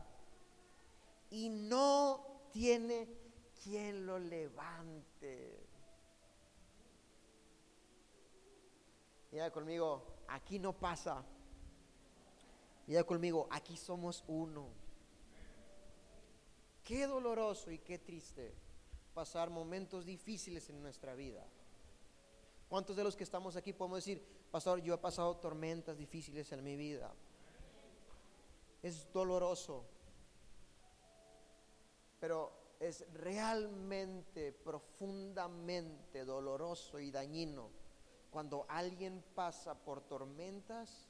y 1.30 1.50
no 1.50 2.48
tiene 2.50 3.06
quien 3.62 4.06
lo 4.06 4.18
levante. 4.18 5.66
Mira 9.30 9.50
conmigo, 9.50 10.02
aquí 10.28 10.58
no 10.58 10.72
pasa. 10.72 11.22
Mira 12.86 13.04
conmigo, 13.04 13.46
aquí 13.50 13.76
somos 13.76 14.24
uno. 14.26 14.68
Qué 16.82 17.06
doloroso 17.06 17.70
y 17.70 17.78
qué 17.78 17.98
triste 17.98 18.54
pasar 19.12 19.50
momentos 19.50 20.06
difíciles 20.06 20.68
en 20.70 20.82
nuestra 20.82 21.14
vida. 21.14 21.46
¿Cuántos 22.68 22.96
de 22.96 23.04
los 23.04 23.16
que 23.16 23.24
estamos 23.24 23.54
aquí 23.54 23.74
podemos 23.74 23.98
decir, 23.98 24.26
pastor, 24.52 24.82
yo 24.82 24.94
he 24.94 24.98
pasado 24.98 25.34
tormentas 25.38 25.96
difíciles 25.96 26.52
en 26.52 26.62
mi 26.62 26.76
vida? 26.76 27.10
Es 28.82 29.10
doloroso, 29.10 29.86
pero 32.20 32.52
es 32.78 33.06
realmente, 33.14 34.52
profundamente 34.52 36.24
doloroso 36.24 37.00
y 37.00 37.10
dañino 37.10 37.70
cuando 38.30 38.66
alguien 38.68 39.24
pasa 39.34 39.74
por 39.74 40.02
tormentas 40.02 41.08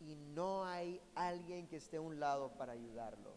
y 0.00 0.14
no 0.14 0.64
hay 0.64 1.00
alguien 1.14 1.68
que 1.68 1.76
esté 1.76 1.96
a 1.96 2.00
un 2.02 2.20
lado 2.20 2.50
para 2.52 2.72
ayudarlo. 2.72 3.32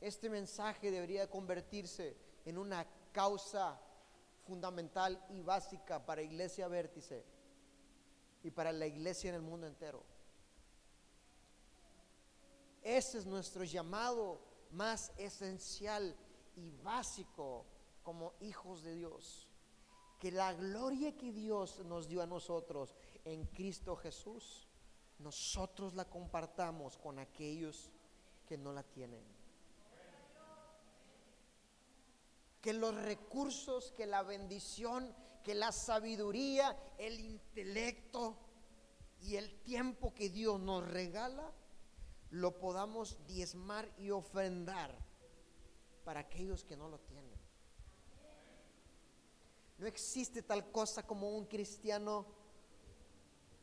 Este 0.00 0.28
mensaje 0.28 0.90
debería 0.90 1.28
convertirse 1.28 2.25
en 2.46 2.56
una 2.56 2.86
causa 3.12 3.78
fundamental 4.46 5.22
y 5.28 5.42
básica 5.42 6.04
para 6.04 6.22
Iglesia 6.22 6.68
Vértice 6.68 7.24
y 8.42 8.50
para 8.50 8.72
la 8.72 8.86
iglesia 8.86 9.30
en 9.30 9.34
el 9.34 9.42
mundo 9.42 9.66
entero. 9.66 10.04
Ese 12.82 13.18
es 13.18 13.26
nuestro 13.26 13.64
llamado 13.64 14.40
más 14.70 15.12
esencial 15.16 16.16
y 16.54 16.70
básico 16.70 17.66
como 18.04 18.34
hijos 18.40 18.84
de 18.84 18.94
Dios. 18.94 19.48
Que 20.20 20.30
la 20.30 20.54
gloria 20.54 21.16
que 21.16 21.32
Dios 21.32 21.84
nos 21.84 22.06
dio 22.06 22.22
a 22.22 22.26
nosotros 22.26 22.94
en 23.24 23.44
Cristo 23.46 23.96
Jesús, 23.96 24.68
nosotros 25.18 25.94
la 25.94 26.04
compartamos 26.04 26.96
con 26.96 27.18
aquellos 27.18 27.90
que 28.46 28.56
no 28.56 28.72
la 28.72 28.84
tienen. 28.84 29.35
Que 32.66 32.72
los 32.72 32.96
recursos, 32.96 33.92
que 33.92 34.06
la 34.06 34.24
bendición, 34.24 35.14
que 35.44 35.54
la 35.54 35.70
sabiduría, 35.70 36.76
el 36.98 37.20
intelecto 37.20 38.36
y 39.20 39.36
el 39.36 39.62
tiempo 39.62 40.12
que 40.12 40.30
Dios 40.30 40.58
nos 40.58 40.84
regala, 40.84 41.52
lo 42.30 42.58
podamos 42.58 43.24
diezmar 43.24 43.88
y 43.98 44.10
ofrendar 44.10 44.98
para 46.04 46.18
aquellos 46.18 46.64
que 46.64 46.76
no 46.76 46.88
lo 46.88 46.98
tienen. 46.98 47.38
No 49.78 49.86
existe 49.86 50.42
tal 50.42 50.72
cosa 50.72 51.06
como 51.06 51.36
un 51.36 51.46
cristiano 51.46 52.26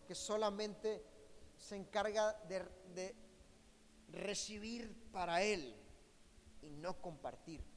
que 0.08 0.16
solamente 0.16 1.06
se 1.58 1.76
encarga 1.76 2.32
de, 2.47 2.64
de 2.95 3.16
recibir 4.14 5.12
para 5.12 5.43
él 5.43 5.76
y 6.62 6.70
no 6.70 7.01
compartir. 7.01 7.72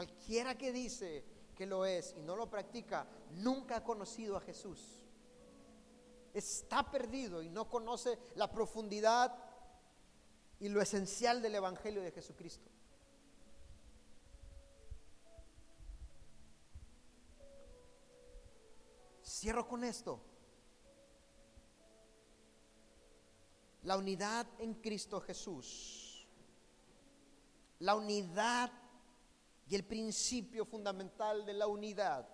Cualquiera 0.00 0.56
que 0.56 0.72
dice 0.72 1.22
que 1.54 1.66
lo 1.66 1.84
es 1.84 2.14
y 2.16 2.22
no 2.22 2.34
lo 2.34 2.48
practica, 2.48 3.06
nunca 3.32 3.76
ha 3.76 3.84
conocido 3.84 4.34
a 4.34 4.40
Jesús. 4.40 5.04
Está 6.32 6.90
perdido 6.90 7.42
y 7.42 7.50
no 7.50 7.68
conoce 7.68 8.18
la 8.34 8.50
profundidad 8.50 9.36
y 10.58 10.70
lo 10.70 10.80
esencial 10.80 11.42
del 11.42 11.56
Evangelio 11.56 12.00
de 12.00 12.12
Jesucristo. 12.12 12.70
Cierro 19.22 19.68
con 19.68 19.84
esto. 19.84 20.18
La 23.82 23.98
unidad 23.98 24.46
en 24.60 24.72
Cristo 24.76 25.20
Jesús. 25.20 26.26
La 27.80 27.94
unidad 27.96 28.79
y 29.70 29.76
el 29.76 29.84
principio 29.84 30.66
fundamental 30.66 31.46
de 31.46 31.52
la 31.54 31.68
unidad 31.68 32.28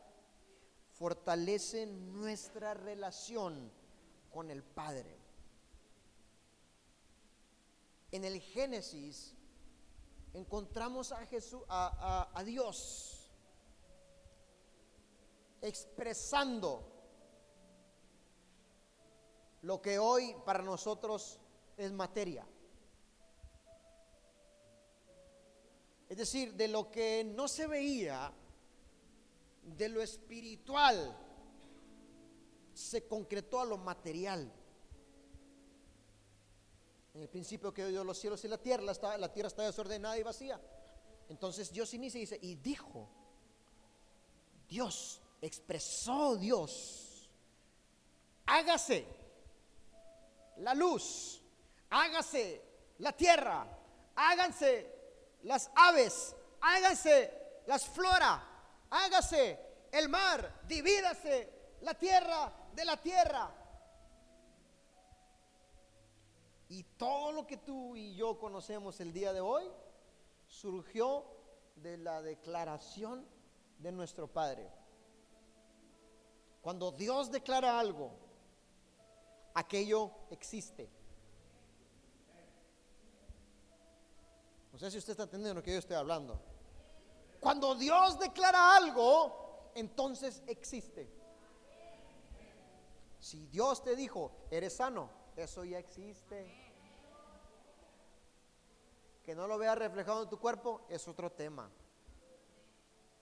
fortalece 0.92 1.84
nuestra 1.84 2.72
relación 2.72 3.70
con 4.30 4.50
el 4.50 4.62
Padre. 4.64 5.18
En 8.10 8.24
el 8.24 8.40
Génesis 8.40 9.34
encontramos 10.32 11.12
a 11.12 11.26
Jesús, 11.26 11.62
a, 11.68 12.42
Dios, 12.46 13.30
expresando 15.60 16.90
lo 19.60 19.82
que 19.82 19.98
hoy 19.98 20.34
para 20.46 20.62
nosotros 20.62 21.38
es 21.76 21.92
materia. 21.92 22.46
Es 26.08 26.16
decir, 26.16 26.54
de 26.54 26.68
lo 26.68 26.90
que 26.90 27.24
no 27.24 27.48
se 27.48 27.66
veía, 27.66 28.32
de 29.62 29.88
lo 29.88 30.00
espiritual, 30.00 31.16
se 32.72 33.06
concretó 33.08 33.60
a 33.60 33.64
lo 33.64 33.78
material. 33.78 34.52
En 37.14 37.22
el 37.22 37.28
principio 37.28 37.72
que 37.72 37.86
dio 37.86 38.04
los 38.04 38.18
cielos 38.18 38.44
y 38.44 38.48
la 38.48 38.58
tierra, 38.58 38.82
la, 38.82 39.18
la 39.18 39.32
tierra 39.32 39.48
está 39.48 39.64
desordenada 39.64 40.18
y 40.18 40.22
vacía. 40.22 40.60
Entonces 41.28 41.72
Dios 41.72 41.92
inicia 41.94 42.18
y 42.18 42.20
dice, 42.20 42.38
y 42.40 42.54
dijo, 42.56 43.08
Dios, 44.68 45.20
expresó 45.40 46.36
Dios, 46.36 47.28
hágase 48.46 49.06
la 50.58 50.74
luz, 50.74 51.42
hágase 51.90 52.62
la 52.98 53.12
tierra, 53.12 53.66
háganse 54.14 54.95
las 55.46 55.70
aves, 55.76 56.34
háganse 56.60 57.32
las 57.66 57.86
flora, 57.86 58.42
hágase 58.90 59.58
el 59.92 60.08
mar, 60.08 60.60
divídase 60.66 61.52
la 61.82 61.94
tierra 61.94 62.52
de 62.74 62.84
la 62.84 62.96
tierra. 62.96 63.54
Y 66.68 66.82
todo 66.82 67.30
lo 67.30 67.46
que 67.46 67.58
tú 67.58 67.94
y 67.94 68.16
yo 68.16 68.38
conocemos 68.40 69.00
el 69.00 69.12
día 69.12 69.32
de 69.32 69.40
hoy 69.40 69.64
surgió 70.48 71.24
de 71.76 71.96
la 71.96 72.22
declaración 72.22 73.24
de 73.78 73.92
nuestro 73.92 74.26
Padre. 74.26 74.68
Cuando 76.60 76.90
Dios 76.90 77.30
declara 77.30 77.78
algo, 77.78 78.10
aquello 79.54 80.10
existe. 80.30 80.90
No 84.76 84.80
sé 84.80 84.90
si 84.90 84.98
usted 84.98 85.12
está 85.12 85.22
entendiendo 85.22 85.54
lo 85.54 85.62
que 85.62 85.72
yo 85.72 85.78
estoy 85.78 85.96
hablando. 85.96 86.38
Cuando 87.40 87.74
Dios 87.76 88.18
declara 88.18 88.76
algo, 88.76 89.70
entonces 89.74 90.42
existe. 90.46 91.10
Si 93.18 93.46
Dios 93.46 93.82
te 93.82 93.96
dijo, 93.96 94.32
eres 94.50 94.76
sano, 94.76 95.08
eso 95.34 95.64
ya 95.64 95.78
existe. 95.78 96.46
Que 99.24 99.34
no 99.34 99.46
lo 99.46 99.56
veas 99.56 99.78
reflejado 99.78 100.24
en 100.24 100.28
tu 100.28 100.38
cuerpo 100.38 100.82
es 100.90 101.08
otro 101.08 101.32
tema. 101.32 101.70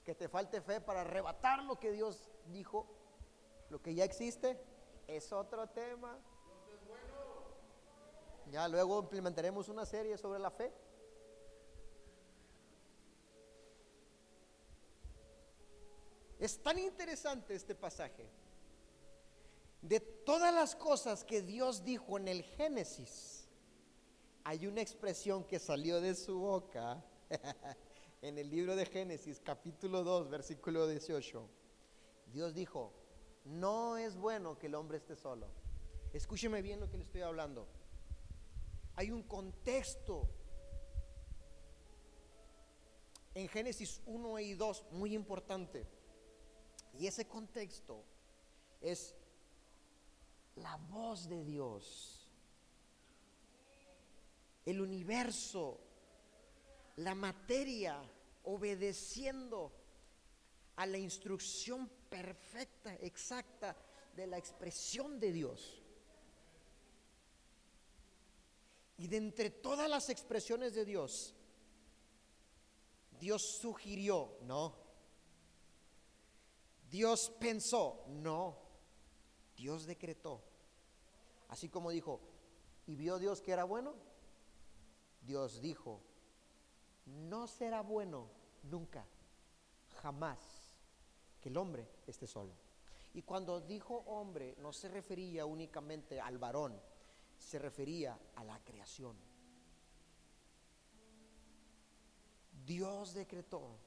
Que 0.02 0.16
te 0.16 0.28
falte 0.28 0.60
fe 0.60 0.80
para 0.80 1.02
arrebatar 1.02 1.62
lo 1.62 1.78
que 1.78 1.92
Dios 1.92 2.32
dijo, 2.46 2.84
lo 3.70 3.80
que 3.80 3.94
ya 3.94 4.02
existe, 4.02 4.60
es 5.06 5.32
otro 5.32 5.68
tema. 5.68 6.18
Ya 8.50 8.66
luego 8.66 8.98
implementaremos 8.98 9.68
una 9.68 9.86
serie 9.86 10.18
sobre 10.18 10.40
la 10.40 10.50
fe. 10.50 10.72
Es 16.44 16.58
tan 16.58 16.78
interesante 16.78 17.54
este 17.54 17.74
pasaje. 17.74 18.28
De 19.80 19.98
todas 19.98 20.54
las 20.54 20.76
cosas 20.76 21.24
que 21.24 21.40
Dios 21.40 21.82
dijo 21.84 22.18
en 22.18 22.28
el 22.28 22.42
Génesis, 22.42 23.48
hay 24.44 24.66
una 24.66 24.82
expresión 24.82 25.44
que 25.44 25.58
salió 25.58 26.02
de 26.02 26.14
su 26.14 26.38
boca 26.38 27.02
en 28.20 28.36
el 28.36 28.50
libro 28.50 28.76
de 28.76 28.84
Génesis, 28.84 29.40
capítulo 29.42 30.04
2, 30.04 30.28
versículo 30.28 30.86
18. 30.86 31.48
Dios 32.26 32.52
dijo, 32.52 32.92
no 33.46 33.96
es 33.96 34.14
bueno 34.14 34.58
que 34.58 34.66
el 34.66 34.74
hombre 34.74 34.98
esté 34.98 35.16
solo. 35.16 35.46
Escúcheme 36.12 36.60
bien 36.60 36.78
lo 36.78 36.90
que 36.90 36.98
le 36.98 37.04
estoy 37.04 37.22
hablando. 37.22 37.66
Hay 38.96 39.10
un 39.10 39.22
contexto 39.22 40.28
en 43.32 43.48
Génesis 43.48 44.02
1 44.04 44.40
y 44.40 44.52
2 44.52 44.84
muy 44.90 45.14
importante. 45.14 46.03
Y 46.98 47.06
ese 47.06 47.26
contexto 47.26 48.04
es 48.80 49.14
la 50.56 50.76
voz 50.76 51.28
de 51.28 51.44
Dios, 51.44 52.28
el 54.64 54.80
universo, 54.80 55.80
la 56.96 57.14
materia 57.14 58.00
obedeciendo 58.44 59.72
a 60.76 60.86
la 60.86 60.98
instrucción 60.98 61.88
perfecta, 62.08 62.94
exacta 62.96 63.76
de 64.14 64.26
la 64.26 64.38
expresión 64.38 65.18
de 65.18 65.32
Dios. 65.32 65.80
Y 68.96 69.08
de 69.08 69.16
entre 69.16 69.50
todas 69.50 69.90
las 69.90 70.08
expresiones 70.08 70.74
de 70.74 70.84
Dios, 70.84 71.34
Dios 73.18 73.42
sugirió, 73.60 74.38
no, 74.42 74.83
Dios 76.94 77.32
pensó, 77.40 78.04
no, 78.06 78.56
Dios 79.56 79.84
decretó. 79.84 80.40
Así 81.48 81.68
como 81.68 81.90
dijo, 81.90 82.20
¿y 82.86 82.94
vio 82.94 83.18
Dios 83.18 83.42
que 83.42 83.50
era 83.50 83.64
bueno? 83.64 83.96
Dios 85.20 85.60
dijo, 85.60 86.00
no 87.06 87.48
será 87.48 87.80
bueno 87.80 88.28
nunca, 88.62 89.04
jamás, 90.02 90.38
que 91.40 91.48
el 91.48 91.56
hombre 91.56 91.88
esté 92.06 92.28
solo. 92.28 92.52
Y 93.12 93.22
cuando 93.22 93.60
dijo 93.60 94.04
hombre, 94.06 94.54
no 94.60 94.72
se 94.72 94.86
refería 94.86 95.46
únicamente 95.46 96.20
al 96.20 96.38
varón, 96.38 96.80
se 97.36 97.58
refería 97.58 98.16
a 98.36 98.44
la 98.44 98.60
creación. 98.62 99.16
Dios 102.64 103.14
decretó 103.14 103.80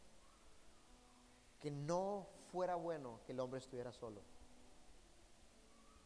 que 1.62 1.72
no 1.72 2.36
fuera 2.52 2.76
bueno 2.76 3.20
que 3.26 3.32
el 3.32 3.40
hombre 3.40 3.60
estuviera 3.60 3.92
solo. 3.92 4.22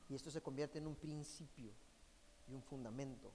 Y 0.10 0.16
esto 0.16 0.30
se 0.30 0.42
convierte 0.42 0.78
en 0.78 0.88
un 0.88 0.96
principio 0.96 1.72
y 2.48 2.54
un 2.54 2.62
fundamento. 2.62 3.32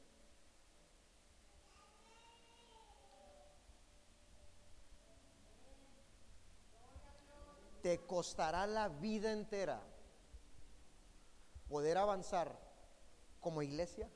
Te 7.82 8.04
costará 8.04 8.66
la 8.66 8.88
vida 8.88 9.32
entera 9.32 9.80
poder 11.68 11.96
avanzar 11.98 12.58
como 13.40 13.62
iglesia. 13.62 14.10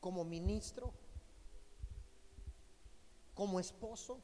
Como 0.00 0.24
ministro 0.24 0.94
como 3.40 3.58
esposo, 3.58 4.20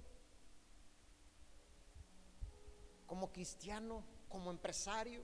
como 3.06 3.32
cristiano, 3.32 4.04
como 4.28 4.50
empresario, 4.50 5.22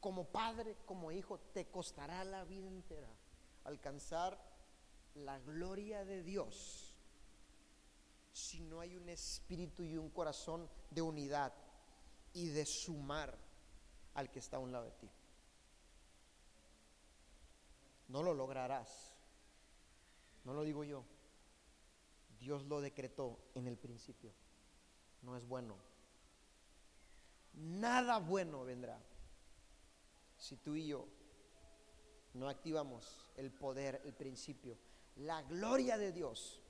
como 0.00 0.24
padre, 0.24 0.78
como 0.86 1.12
hijo, 1.12 1.38
te 1.52 1.66
costará 1.66 2.24
la 2.24 2.44
vida 2.44 2.68
entera 2.68 3.10
alcanzar 3.64 4.42
la 5.14 5.38
gloria 5.40 6.06
de 6.06 6.22
Dios 6.22 6.96
si 8.32 8.60
no 8.62 8.80
hay 8.80 8.96
un 8.96 9.10
espíritu 9.10 9.82
y 9.82 9.98
un 9.98 10.08
corazón 10.08 10.70
de 10.88 11.02
unidad 11.02 11.52
y 12.32 12.48
de 12.48 12.64
sumar 12.64 13.36
al 14.14 14.30
que 14.30 14.38
está 14.38 14.56
a 14.56 14.60
un 14.60 14.72
lado 14.72 14.86
de 14.86 14.92
ti. 14.92 15.10
No 18.08 18.22
lo 18.22 18.32
lograrás. 18.32 19.14
No 20.44 20.54
lo 20.54 20.64
digo 20.64 20.82
yo. 20.82 21.04
Dios 22.38 22.64
lo 22.66 22.80
decretó 22.80 23.38
en 23.54 23.66
el 23.66 23.76
principio. 23.76 24.32
No 25.22 25.36
es 25.36 25.46
bueno. 25.46 25.76
Nada 27.54 28.18
bueno 28.18 28.64
vendrá 28.64 29.00
si 30.36 30.56
tú 30.56 30.76
y 30.76 30.86
yo 30.86 31.06
no 32.34 32.48
activamos 32.48 33.30
el 33.36 33.50
poder, 33.50 34.00
el 34.04 34.14
principio, 34.14 34.78
la 35.16 35.42
gloria 35.42 35.98
de 35.98 36.12
Dios 36.12 36.62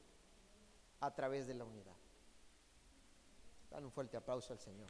a 1.00 1.14
través 1.14 1.46
de 1.46 1.54
la 1.54 1.64
unidad. 1.64 1.96
Dale 3.70 3.84
un 3.84 3.92
fuerte 3.92 4.16
aplauso 4.16 4.52
al 4.52 4.58
Señor. 4.58 4.88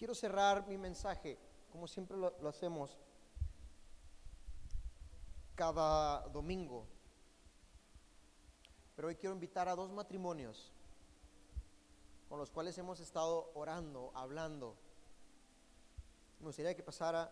Quiero 0.00 0.14
cerrar 0.14 0.66
mi 0.66 0.78
mensaje, 0.78 1.38
como 1.70 1.86
siempre 1.86 2.16
lo, 2.16 2.48
hacemos, 2.48 2.96
cada 5.54 6.26
domingo. 6.28 6.86
Pero 8.96 9.08
hoy 9.08 9.16
quiero 9.16 9.34
invitar 9.34 9.68
a 9.68 9.74
dos 9.74 9.92
matrimonios 9.92 10.72
con 12.30 12.38
los 12.38 12.50
cuales 12.50 12.78
hemos 12.78 12.98
estado 12.98 13.50
orando, 13.52 14.10
hablando. 14.14 14.74
Me 16.38 16.46
gustaría 16.46 16.74
que 16.74 16.82
pasara 16.82 17.30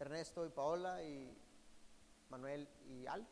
Ernesto 0.00 0.44
y 0.44 0.50
Paola 0.50 1.02
y 1.02 1.34
Manuel 2.28 2.68
y 2.84 3.06
Al. 3.06 3.26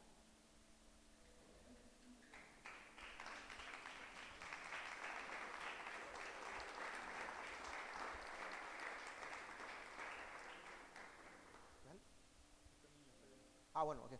Ah, 13.80 13.82
bueno, 13.82 14.04
ok. 14.04 14.12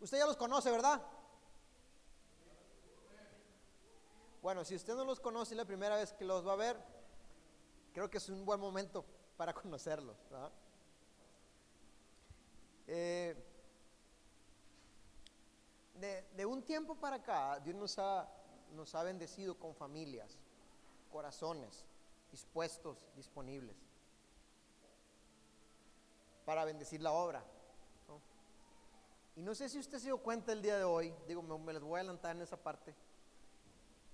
Usted 0.00 0.16
ya 0.16 0.24
los 0.24 0.38
conoce, 0.38 0.70
¿verdad? 0.70 1.02
Bueno, 4.40 4.64
si 4.64 4.74
usted 4.74 4.94
no 4.94 5.04
los 5.04 5.20
conoce 5.20 5.54
la 5.54 5.66
primera 5.66 5.96
vez 5.96 6.14
que 6.14 6.24
los 6.24 6.46
va 6.46 6.54
a 6.54 6.56
ver, 6.56 6.82
creo 7.92 8.08
que 8.08 8.16
es 8.16 8.30
un 8.30 8.42
buen 8.46 8.58
momento 8.58 9.04
para 9.36 9.52
conocerlos. 9.62 10.16
Eh, 12.86 13.36
de, 15.92 16.22
de, 16.34 16.46
un 16.46 16.62
tiempo 16.62 16.94
para 16.94 17.16
acá, 17.16 17.60
Dios 17.60 17.76
nos 17.76 17.98
ha, 17.98 18.26
nos 18.72 18.94
ha 18.94 19.02
bendecido 19.02 19.58
con 19.58 19.74
familias, 19.74 20.38
corazones 21.12 21.84
dispuestos, 22.30 23.06
disponibles 23.14 23.87
para 26.48 26.64
bendecir 26.64 27.02
la 27.02 27.12
obra. 27.12 27.44
Y 29.36 29.42
no 29.42 29.54
sé 29.54 29.68
si 29.68 29.78
usted 29.78 29.98
se 29.98 30.06
dio 30.06 30.16
cuenta 30.16 30.50
el 30.50 30.62
día 30.62 30.78
de 30.78 30.84
hoy, 30.84 31.14
digo, 31.26 31.42
me, 31.42 31.74
les 31.74 31.82
voy 31.82 31.96
a 31.96 32.00
adelantar 32.00 32.34
en 32.34 32.40
esa 32.40 32.56
parte, 32.56 32.94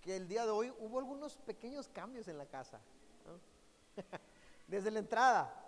que 0.02 0.16
el 0.16 0.26
día 0.26 0.44
de 0.44 0.50
hoy 0.50 0.74
hubo 0.80 0.98
algunos 0.98 1.36
pequeños 1.36 1.86
cambios 1.86 2.26
en 2.26 2.36
la 2.36 2.46
casa. 2.46 2.80
Desde 4.66 4.90
la 4.90 4.98
entrada 4.98 5.64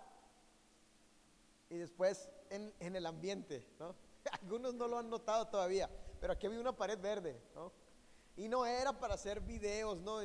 y 1.69 1.77
después 1.77 2.29
en, 2.49 2.73
el 2.81 3.05
ambiente. 3.05 3.65
Algunos 4.41 4.73
no 4.73 4.89
lo 4.89 4.97
han 4.97 5.09
notado 5.09 5.47
todavía, 5.47 5.89
pero 6.19 6.33
aquí 6.33 6.47
había 6.47 6.59
una 6.59 6.75
pared 6.75 6.99
verde. 6.99 7.41
Y 8.35 8.49
no 8.49 8.65
era 8.65 8.91
para 8.91 9.13
hacer 9.13 9.39
videos, 9.39 9.99
no, 9.99 10.19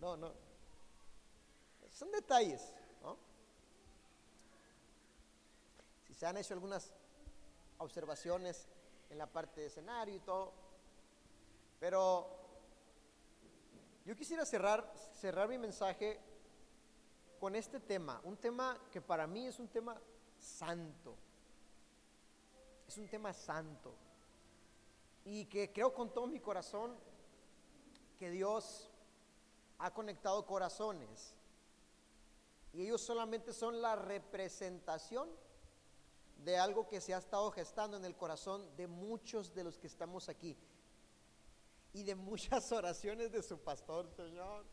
no, 0.00 0.16
no. 0.16 0.32
Son 1.90 2.10
detalles. 2.10 2.72
Se 6.22 6.28
han 6.28 6.36
hecho 6.36 6.54
algunas 6.54 6.94
observaciones 7.78 8.68
en 9.10 9.18
la 9.18 9.26
parte 9.26 9.60
de 9.60 9.66
escenario 9.66 10.14
y 10.14 10.20
todo. 10.20 10.52
Pero 11.80 12.28
yo 14.04 14.14
quisiera 14.14 14.46
cerrar, 14.46 14.94
cerrar 15.20 15.48
mi 15.48 15.58
mensaje 15.58 16.20
con 17.40 17.56
este 17.56 17.80
tema, 17.80 18.20
un 18.22 18.36
tema 18.36 18.78
que 18.92 19.00
para 19.00 19.26
mí 19.26 19.48
es 19.48 19.58
un 19.58 19.66
tema 19.66 20.00
santo. 20.38 21.16
Es 22.86 22.96
un 22.98 23.08
tema 23.08 23.32
santo. 23.32 23.92
Y 25.24 25.46
que 25.46 25.72
creo 25.72 25.92
con 25.92 26.14
todo 26.14 26.28
mi 26.28 26.38
corazón 26.38 26.96
que 28.16 28.30
Dios 28.30 28.92
ha 29.78 29.92
conectado 29.92 30.46
corazones. 30.46 31.34
Y 32.72 32.82
ellos 32.82 33.00
solamente 33.00 33.52
son 33.52 33.82
la 33.82 33.96
representación 33.96 35.41
de 36.44 36.58
algo 36.58 36.88
que 36.88 37.00
se 37.00 37.14
ha 37.14 37.18
estado 37.18 37.50
gestando 37.52 37.96
en 37.96 38.04
el 38.04 38.16
corazón 38.16 38.74
de 38.76 38.86
muchos 38.86 39.54
de 39.54 39.64
los 39.64 39.78
que 39.78 39.86
estamos 39.86 40.28
aquí 40.28 40.56
y 41.92 42.02
de 42.02 42.14
muchas 42.14 42.72
oraciones 42.72 43.30
de 43.32 43.42
su 43.42 43.58
pastor, 43.58 44.10
Señor. 44.16 44.64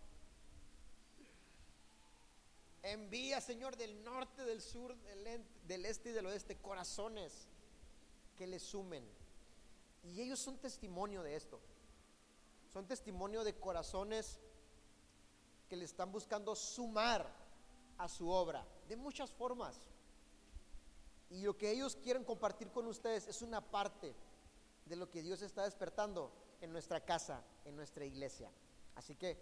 Envía, 2.82 3.42
Señor, 3.42 3.76
del 3.76 4.04
norte, 4.04 4.46
del 4.46 4.62
sur, 4.62 4.96
del, 5.66 5.86
este 5.86 6.10
y 6.10 6.14
del 6.14 6.26
oeste, 6.28 6.58
corazones 6.58 7.48
que 8.38 8.48
le 8.48 8.58
sumen. 8.58 9.06
Y 10.04 10.22
ellos 10.22 10.40
son 10.40 10.58
testimonio 10.58 11.22
de 11.22 11.36
esto. 11.36 11.60
Son 12.72 12.88
testimonio 12.88 13.44
de 13.44 13.60
corazones 13.60 14.40
que 15.68 15.76
le 15.76 15.86
están 15.86 16.12
buscando 16.12 16.56
sumar 16.56 17.30
a 17.98 18.08
su 18.08 18.30
obra 18.30 18.66
de 18.88 18.96
muchas 18.96 19.30
formas. 19.32 19.89
Y 21.30 21.44
lo 21.44 21.56
que 21.56 21.72
ellos 21.72 21.96
quieren 21.96 22.24
compartir 22.24 22.72
con 22.72 22.88
ustedes 22.88 23.28
es 23.28 23.42
una 23.44 23.62
parte 23.62 24.16
de 24.86 24.96
lo 24.96 25.12
que 25.12 25.22
Dios 25.22 25.44
está 25.44 25.64
despertando 25.64 26.32
en 26.60 26.72
nuestra 26.72 27.00
casa, 27.00 27.44
en 27.66 27.76
nuestra 27.76 28.04
iglesia. 28.04 28.50
Así 28.96 29.16
que 29.16 29.38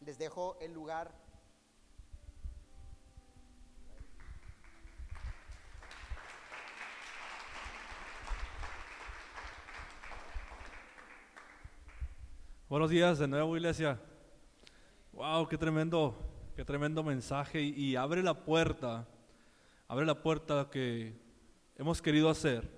les 0.00 0.16
dejo 0.16 0.56
el 0.60 0.72
lugar. 0.72 1.12
Buenos 12.70 12.88
días 12.90 13.18
de 13.18 13.28
nuevo, 13.28 13.56
iglesia. 13.56 14.00
Wow, 15.12 15.48
qué 15.48 15.58
tremendo, 15.58 16.14
qué 16.56 16.64
tremendo 16.64 17.02
mensaje 17.02 17.60
y 17.60 17.94
abre 17.96 18.22
la 18.22 18.44
puerta 18.44 19.06
abre 19.90 20.04
la 20.04 20.22
puerta 20.22 20.68
que 20.70 21.14
hemos 21.76 22.02
querido 22.02 22.28
hacer. 22.28 22.70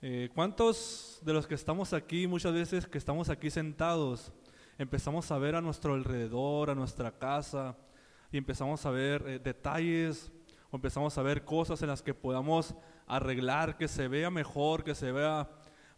Eh, 0.00 0.30
¿Cuántos 0.34 1.18
de 1.20 1.34
los 1.34 1.46
que 1.46 1.54
estamos 1.54 1.92
aquí, 1.92 2.26
muchas 2.26 2.54
veces 2.54 2.86
que 2.86 2.96
estamos 2.96 3.28
aquí 3.28 3.50
sentados, 3.50 4.32
empezamos 4.78 5.30
a 5.30 5.36
ver 5.36 5.54
a 5.54 5.60
nuestro 5.60 5.92
alrededor, 5.92 6.70
a 6.70 6.74
nuestra 6.74 7.18
casa, 7.18 7.76
y 8.32 8.38
empezamos 8.38 8.86
a 8.86 8.90
ver 8.90 9.22
eh, 9.26 9.38
detalles 9.38 10.32
o 10.70 10.76
empezamos 10.76 11.18
a 11.18 11.22
ver 11.22 11.44
cosas 11.44 11.82
en 11.82 11.88
las 11.88 12.00
que 12.00 12.14
podamos 12.14 12.74
arreglar, 13.06 13.76
que 13.76 13.86
se 13.86 14.08
vea 14.08 14.30
mejor, 14.30 14.84
que 14.84 14.94
se 14.94 15.12
vea 15.12 15.46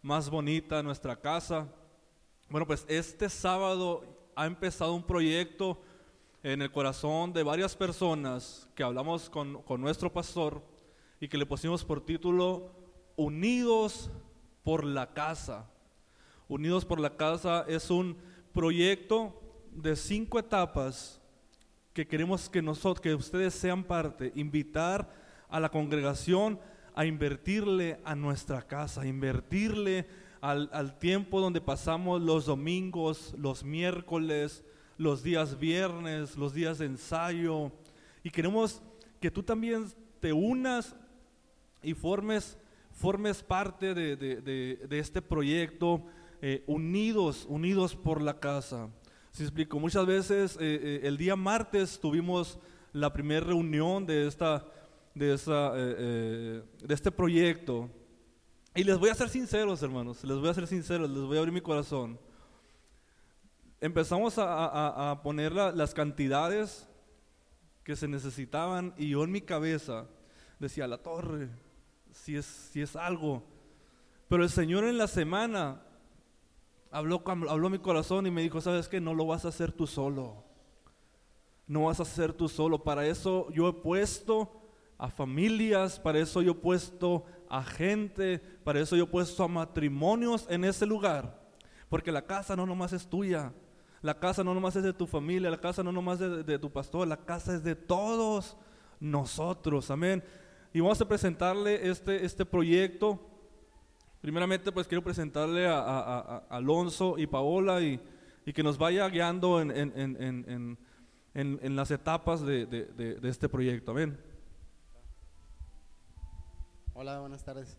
más 0.01 0.29
bonita 0.29 0.83
nuestra 0.83 1.15
casa? 1.15 1.69
Bueno, 2.49 2.67
pues 2.67 2.85
este 2.89 3.29
sábado 3.29 4.29
ha 4.35 4.45
empezado 4.45 4.93
un 4.93 5.03
proyecto 5.07 5.81
en 6.43 6.61
el 6.61 6.71
corazón 6.71 7.33
de 7.33 7.43
varias 7.43 7.75
personas 7.75 8.67
que 8.73 8.83
hablamos 8.83 9.29
con, 9.29 9.61
nuestro 9.79 10.11
pastor 10.11 10.63
y 11.19 11.27
que 11.27 11.37
le 11.37 11.45
pusimos 11.45 11.85
por 11.85 12.03
título 12.03 12.71
Unidos 13.15 14.09
por 14.63 14.83
la 14.83 15.13
Casa. 15.13 15.69
Unidos 16.47 16.83
por 16.83 16.99
la 16.99 17.15
Casa 17.15 17.63
es 17.67 17.91
un 17.91 18.17
proyecto 18.53 19.39
de 19.71 19.95
cinco 19.95 20.39
etapas 20.39 21.21
que 21.93 22.07
queremos 22.07 22.49
que 22.49 22.61
nosotros, 22.61 23.01
que 23.01 23.13
ustedes 23.13 23.53
sean 23.53 23.83
parte, 23.83 24.31
invitar 24.35 25.13
a 25.47 25.59
la 25.59 25.69
congregación 25.69 26.59
a 26.95 27.05
invertirle 27.05 27.99
a 28.03 28.15
nuestra 28.15 28.63
casa, 28.63 29.01
a 29.01 29.07
invertirle 29.07 30.07
al, 30.41 30.69
al 30.73 30.97
tiempo 30.97 31.39
donde 31.39 31.61
pasamos 31.61 32.21
los 32.21 32.45
domingos, 32.45 33.33
los 33.37 33.63
miércoles, 33.63 34.65
los 35.01 35.23
días 35.23 35.57
viernes, 35.59 36.37
los 36.37 36.53
días 36.53 36.77
de 36.77 36.85
ensayo. 36.85 37.71
Y 38.23 38.29
queremos 38.29 38.81
que 39.19 39.31
tú 39.31 39.41
también 39.41 39.85
te 40.19 40.31
unas 40.31 40.95
y 41.81 41.95
formes, 41.95 42.55
formes 42.91 43.41
parte 43.41 43.95
de, 43.95 44.15
de- 44.15 44.41
de- 44.87 44.99
este 44.99 45.19
proyecto, 45.21 46.03
eh, 46.41 46.63
unidos, 46.67 47.47
unidos 47.49 47.95
por 47.95 48.21
la 48.21 48.39
casa. 48.39 48.89
Si 49.31 49.41
explico, 49.41 49.79
muchas 49.79 50.05
veces 50.05 50.55
eh, 50.59 50.59
eh, 50.83 50.99
el 51.03 51.17
día 51.17 51.35
martes 51.35 51.99
tuvimos 51.99 52.59
la 52.93 53.11
primera 53.11 53.45
reunión 53.47 54.05
de, 54.05 54.27
esta, 54.27 54.65
de, 55.15 55.33
eh, 55.75 56.61
de 56.83 56.93
este 56.93 57.11
proyecto. 57.11 57.89
Y 58.75 58.83
les 58.83 58.99
voy 58.99 59.09
a 59.09 59.15
ser 59.15 59.29
sinceros, 59.29 59.81
hermanos, 59.81 60.23
les 60.23 60.37
voy 60.37 60.49
a 60.49 60.53
ser 60.53 60.67
sinceros, 60.67 61.09
les 61.09 61.23
voy 61.23 61.37
a 61.37 61.39
abrir 61.39 61.53
mi 61.53 61.61
corazón. 61.61 62.19
Empezamos 63.81 64.37
a, 64.37 64.45
a- 64.65 65.11
a 65.11 65.21
poner 65.23 65.51
la- 65.51 65.71
las 65.71 65.93
cantidades 65.93 66.87
que 67.83 67.95
se 67.95 68.07
necesitaban 68.07 68.93
y 68.97 69.09
yo 69.09 69.23
en 69.23 69.31
mi 69.31 69.41
cabeza 69.41 70.05
decía, 70.59 70.87
la 70.87 70.99
torre, 70.99 71.49
si 72.11 72.35
es, 72.35 72.45
si 72.45 72.81
es 72.81 72.95
algo. 72.95 73.43
Pero 74.27 74.43
el 74.43 74.49
Señor 74.51 74.83
en 74.83 74.97
la 74.99 75.07
semana 75.07 75.81
habló, 76.91 77.23
habló 77.25 77.69
mi 77.69 77.79
corazón 77.79 78.27
y 78.27 78.31
me 78.31 78.43
dijo, 78.43 78.61
¿sabes 78.61 78.87
qué? 78.87 79.01
No 79.01 79.15
lo 79.15 79.25
vas 79.25 79.45
a 79.45 79.49
hacer 79.49 79.71
tú 79.71 79.87
solo. 79.87 80.43
No 81.65 81.85
vas 81.85 81.99
a 81.99 82.03
hacer 82.03 82.33
tú 82.33 82.47
solo. 82.47 82.83
Para 82.83 83.07
eso 83.07 83.49
yo 83.51 83.67
he 83.67 83.73
puesto 83.73 84.61
a 84.99 85.09
familias, 85.09 85.99
para 85.99 86.19
eso 86.19 86.43
yo 86.43 86.51
he 86.51 86.55
puesto 86.55 87.25
a 87.49 87.63
gente, 87.63 88.37
para 88.63 88.79
eso 88.79 88.95
yo 88.95 89.05
he 89.05 89.07
puesto 89.07 89.43
a 89.43 89.47
matrimonios 89.47 90.45
en 90.49 90.65
ese 90.65 90.85
lugar. 90.85 91.41
Porque 91.89 92.11
la 92.11 92.25
casa 92.25 92.55
no 92.55 92.65
nomás 92.65 92.93
es 92.93 93.07
tuya, 93.07 93.51
la 94.01 94.19
casa 94.19 94.43
no 94.43 94.53
nomás 94.53 94.75
es 94.75 94.83
de 94.83 94.93
tu 94.93 95.05
familia, 95.07 95.49
la 95.51 95.59
casa 95.61 95.83
no 95.83 95.91
nomás 95.91 96.19
es 96.21 96.45
de, 96.45 96.57
tu 96.59 96.71
pastor, 96.71 97.07
la 97.07 97.17
casa 97.17 97.53
es 97.55 97.63
de 97.63 97.75
todos 97.75 98.57
nosotros, 98.99 99.91
amén. 99.91 100.23
Y 100.73 100.79
vamos 100.79 100.99
a 101.01 101.07
presentarle 101.07 101.89
este, 101.89 102.25
este 102.25 102.45
proyecto. 102.45 103.19
Primeramente, 104.21 104.71
pues 104.71 104.87
quiero 104.87 105.03
presentarle 105.03 105.67
a, 105.67 106.43
Alonso 106.49 107.17
y 107.17 107.27
Paola 107.27 107.81
y, 107.81 107.99
y 108.45 108.53
que 108.53 108.63
nos 108.63 108.77
vaya 108.77 109.07
guiando 109.09 109.59
en, 109.61 109.71
en- 109.71 109.93
en- 109.97 110.77
en- 111.33 111.75
las 111.75 111.91
etapas 111.91 112.41
de, 112.41 112.65
de- 112.65 112.85
de- 112.85 113.15
de 113.15 113.29
este 113.29 113.49
proyecto, 113.49 113.91
amén. 113.91 114.17
Hola, 116.93 117.19
buenas 117.19 117.43
tardes. 117.43 117.77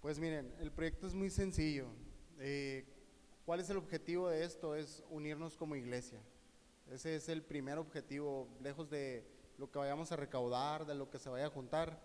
Pues 0.00 0.18
miren, 0.18 0.52
el 0.60 0.70
proyecto 0.72 1.06
es 1.06 1.14
muy 1.14 1.30
sencillo. 1.30 1.86
Eh, 2.38 2.86
¿Cuál 3.44 3.60
es 3.60 3.70
el 3.70 3.76
objetivo 3.76 4.28
de 4.28 4.44
esto? 4.44 4.76
Es 4.76 5.02
unirnos 5.10 5.56
como 5.56 5.76
iglesia. 5.76 6.20
Ese 6.90 7.16
es 7.16 7.28
el 7.28 7.42
primer 7.42 7.78
objetivo, 7.78 8.48
lejos 8.62 8.90
de 8.90 9.24
lo 9.58 9.70
que 9.70 9.78
vayamos 9.78 10.12
a 10.12 10.16
recaudar, 10.16 10.86
de 10.86 10.94
lo 10.94 11.10
que 11.10 11.18
se 11.18 11.28
vaya 11.28 11.46
a 11.46 11.50
juntar. 11.50 12.00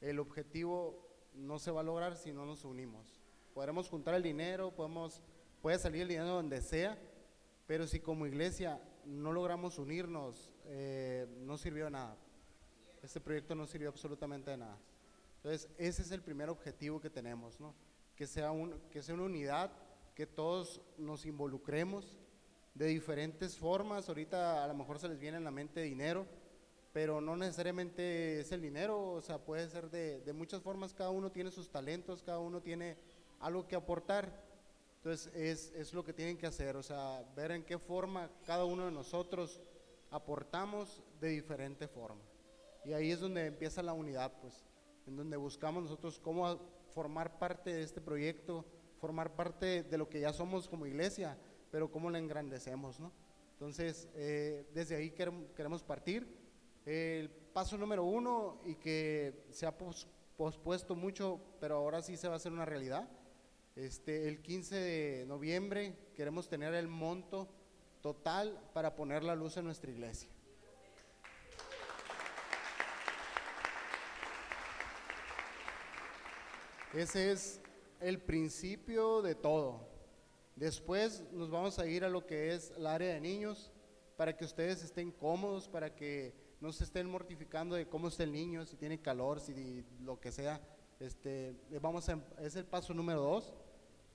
El 0.00 0.18
objetivo 0.18 1.08
no 1.34 1.58
se 1.58 1.70
va 1.70 1.80
a 1.80 1.84
lograr 1.84 2.16
si 2.16 2.32
no 2.32 2.46
nos 2.46 2.64
unimos. 2.64 3.20
Podremos 3.54 3.88
juntar 3.88 4.14
el 4.14 4.22
dinero, 4.22 4.74
podemos, 4.74 5.22
puede 5.60 5.78
salir 5.78 6.02
el 6.02 6.08
dinero 6.08 6.28
donde 6.28 6.60
sea, 6.60 6.98
pero 7.66 7.86
si 7.86 8.00
como 8.00 8.26
iglesia 8.26 8.80
no 9.04 9.32
logramos 9.32 9.78
unirnos, 9.78 10.52
eh, 10.64 11.26
no 11.40 11.58
sirvió 11.58 11.84
de 11.84 11.90
nada. 11.90 12.16
Este 13.02 13.20
proyecto 13.20 13.54
no 13.54 13.66
sirvió 13.66 13.88
absolutamente 13.88 14.50
de 14.50 14.58
nada. 14.58 14.78
Entonces, 15.36 15.70
ese 15.78 16.02
es 16.02 16.10
el 16.10 16.22
primer 16.22 16.50
objetivo 16.50 17.00
que 17.00 17.10
tenemos, 17.10 17.58
¿no? 17.60 17.74
Que 18.14 18.26
sea, 18.26 18.50
un, 18.50 18.78
que 18.90 19.02
sea 19.02 19.14
una 19.14 19.24
unidad, 19.24 19.72
que 20.20 20.26
todos 20.26 20.82
nos 20.98 21.24
involucremos 21.24 22.14
de 22.74 22.88
diferentes 22.88 23.56
formas. 23.56 24.06
Ahorita 24.06 24.62
a 24.62 24.68
lo 24.68 24.74
mejor 24.74 24.98
se 24.98 25.08
les 25.08 25.18
viene 25.18 25.38
en 25.38 25.44
la 25.44 25.50
mente 25.50 25.80
dinero, 25.80 26.26
pero 26.92 27.22
no 27.22 27.36
necesariamente 27.36 28.40
es 28.40 28.52
el 28.52 28.60
dinero, 28.60 29.12
o 29.12 29.22
sea, 29.22 29.38
puede 29.38 29.66
ser 29.70 29.88
de, 29.88 30.30
muchas 30.34 30.60
formas, 30.60 30.92
cada 30.92 31.08
uno 31.08 31.32
tiene 31.32 31.50
sus 31.50 31.70
talentos, 31.70 32.22
cada 32.22 32.38
uno 32.38 32.60
tiene 32.60 32.98
algo 33.38 33.66
que 33.66 33.76
aportar. 33.76 34.44
Entonces, 34.96 35.34
es, 35.34 35.72
es 35.74 35.94
lo 35.94 36.04
que 36.04 36.12
tienen 36.12 36.36
que 36.36 36.46
hacer, 36.46 36.76
o 36.76 36.82
sea, 36.82 37.24
ver 37.34 37.52
en 37.52 37.64
qué 37.64 37.78
forma 37.78 38.30
cada 38.44 38.66
uno 38.66 38.84
de 38.84 38.92
nosotros 38.92 39.58
aportamos 40.10 41.02
de 41.18 41.30
diferente 41.30 41.88
forma. 41.88 42.20
Y 42.84 42.92
ahí 42.92 43.10
es 43.10 43.20
donde 43.20 43.46
empieza 43.46 43.82
la 43.82 43.94
unidad, 43.94 44.34
pues, 44.42 44.66
en 45.06 45.16
donde 45.16 45.38
buscamos 45.38 45.82
nosotros 45.82 46.18
cómo 46.18 46.60
formar 46.90 47.38
parte 47.38 47.72
de 47.72 47.82
este 47.84 48.02
proyecto, 48.02 48.66
formar 49.00 49.34
parte 49.34 49.82
de 49.82 49.98
lo 49.98 50.08
que 50.08 50.20
ya 50.20 50.32
somos 50.32 50.68
como 50.68 50.86
iglesia, 50.86 51.36
pero 51.70 51.90
cómo 51.90 52.10
la 52.10 52.18
engrandecemos, 52.18 53.00
¿no? 53.00 53.12
Entonces, 53.52 54.08
eh, 54.14 54.66
desde 54.72 54.96
ahí 54.96 55.10
querem- 55.12 55.52
queremos 55.54 55.82
partir. 55.82 56.26
El 56.86 57.30
paso 57.30 57.76
número 57.76 58.04
uno, 58.04 58.60
y 58.64 58.74
que 58.76 59.44
se 59.50 59.66
ha 59.66 59.76
pos- 59.76 60.08
pospuesto 60.36 60.94
mucho, 60.94 61.40
pero 61.60 61.76
ahora 61.76 62.02
sí 62.02 62.16
se 62.16 62.28
va 62.28 62.34
a 62.34 62.36
hacer 62.36 62.52
una 62.52 62.64
realidad. 62.64 63.08
Este, 63.76 64.28
el 64.28 64.42
15 64.42 64.74
de 64.76 65.24
noviembre 65.26 65.94
queremos 66.14 66.48
tener 66.48 66.74
el 66.74 66.88
monto 66.88 67.48
total 68.00 68.58
para 68.74 68.94
poner 68.96 69.22
la 69.24 69.34
luz 69.34 69.56
en 69.56 69.64
nuestra 69.64 69.90
iglesia. 69.90 70.28
Ese 76.92 77.30
es 77.32 77.60
el 78.00 78.20
principio 78.20 79.22
de 79.22 79.34
todo. 79.34 79.88
Después 80.56 81.22
nos 81.32 81.50
vamos 81.50 81.78
a 81.78 81.86
ir 81.86 82.04
a 82.04 82.08
lo 82.08 82.26
que 82.26 82.54
es 82.54 82.72
el 82.76 82.86
área 82.86 83.14
de 83.14 83.20
niños, 83.20 83.70
para 84.16 84.36
que 84.36 84.44
ustedes 84.44 84.82
estén 84.82 85.10
cómodos, 85.10 85.68
para 85.68 85.94
que 85.94 86.34
no 86.60 86.72
se 86.72 86.84
estén 86.84 87.08
mortificando 87.08 87.74
de 87.74 87.88
cómo 87.88 88.08
está 88.08 88.24
el 88.24 88.32
niño, 88.32 88.66
si 88.66 88.76
tiene 88.76 89.00
calor, 89.00 89.40
si 89.40 89.84
lo 90.02 90.20
que 90.20 90.30
sea. 90.30 90.60
Este, 90.98 91.56
vamos 91.80 92.08
a, 92.10 92.22
es 92.38 92.56
el 92.56 92.66
paso 92.66 92.92
número 92.92 93.22
dos, 93.22 93.54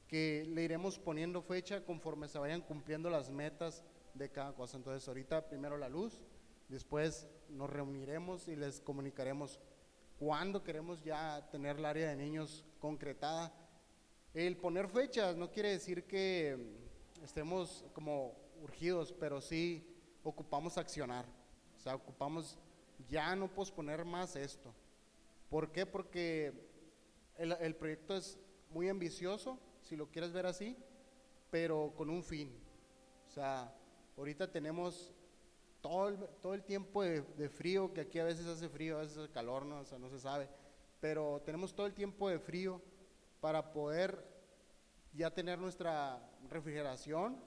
que 0.07 0.45
le 0.47 0.63
iremos 0.63 0.99
poniendo 0.99 1.41
fecha 1.41 1.83
conforme 1.83 2.27
se 2.27 2.37
vayan 2.37 2.61
cumpliendo 2.61 3.09
las 3.09 3.31
metas 3.31 3.83
de 4.13 4.29
cada 4.29 4.53
cosa. 4.53 4.77
Entonces 4.77 5.07
ahorita 5.07 5.49
primero 5.49 5.77
la 5.77 5.89
luz, 5.89 6.21
después 6.69 7.27
nos 7.49 7.69
reuniremos 7.69 8.47
y 8.47 8.55
les 8.55 8.79
comunicaremos 8.79 9.59
cuándo 10.19 10.63
queremos 10.63 11.03
ya 11.03 11.49
tener 11.51 11.77
el 11.77 11.85
área 11.85 12.09
de 12.09 12.15
niños 12.15 12.63
concretada. 12.79 13.51
El 14.35 14.57
poner 14.57 14.89
fechas 14.89 15.37
no 15.37 15.49
quiere 15.49 15.69
decir 15.69 16.03
que 16.03 16.57
estemos 17.23 17.85
como 17.93 18.35
urgidos, 18.61 19.13
pero 19.13 19.39
sí 19.39 19.87
ocupamos 20.23 20.77
accionar. 20.77 21.25
O 21.77 21.79
sea, 21.79 21.95
ocupamos 21.95 22.59
ya 23.07 23.33
no 23.35 23.47
posponer 23.47 24.03
más 24.03 24.35
esto. 24.35 24.73
¿Por 25.49 25.71
qué? 25.71 25.85
Porque 25.85 26.51
el, 27.37 27.53
el 27.53 27.75
proyecto 27.77 28.17
es 28.17 28.37
muy 28.71 28.89
ambicioso, 28.89 29.57
si 29.81 29.95
lo 29.95 30.11
quieres 30.11 30.33
ver 30.33 30.47
así, 30.47 30.75
pero 31.49 31.93
con 31.95 32.09
un 32.09 32.21
fin. 32.21 32.51
O 33.29 33.31
sea, 33.31 33.73
ahorita 34.17 34.51
tenemos 34.51 35.13
todo 35.79 36.09
el, 36.09 36.17
todo 36.41 36.53
el 36.55 36.63
tiempo 36.63 37.03
de, 37.03 37.47
frío, 37.47 37.93
que 37.93 38.01
aquí 38.01 38.19
a 38.19 38.25
veces 38.25 38.47
hace 38.47 38.67
frío, 38.67 38.97
a 38.97 39.01
veces 39.01 39.17
hace 39.17 39.31
calor, 39.31 39.65
¿no? 39.65 39.79
O 39.79 39.85
sea, 39.85 39.97
no 39.97 40.09
se 40.09 40.19
sabe, 40.19 40.49
pero 40.99 41.41
tenemos 41.45 41.73
todo 41.73 41.85
el 41.85 41.93
tiempo 41.93 42.27
de 42.27 42.37
frío 42.37 42.81
para 43.45 43.71
poder 43.71 44.25
ya 45.13 45.29
tener 45.29 45.59
nuestra 45.59 46.19
refrigeración 46.49 47.39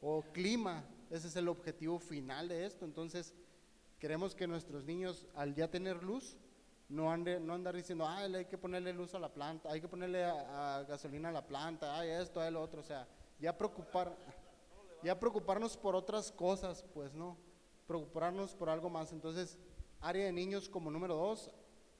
o 0.00 0.22
clima. 0.32 0.82
Ese 1.10 1.28
es 1.28 1.36
el 1.36 1.46
objetivo 1.46 1.98
final 1.98 2.48
de 2.48 2.64
esto. 2.64 2.86
Entonces, 2.86 3.34
queremos 3.98 4.34
que 4.34 4.46
nuestros 4.46 4.86
niños, 4.86 5.26
al 5.34 5.54
ya 5.54 5.70
tener 5.70 6.02
luz, 6.02 6.38
no, 6.88 7.12
ande, 7.12 7.38
no 7.38 7.52
andar 7.52 7.76
diciendo, 7.76 8.06
ah, 8.06 8.20
hay 8.20 8.46
que 8.46 8.56
ponerle 8.56 8.94
luz 8.94 9.14
a 9.14 9.18
la 9.18 9.28
planta, 9.28 9.70
hay 9.70 9.82
que 9.82 9.88
ponerle 9.88 10.24
a, 10.24 10.78
a 10.78 10.84
gasolina 10.84 11.28
a 11.28 11.32
la 11.32 11.46
planta, 11.46 11.98
ay, 11.98 12.08
esto, 12.08 12.40
ay, 12.40 12.50
lo 12.50 12.62
otro. 12.62 12.80
O 12.80 12.84
sea, 12.84 13.06
ya 13.38 13.54
preocupar, 13.54 14.16
ya 15.02 15.20
preocuparnos 15.20 15.76
por 15.76 15.94
otras 15.94 16.32
cosas, 16.32 16.82
pues 16.94 17.12
no, 17.12 17.36
preocuparnos 17.86 18.54
por 18.54 18.70
algo 18.70 18.88
más. 18.88 19.12
Entonces, 19.12 19.58
área 20.00 20.24
de 20.24 20.32
niños 20.32 20.66
como 20.66 20.90
número 20.90 21.14
dos. 21.14 21.50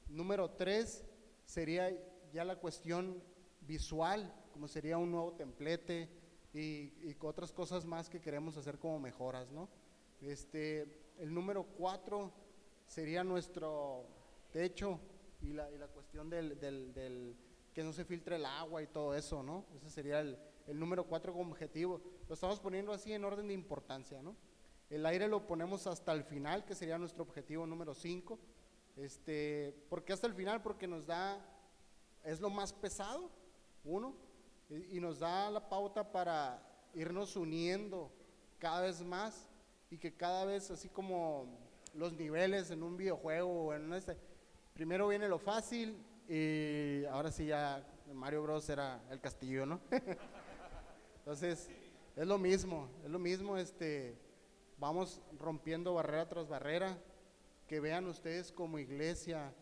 Número 0.08 0.48
tres 0.52 1.04
sería 1.44 1.90
ya 2.32 2.44
la 2.46 2.56
cuestión 2.56 3.22
visual, 3.66 4.32
como 4.52 4.68
sería 4.68 4.98
un 4.98 5.10
nuevo 5.10 5.32
templete 5.32 6.08
y, 6.54 6.92
otras 7.20 7.52
cosas 7.52 7.84
más 7.84 8.08
que 8.08 8.20
queremos 8.20 8.56
hacer 8.56 8.78
como 8.78 8.98
mejoras, 8.98 9.50
¿no? 9.50 9.68
Este, 10.20 10.86
el 11.18 11.32
número 11.32 11.64
cuatro 11.64 12.32
sería 12.86 13.24
nuestro 13.24 14.04
techo 14.52 15.00
y 15.40 15.52
la, 15.52 15.66
cuestión 15.88 16.28
del, 16.30 17.36
que 17.72 17.82
no 17.82 17.92
se 17.92 18.04
filtre 18.04 18.36
el 18.36 18.44
agua 18.44 18.82
y 18.82 18.86
todo 18.86 19.14
eso, 19.14 19.42
¿no? 19.42 19.64
Ese 19.74 19.90
sería 19.90 20.20
el, 20.20 20.38
número 20.74 21.04
cuatro 21.04 21.32
como 21.32 21.50
objetivo. 21.50 22.00
Lo 22.28 22.34
estamos 22.34 22.60
poniendo 22.60 22.92
así 22.92 23.12
en 23.12 23.24
orden 23.24 23.48
de 23.48 23.54
importancia, 23.54 24.22
¿no? 24.22 24.36
El 24.90 25.06
aire 25.06 25.26
lo 25.26 25.46
ponemos 25.46 25.86
hasta 25.86 26.12
el 26.12 26.22
final, 26.22 26.64
que 26.64 26.74
sería 26.74 26.98
nuestro 26.98 27.22
objetivo 27.22 27.66
número 27.66 27.94
cinco. 27.94 28.38
Este, 28.96 29.74
¿Por 29.88 30.04
qué 30.04 30.12
hasta 30.12 30.26
el 30.26 30.34
final? 30.34 30.60
Porque 30.60 30.86
nos 30.86 31.06
da, 31.06 31.42
es 32.24 32.40
lo 32.40 32.50
más 32.50 32.74
pesado, 32.74 33.30
uno, 33.84 34.14
y, 34.68 35.00
nos 35.00 35.18
da 35.18 35.50
la 35.50 35.68
pauta 35.68 36.10
para 36.10 36.62
irnos 36.94 37.36
uniendo 37.36 38.10
cada 38.58 38.82
vez 38.82 39.02
más 39.02 39.48
y 39.90 39.98
que 39.98 40.14
cada 40.14 40.44
vez, 40.44 40.70
así 40.70 40.88
como 40.88 41.46
los 41.94 42.12
niveles 42.14 42.70
en 42.70 42.82
un 42.82 42.96
videojuego 42.96 43.74
en 43.74 43.92
este, 43.92 44.16
primero 44.72 45.08
viene 45.08 45.28
lo 45.28 45.38
fácil 45.38 45.96
y 46.28 47.04
ahora 47.06 47.30
sí 47.30 47.46
ya 47.46 47.86
Mario 48.14 48.42
Bros 48.42 48.68
era 48.68 49.02
el 49.10 49.20
castillo, 49.20 49.66
¿no? 49.66 49.80
Entonces, 51.18 51.68
es 52.16 52.26
lo 52.26 52.38
mismo, 52.38 52.88
es 53.04 53.10
lo 53.10 53.18
mismo, 53.18 53.56
este, 53.56 54.16
vamos 54.78 55.20
rompiendo 55.38 55.94
barrera 55.94 56.28
tras 56.28 56.48
barrera, 56.48 56.98
que 57.66 57.80
vean 57.80 58.06
ustedes 58.06 58.52
como 58.52 58.78
iglesia 58.78 59.54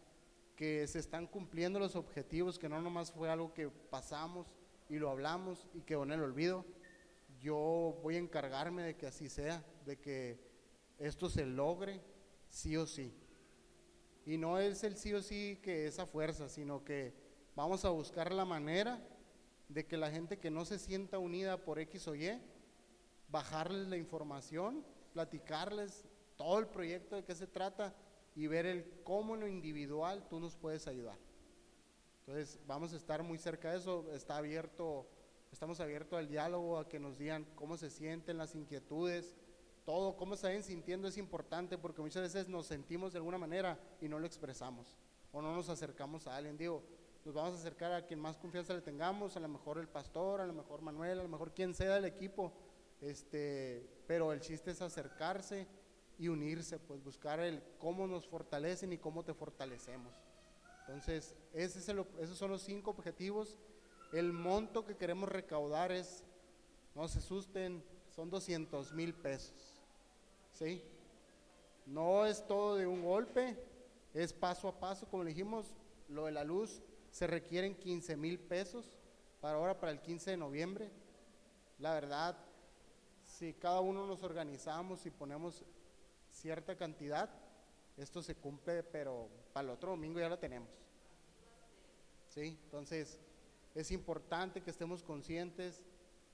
que 0.60 0.86
se 0.86 0.98
están 0.98 1.26
cumpliendo 1.26 1.78
los 1.78 1.96
objetivos, 1.96 2.58
que 2.58 2.68
no 2.68 2.82
nomás 2.82 3.10
fue 3.10 3.30
algo 3.30 3.54
que 3.54 3.70
pasamos 3.70 4.46
y 4.90 4.98
lo 4.98 5.08
hablamos 5.08 5.66
y 5.72 5.80
quedó 5.80 6.02
en 6.02 6.12
el 6.12 6.22
olvido. 6.22 6.66
Yo 7.40 7.98
voy 8.02 8.16
a 8.16 8.18
encargarme 8.18 8.82
de 8.82 8.94
que 8.94 9.06
así 9.06 9.30
sea, 9.30 9.64
de 9.86 9.98
que 9.98 10.38
esto 10.98 11.30
se 11.30 11.46
logre 11.46 12.02
sí 12.50 12.76
o 12.76 12.86
sí. 12.86 13.10
Y 14.26 14.36
no 14.36 14.58
es 14.58 14.84
el 14.84 14.98
sí 14.98 15.14
o 15.14 15.22
sí 15.22 15.58
que 15.62 15.86
esa 15.86 16.04
fuerza, 16.04 16.50
sino 16.50 16.84
que 16.84 17.14
vamos 17.56 17.86
a 17.86 17.88
buscar 17.88 18.30
la 18.30 18.44
manera 18.44 19.02
de 19.70 19.86
que 19.86 19.96
la 19.96 20.10
gente 20.10 20.38
que 20.38 20.50
no 20.50 20.66
se 20.66 20.78
sienta 20.78 21.18
unida 21.18 21.64
por 21.64 21.78
X 21.78 22.06
o 22.06 22.14
Y, 22.14 22.38
bajarles 23.30 23.88
la 23.88 23.96
información, 23.96 24.84
platicarles 25.14 26.04
todo 26.36 26.58
el 26.58 26.66
proyecto 26.66 27.16
de 27.16 27.24
qué 27.24 27.34
se 27.34 27.46
trata 27.46 27.94
y 28.34 28.46
ver 28.46 28.66
el 28.66 29.02
cómo 29.04 29.34
en 29.34 29.40
lo 29.40 29.48
individual 29.48 30.26
tú 30.28 30.40
nos 30.40 30.56
puedes 30.56 30.86
ayudar. 30.86 31.18
Entonces 32.20 32.60
vamos 32.66 32.92
a 32.92 32.96
estar 32.96 33.22
muy 33.22 33.38
cerca 33.38 33.70
de 33.70 33.78
eso, 33.78 34.10
está 34.12 34.36
abierto, 34.36 35.06
estamos 35.52 35.80
abiertos 35.80 36.18
al 36.18 36.28
diálogo, 36.28 36.78
a 36.78 36.88
que 36.88 37.00
nos 37.00 37.18
digan 37.18 37.46
cómo 37.56 37.76
se 37.76 37.90
sienten 37.90 38.38
las 38.38 38.54
inquietudes, 38.54 39.34
todo, 39.84 40.16
cómo 40.16 40.36
se 40.36 40.46
están 40.46 40.62
sintiendo 40.62 41.08
es 41.08 41.16
importante 41.16 41.76
porque 41.78 42.00
muchas 42.00 42.22
veces 42.22 42.48
nos 42.48 42.66
sentimos 42.66 43.12
de 43.12 43.18
alguna 43.18 43.38
manera 43.38 43.78
y 44.00 44.08
no 44.08 44.18
lo 44.18 44.26
expresamos 44.26 44.96
o 45.32 45.42
no 45.42 45.54
nos 45.54 45.68
acercamos 45.68 46.26
a 46.26 46.36
alguien. 46.36 46.56
Digo, 46.56 46.84
nos 47.24 47.34
vamos 47.34 47.54
a 47.54 47.56
acercar 47.56 47.92
a 47.92 48.06
quien 48.06 48.20
más 48.20 48.36
confianza 48.36 48.74
le 48.74 48.80
tengamos, 48.80 49.36
a 49.36 49.40
lo 49.40 49.48
mejor 49.48 49.78
el 49.78 49.88
pastor, 49.88 50.40
a 50.40 50.46
lo 50.46 50.52
mejor 50.52 50.80
Manuel, 50.82 51.18
a 51.18 51.22
lo 51.22 51.28
mejor 51.28 51.52
quien 51.52 51.74
sea 51.74 51.94
del 51.94 52.04
equipo, 52.04 52.52
este, 53.00 53.88
pero 54.06 54.32
el 54.32 54.40
chiste 54.40 54.70
es 54.70 54.82
acercarse 54.82 55.66
y 56.20 56.28
unirse, 56.28 56.78
pues 56.78 57.02
buscar 57.02 57.40
el 57.40 57.62
cómo 57.78 58.06
nos 58.06 58.26
fortalecen 58.28 58.92
y 58.92 58.98
cómo 58.98 59.24
te 59.24 59.32
fortalecemos. 59.32 60.12
Entonces, 60.86 61.34
esos 61.54 62.36
son 62.36 62.50
los 62.50 62.60
cinco 62.60 62.90
objetivos. 62.90 63.58
El 64.12 64.34
monto 64.34 64.84
que 64.84 64.98
queremos 64.98 65.30
recaudar 65.30 65.92
es, 65.92 66.22
no 66.94 67.08
se 67.08 67.20
asusten, 67.20 67.82
son 68.14 68.28
200 68.28 68.92
mil 68.92 69.14
pesos. 69.14 69.80
¿Sí? 70.52 70.84
No 71.86 72.26
es 72.26 72.46
todo 72.46 72.76
de 72.76 72.86
un 72.86 73.02
golpe, 73.02 73.56
es 74.12 74.34
paso 74.34 74.68
a 74.68 74.78
paso, 74.78 75.06
como 75.08 75.24
dijimos, 75.24 75.74
lo 76.10 76.26
de 76.26 76.32
la 76.32 76.44
luz 76.44 76.82
se 77.10 77.26
requieren 77.26 77.74
15 77.74 78.18
mil 78.18 78.38
pesos 78.38 78.98
para 79.40 79.56
ahora, 79.56 79.80
para 79.80 79.92
el 79.92 80.02
15 80.02 80.32
de 80.32 80.36
noviembre. 80.36 80.90
La 81.78 81.94
verdad, 81.94 82.36
si 83.24 83.54
cada 83.54 83.80
uno 83.80 84.06
nos 84.06 84.22
organizamos 84.22 85.06
y 85.06 85.10
ponemos 85.10 85.64
cierta 86.30 86.76
cantidad, 86.76 87.30
esto 87.96 88.22
se 88.22 88.34
cumple, 88.34 88.82
pero 88.82 89.28
para 89.52 89.68
el 89.68 89.74
otro 89.74 89.90
domingo 89.90 90.20
ya 90.20 90.28
lo 90.28 90.38
tenemos. 90.38 90.70
¿Sí? 92.28 92.58
Entonces, 92.64 93.18
es 93.74 93.90
importante 93.90 94.62
que 94.62 94.70
estemos 94.70 95.02
conscientes 95.02 95.82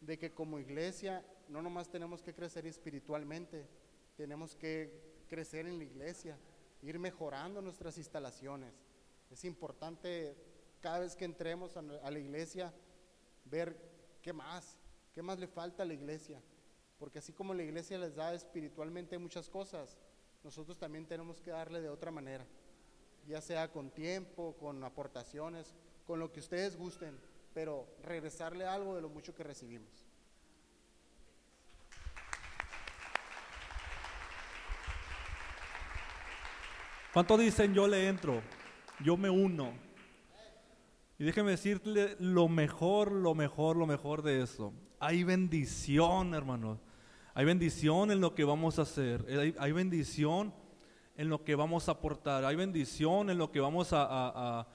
de 0.01 0.19
que 0.19 0.33
como 0.33 0.59
iglesia 0.59 1.25
no 1.49 1.63
nomás 1.63 1.89
tenemos 1.89 2.23
que 2.23 2.35
crecer 2.35 2.67
espiritualmente, 2.67 3.67
tenemos 4.17 4.55
que 4.55 5.25
crecer 5.29 5.67
en 5.67 5.79
la 5.79 5.85
iglesia, 5.85 6.39
ir 6.83 6.99
mejorando 6.99 7.61
nuestras 7.61 7.99
instalaciones. 7.99 8.75
Es 9.31 9.45
importante 9.45 10.37
cada 10.81 11.01
vez 11.01 11.17
que 11.17 11.25
entremos 11.25 11.77
a, 11.77 11.83
la 11.83 12.19
iglesia 12.19 12.73
ver 13.45 13.77
qué 14.23 14.33
más, 14.33 14.79
qué 15.15 15.23
más 15.23 15.39
le 15.39 15.49
falta 15.49 15.83
a 15.83 15.87
la 15.87 15.95
iglesia. 15.95 16.41
Porque 16.99 17.19
así 17.19 17.33
como 17.33 17.55
la 17.55 17.63
iglesia 17.63 17.99
les 17.99 18.15
da 18.15 18.33
espiritualmente 18.35 19.19
muchas 19.19 19.49
cosas, 19.49 19.99
nosotros 20.43 20.79
también 20.79 21.07
tenemos 21.07 21.41
que 21.41 21.51
darle 21.51 21.81
de 21.81 21.89
otra 21.89 22.11
manera, 22.11 22.47
ya 23.27 23.41
sea 23.41 23.71
con 23.71 23.91
tiempo, 23.91 24.57
con 24.59 24.83
aportaciones, 24.85 25.75
con 26.07 26.21
lo 26.21 26.33
que 26.33 26.41
ustedes 26.41 26.77
gusten, 26.77 27.19
pero 27.53 27.87
regresarle 28.03 28.67
algo 28.67 28.95
de 28.95 29.03
lo 29.03 29.09
mucho 29.09 29.35
que 29.35 29.43
recibimos. 29.43 30.07
¿Cuántos 37.13 37.41
dicen 37.41 37.73
yo 37.73 37.89
le 37.89 38.09
entro? 38.09 38.43
Yo 39.03 39.17
me 39.17 39.31
uno. 39.31 39.73
Y 41.19 41.25
déjeme 41.25 41.53
decirle 41.53 42.15
lo 42.21 42.47
mejor, 42.47 43.11
lo 43.11 43.35
mejor, 43.35 43.77
lo 43.77 43.87
mejor 43.87 44.21
de 44.23 44.43
eso. 44.43 44.75
Hay 45.01 45.25
bendición, 45.25 46.35
hermanos. 46.35 46.79
Hay 47.37 47.45
bendición 47.45 48.11
en 48.11 48.23
lo 48.23 48.35
que 48.35 48.45
vamos 48.45 48.79
a 48.79 48.83
hacer. 48.83 49.27
Hay, 49.59 49.73
bendición 49.73 50.55
en 51.19 51.29
lo 51.29 51.45
que 51.45 51.55
vamos 51.55 51.87
a 51.87 51.93
aportar. 51.93 52.47
Hay 52.47 52.57
bendición 52.57 53.29
en 53.29 53.37
lo 53.37 53.53
que 53.53 53.61
vamos 53.61 53.91
a, 53.93 54.67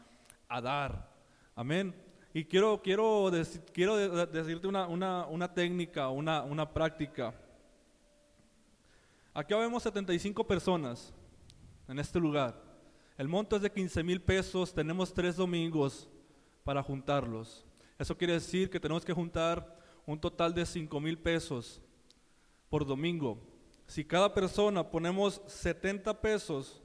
dar. 0.47 1.11
Amén. 1.55 1.95
Y 2.35 2.45
quiero, 2.45 2.79
quiero, 2.83 3.31
quiero 3.73 3.95
decirte 4.27 4.67
una, 4.67 4.85
una 5.25 5.51
técnica, 5.51 6.09
una, 6.09 6.43
una 6.43 6.71
práctica. 6.71 7.33
Aquí 9.33 9.55
vemos 9.55 9.81
75 9.81 10.45
personas 10.45 11.11
en 11.87 11.97
este 11.97 12.19
lugar. 12.19 12.61
El 13.17 13.27
monto 13.27 13.55
es 13.55 13.63
de 13.63 13.71
15 13.71 14.03
mil 14.03 14.21
pesos, 14.21 14.71
tenemos 14.71 15.11
tres 15.11 15.35
domingos 15.35 16.07
para 16.63 16.83
juntarlos. 16.83 17.65
Eso 17.97 18.15
quiere 18.15 18.33
decir 18.33 18.69
que 18.69 18.79
tenemos 18.79 19.03
que 19.03 19.13
juntar 19.13 19.79
un 20.05 20.21
total 20.21 20.53
de 20.53 20.63
5 20.63 20.99
mil 20.99 21.17
pesos 21.17 21.81
por 22.71 22.85
domingo. 22.85 23.37
Si 23.85 24.05
cada 24.05 24.33
persona 24.33 24.89
ponemos 24.89 25.41
70 25.45 26.21
pesos, 26.21 26.81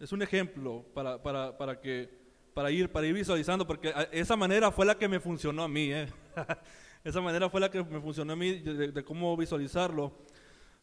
es 0.00 0.10
un 0.10 0.22
ejemplo 0.22 0.82
para, 0.94 1.22
para, 1.22 1.56
para, 1.58 1.78
que, 1.78 2.08
para, 2.54 2.70
ir, 2.70 2.90
para 2.90 3.06
ir 3.06 3.12
visualizando, 3.12 3.66
porque 3.66 3.92
esa 4.10 4.36
manera 4.36 4.72
fue 4.72 4.86
la 4.86 4.96
que 4.96 5.06
me 5.06 5.20
funcionó 5.20 5.62
a 5.62 5.68
mí. 5.68 5.92
¿eh? 5.92 6.08
esa 7.04 7.20
manera 7.20 7.50
fue 7.50 7.60
la 7.60 7.70
que 7.70 7.84
me 7.84 8.00
funcionó 8.00 8.32
a 8.32 8.36
mí 8.36 8.52
de 8.52 9.04
cómo 9.04 9.36
visualizarlo. 9.36 10.10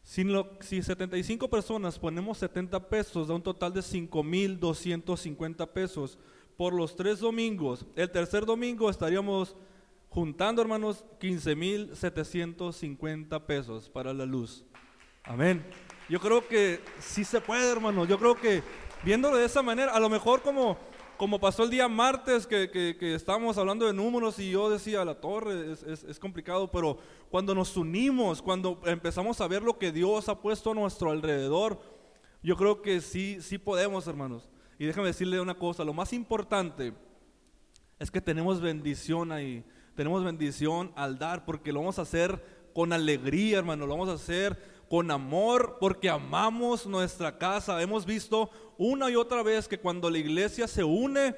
Si, 0.04 0.24
si 0.60 0.80
75 0.80 1.50
personas 1.50 1.98
ponemos 1.98 2.38
70 2.38 2.88
pesos, 2.88 3.26
da 3.26 3.34
un 3.34 3.42
total 3.42 3.72
de 3.72 3.80
5.250 3.80 5.66
pesos 5.70 6.20
por 6.56 6.72
los 6.72 6.94
tres 6.94 7.18
domingos. 7.18 7.84
El 7.96 8.10
tercer 8.10 8.46
domingo 8.46 8.88
estaríamos 8.88 9.56
juntando, 10.10 10.60
hermanos, 10.60 11.06
15.750 11.20 13.46
pesos 13.46 13.88
para 13.88 14.12
la 14.12 14.26
luz. 14.26 14.66
Amén. 15.24 15.64
Yo 16.08 16.20
creo 16.20 16.46
que 16.46 16.80
sí 16.98 17.24
se 17.24 17.40
puede, 17.40 17.72
hermanos. 17.72 18.06
Yo 18.08 18.18
creo 18.18 18.34
que 18.34 18.62
viéndolo 19.02 19.38
de 19.38 19.46
esa 19.46 19.62
manera, 19.62 19.92
a 19.92 20.00
lo 20.00 20.10
mejor 20.10 20.42
como 20.42 20.76
como 21.20 21.38
pasó 21.38 21.64
el 21.64 21.70
día 21.70 21.86
martes 21.86 22.46
que, 22.46 22.70
que, 22.70 23.14
estábamos 23.14 23.58
hablando 23.58 23.86
de 23.86 23.92
números 23.92 24.38
y 24.38 24.52
yo 24.52 24.70
decía, 24.70 25.04
la 25.04 25.20
torre 25.20 25.72
es, 25.72 25.82
es, 25.82 26.18
complicado, 26.18 26.70
pero 26.70 26.96
cuando 27.30 27.54
nos 27.54 27.76
unimos, 27.76 28.40
cuando 28.40 28.80
empezamos 28.86 29.38
a 29.42 29.46
ver 29.46 29.62
lo 29.62 29.78
que 29.78 29.92
Dios 29.92 30.30
ha 30.30 30.40
puesto 30.40 30.70
a 30.70 30.74
nuestro 30.74 31.10
alrededor, 31.10 31.78
yo 32.42 32.56
creo 32.56 32.80
que 32.80 33.02
sí, 33.02 33.36
sí 33.42 33.58
podemos, 33.58 34.06
hermanos. 34.06 34.48
Y 34.78 34.86
déjame 34.86 35.08
decirle 35.08 35.38
una 35.42 35.58
cosa, 35.58 35.84
lo 35.84 35.92
más 35.92 36.14
importante 36.14 36.94
es 37.98 38.10
que 38.10 38.22
tenemos 38.22 38.62
bendición 38.62 39.30
ahí, 39.30 39.62
tenemos 39.94 40.24
bendición 40.24 40.92
al 40.96 41.18
dar, 41.18 41.44
porque 41.44 41.72
lo 41.72 41.80
vamos 41.80 41.98
a 41.98 42.02
hacer 42.02 42.42
con 42.72 42.92
alegría, 42.92 43.58
hermano, 43.58 43.86
lo 43.86 43.92
vamos 43.92 44.08
a 44.08 44.14
hacer 44.14 44.56
con 44.88 45.10
amor, 45.10 45.76
porque 45.78 46.10
amamos 46.10 46.86
nuestra 46.86 47.38
casa. 47.38 47.80
Hemos 47.80 48.04
visto 48.04 48.50
una 48.76 49.10
y 49.10 49.16
otra 49.16 49.42
vez 49.42 49.68
que 49.68 49.78
cuando 49.78 50.10
la 50.10 50.18
iglesia 50.18 50.66
se 50.66 50.82
une, 50.82 51.36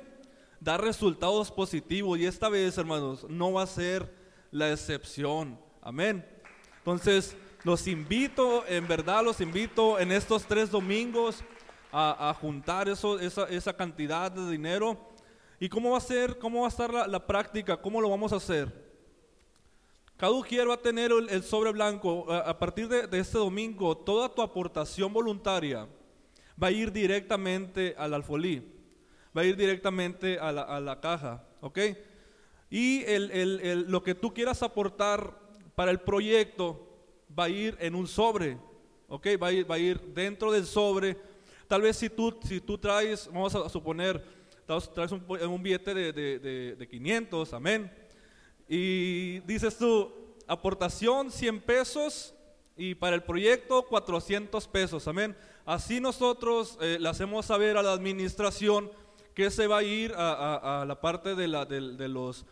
da 0.60 0.76
resultados 0.76 1.50
positivos. 1.50 2.18
Y 2.18 2.26
esta 2.26 2.48
vez, 2.48 2.78
hermanos, 2.78 3.26
no 3.28 3.52
va 3.52 3.62
a 3.62 3.66
ser 3.66 4.14
la 4.50 4.70
excepción. 4.70 5.58
Amén. 5.82 6.24
Entonces, 6.78 7.36
los 7.64 7.86
invito, 7.86 8.64
en 8.66 8.88
verdad 8.88 9.22
los 9.24 9.40
invito 9.40 9.98
en 10.00 10.12
estos 10.12 10.44
tres 10.46 10.70
domingos 10.70 11.44
a, 11.92 12.34
juntar 12.40 12.88
esa, 12.88 13.76
cantidad 13.76 14.32
de 14.32 14.50
dinero. 14.50 15.11
¿Y 15.62 15.68
cómo 15.68 15.92
va 15.92 15.98
a 15.98 16.00
ser, 16.00 16.40
cómo 16.40 16.62
va 16.62 16.66
a 16.66 16.70
estar 16.70 17.08
la 17.08 17.24
práctica? 17.24 17.76
¿Cómo 17.76 18.00
lo 18.00 18.10
vamos 18.10 18.32
a 18.32 18.36
hacer? 18.38 18.68
Cada 20.16 20.32
ujier 20.32 20.68
va 20.68 20.74
a 20.74 20.82
tener 20.82 21.12
el, 21.12 21.42
sobre 21.44 21.70
blanco. 21.70 22.26
A, 22.32 22.58
partir 22.58 22.88
de, 22.88 23.16
este 23.16 23.38
domingo, 23.38 23.96
toda 23.96 24.28
tu 24.28 24.42
aportación 24.42 25.12
voluntaria 25.12 25.86
va 26.60 26.66
a 26.66 26.72
ir 26.72 26.90
directamente 26.90 27.94
al 27.96 28.12
alfolí, 28.12 28.60
va 29.36 29.42
a 29.42 29.44
ir 29.44 29.56
directamente 29.56 30.36
a 30.36 30.50
la, 30.50 31.00
caja, 31.00 31.46
¿ok? 31.60 31.78
Y 32.68 33.04
lo 33.86 34.02
que 34.02 34.16
tú 34.16 34.34
quieras 34.34 34.64
aportar 34.64 35.32
para 35.76 35.92
el 35.92 36.00
proyecto 36.00 36.88
va 37.38 37.44
a 37.44 37.48
ir 37.48 37.76
en 37.78 37.94
un 37.94 38.08
sobre, 38.08 38.58
¿ok? 39.06 39.28
Va 39.40 39.46
a 39.46 39.52
ir, 39.52 39.70
va 39.70 39.76
a 39.76 39.78
ir 39.78 40.00
dentro 40.12 40.50
del 40.50 40.66
sobre. 40.66 41.16
tal 41.68 41.82
vez 41.82 41.98
si 41.98 42.10
tú, 42.10 42.36
si 42.42 42.60
tú 42.60 42.76
traes, 42.76 43.28
vamos 43.32 43.54
a 43.54 43.68
suponer, 43.68 44.41
traes- 44.66 45.12
un, 45.12 45.62
billete 45.62 45.94
de, 45.94 46.12
de, 46.12 46.38
de, 46.38 46.76
de 46.76 46.88
500, 46.88 47.52
amén, 47.52 47.92
y 48.68 49.40
dices 49.40 49.76
tú, 49.76 50.12
aportación 50.46 51.30
100 51.30 51.60
pesos 51.60 52.34
y 52.76 52.94
para 52.94 53.14
el 53.14 53.22
proyecto 53.22 53.82
400 53.82 54.66
pesos, 54.68 55.06
amén. 55.08 55.36
Así 55.64 56.00
nosotros 56.00 56.78
eh, 56.80 56.98
le 57.00 57.08
hacemos 57.08 57.46
saber 57.46 57.76
a 57.76 57.82
la 57.82 57.92
administración 57.92 58.90
que 59.34 59.50
se 59.50 59.66
va 59.66 59.78
a 59.78 59.82
ir 59.82 60.12
a, 60.16 60.84
la 60.86 61.00
parte 61.00 61.34
de 61.34 61.48
la, 61.48 61.64
de 61.64 62.08
los, 62.08 62.44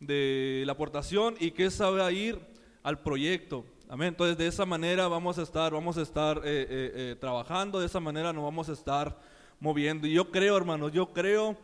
de 0.00 0.62
la 0.66 0.72
aportación 0.72 1.36
y 1.38 1.50
que 1.52 1.70
se 1.70 1.84
va 1.84 2.06
a 2.06 2.12
ir 2.12 2.38
al 2.82 3.00
proyecto. 3.00 3.64
Amén. 3.88 4.08
Entonces 4.08 4.36
de 4.36 4.46
esa 4.48 4.66
manera 4.66 5.06
vamos 5.06 5.38
a 5.38 5.42
estar, 5.42 5.72
vamos 5.72 5.96
a 5.98 6.02
estar 6.02 6.38
eh, 6.38 6.42
eh, 6.44 7.16
trabajando, 7.20 7.78
de 7.78 7.86
esa 7.86 8.00
manera 8.00 8.32
nos 8.32 8.42
vamos 8.42 8.68
a 8.68 8.72
estar 8.72 9.16
moviendo. 9.60 10.06
Y 10.06 10.12
yo 10.14 10.30
creo, 10.30 10.56
hermanos, 10.56 10.92
yo 10.92 11.12
creo 11.12 11.56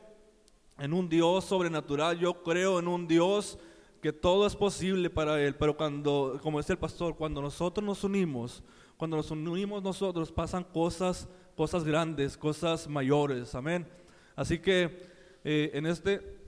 en 0.79 0.93
un 0.93 1.09
Dios 1.09 1.45
sobrenatural, 1.45 2.19
yo 2.19 2.43
creo 2.43 2.79
en 2.79 2.89
un 2.89 3.07
Dios 3.07 3.59
que 4.01 4.13
todo 4.13 4.47
es 4.47 4.57
posible 4.57 5.11
para 5.11 5.41
Él, 5.41 5.55
pero 5.55 5.77
cuando, 5.77 6.39
como 6.43 6.59
dice 6.59 6.73
el 6.73 6.79
pastor, 6.79 7.17
cuando 7.17 7.41
nosotros 7.41 7.85
nos 7.85 8.03
unimos, 8.03 8.63
cuando 8.97 9.17
nos 9.17 9.31
unimos 9.31 9.83
nosotros 9.83 10.33
pasan 10.33 10.65
cosas, 10.65 11.29
cosas 11.57 11.85
grandes, 11.85 12.37
cosas 12.37 12.89
mayores, 12.89 13.55
amén. 13.55 13.87
Así 14.35 14.59
que 14.59 15.07
eh, 15.45 15.71
en 15.75 15.87
este, 15.87 16.39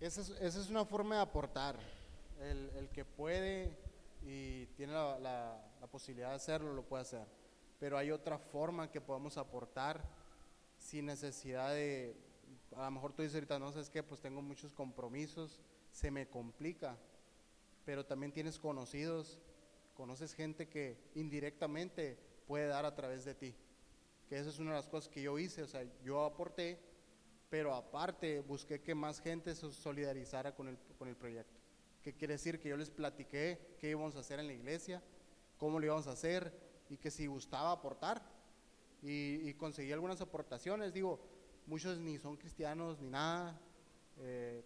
Esa 0.00 0.20
es, 0.22 0.30
esa 0.40 0.60
es 0.60 0.68
una 0.70 0.84
forma 0.84 1.16
de 1.16 1.20
aportar. 1.22 1.76
El, 2.40 2.70
el 2.76 2.88
que 2.88 3.04
puede 3.04 3.70
y 4.26 4.66
tiene 4.76 4.92
la, 4.92 5.16
la- 5.20 5.64
la 5.80 5.86
posibilidad 5.86 6.30
de 6.30 6.34
hacerlo, 6.36 6.72
lo 6.74 6.82
puede 6.82 7.02
hacer. 7.02 7.24
Pero 7.82 7.98
hay 7.98 8.12
otra 8.12 8.38
forma 8.38 8.88
que 8.92 9.00
podemos 9.00 9.36
aportar 9.36 10.08
sin 10.78 11.06
necesidad 11.06 11.70
de, 11.70 12.14
a 12.76 12.84
lo 12.84 12.90
mejor 12.92 13.12
tú 13.12 13.22
dices 13.22 13.34
ahorita, 13.34 13.58
no 13.58 13.72
sabes 13.72 13.90
qué, 13.90 14.04
pues 14.04 14.20
tengo 14.20 14.40
muchos 14.40 14.72
compromisos, 14.72 15.60
se 15.90 16.12
me 16.12 16.28
complica. 16.28 16.96
Pero 17.84 18.06
también 18.06 18.30
tienes 18.30 18.60
conocidos, 18.60 19.40
conoces 19.94 20.32
gente 20.32 20.68
que 20.68 20.96
indirectamente 21.16 22.16
puede 22.46 22.68
dar 22.68 22.84
a 22.84 22.94
través 22.94 23.24
de 23.24 23.34
ti. 23.34 23.52
Que 24.28 24.38
esa 24.38 24.50
es 24.50 24.60
una 24.60 24.70
de 24.70 24.76
las 24.76 24.86
cosas 24.86 25.08
que 25.08 25.20
yo 25.20 25.36
hice, 25.40 25.64
o 25.64 25.66
sea, 25.66 25.82
yo 26.04 26.24
aporté, 26.24 26.78
pero 27.50 27.74
aparte 27.74 28.42
busqué 28.42 28.80
que 28.80 28.94
más 28.94 29.20
gente 29.20 29.56
se 29.56 29.72
solidarizara 29.72 30.54
con 30.54 30.68
el, 30.68 30.78
con 30.96 31.08
el 31.08 31.16
proyecto. 31.16 31.58
¿Qué 32.00 32.14
quiere 32.14 32.34
decir? 32.34 32.60
Que 32.60 32.68
yo 32.68 32.76
les 32.76 32.90
platiqué 32.90 33.74
qué 33.80 33.90
íbamos 33.90 34.14
a 34.14 34.20
hacer 34.20 34.38
en 34.38 34.46
la 34.46 34.52
iglesia, 34.52 35.02
cómo 35.56 35.80
lo 35.80 35.86
íbamos 35.86 36.06
a 36.06 36.12
hacer 36.12 36.61
y 36.92 36.98
que 36.98 37.10
si 37.10 37.26
gustaba 37.26 37.72
aportar. 37.72 38.22
Y, 39.02 39.48
y 39.48 39.54
conseguí 39.54 39.90
algunas 39.90 40.20
aportaciones, 40.20 40.92
digo, 40.92 41.18
muchos 41.66 41.98
ni 41.98 42.18
son 42.18 42.36
cristianos 42.36 43.00
ni 43.00 43.08
nada, 43.08 43.58
eh, 44.18 44.62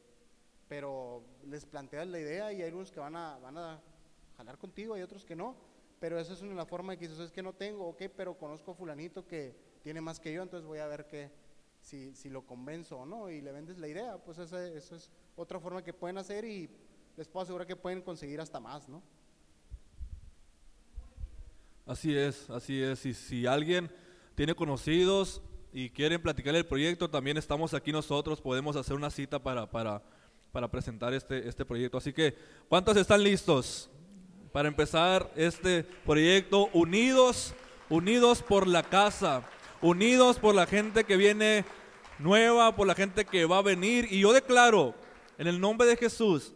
pero 0.69 1.23
les 1.45 1.65
planteas 1.65 2.09
la 2.09 2.19
idea 2.19 2.53
y 2.53 2.63
hay 2.63 2.73
unos 2.73 2.91
que 2.91 2.99
van 2.99 3.15
a, 3.15 3.39
van 3.39 3.57
a 3.57 3.81
jalar 4.37 4.59
contigo, 4.59 4.95
hay 4.95 5.03
otros 5.03 5.25
que 5.25 5.37
no. 5.37 5.55
Pero 6.01 6.19
eso 6.19 6.35
es 6.35 6.43
una 6.43 6.67
forma 6.67 6.93
de 6.93 6.99
que 6.99 7.09
dices, 7.09 7.25
es 7.25 7.33
que 7.33 7.43
no 7.43 7.55
tengo, 7.55 7.87
ok, 7.87 8.03
pero 8.15 8.37
conozco 8.37 8.73
a 8.73 8.75
fulanito 8.75 9.27
que 9.27 9.57
tiene 9.83 10.01
más 10.01 10.21
que 10.21 10.33
yo, 10.33 10.43
entonces 10.43 10.67
voy 10.67 10.81
a 10.81 10.87
ver 10.87 11.07
qué, 11.07 11.31
si, 11.81 12.15
si 12.15 12.29
lo 12.29 12.45
convenzo 12.45 12.99
o 12.99 13.07
no, 13.07 13.31
y 13.31 13.41
le 13.41 13.53
vendes 13.53 13.79
la 13.79 13.89
idea, 13.89 14.19
pues 14.19 14.37
esa, 14.39 14.67
esa 14.67 14.97
es 14.97 15.11
otra 15.37 15.59
forma 15.61 15.83
que 15.83 15.95
pueden 15.95 16.19
hacer 16.19 16.45
y 16.45 16.69
les 17.17 17.29
puedo 17.29 17.45
asegurar 17.45 17.67
que 17.67 17.77
pueden 17.77 18.03
conseguir 18.03 18.41
hasta 18.41 18.61
más, 18.61 18.89
¿no? 18.89 19.01
Así 21.87 22.15
es, 22.15 22.51
así 22.51 22.83
es. 22.83 23.07
Y 23.07 23.15
si 23.15 23.47
alguien 23.47 23.91
tiene 24.35 24.55
conocidos 24.55 25.41
y 25.73 25.91
quieren 25.91 26.21
platicar 26.21 26.55
el 26.55 26.67
proyecto, 26.67 27.09
también 27.09 27.37
estamos 27.37 27.73
aquí 27.75 27.93
nosotros, 27.93 28.41
podemos 28.41 28.77
hacer 28.77 28.97
una 28.97 29.11
cita 29.11 29.39
para, 29.39 29.71
para, 29.71 30.03
para 30.53 30.71
presentar 30.71 31.15
este, 31.15 31.49
este 31.49 31.65
proyecto. 31.65 31.99
Así 31.99 32.13
que, 32.13 32.37
¿cuántos 32.69 32.97
están 32.97 33.23
listos 33.23 33.89
para 34.53 34.69
empezar 34.69 35.31
este 35.37 35.85
proyecto? 36.05 36.69
Unidos, 36.73 37.55
unidos 37.89 38.43
por 38.43 38.67
la 38.67 38.83
casa, 38.83 39.49
unidos 39.81 40.39
por 40.39 40.55
la 40.55 40.67
gente 40.67 41.05
que 41.05 41.17
viene 41.17 41.65
nueva, 42.19 42.75
por 42.75 42.87
la 42.87 42.95
gente 42.95 43.25
que 43.25 43.45
va 43.45 43.59
a 43.59 43.63
venir. 43.63 44.09
Y 44.11 44.21
yo 44.21 44.33
declaro, 44.33 44.95
en 45.39 45.47
el 45.47 45.61
nombre 45.61 45.87
de 45.87 45.97
Jesús, 45.97 46.53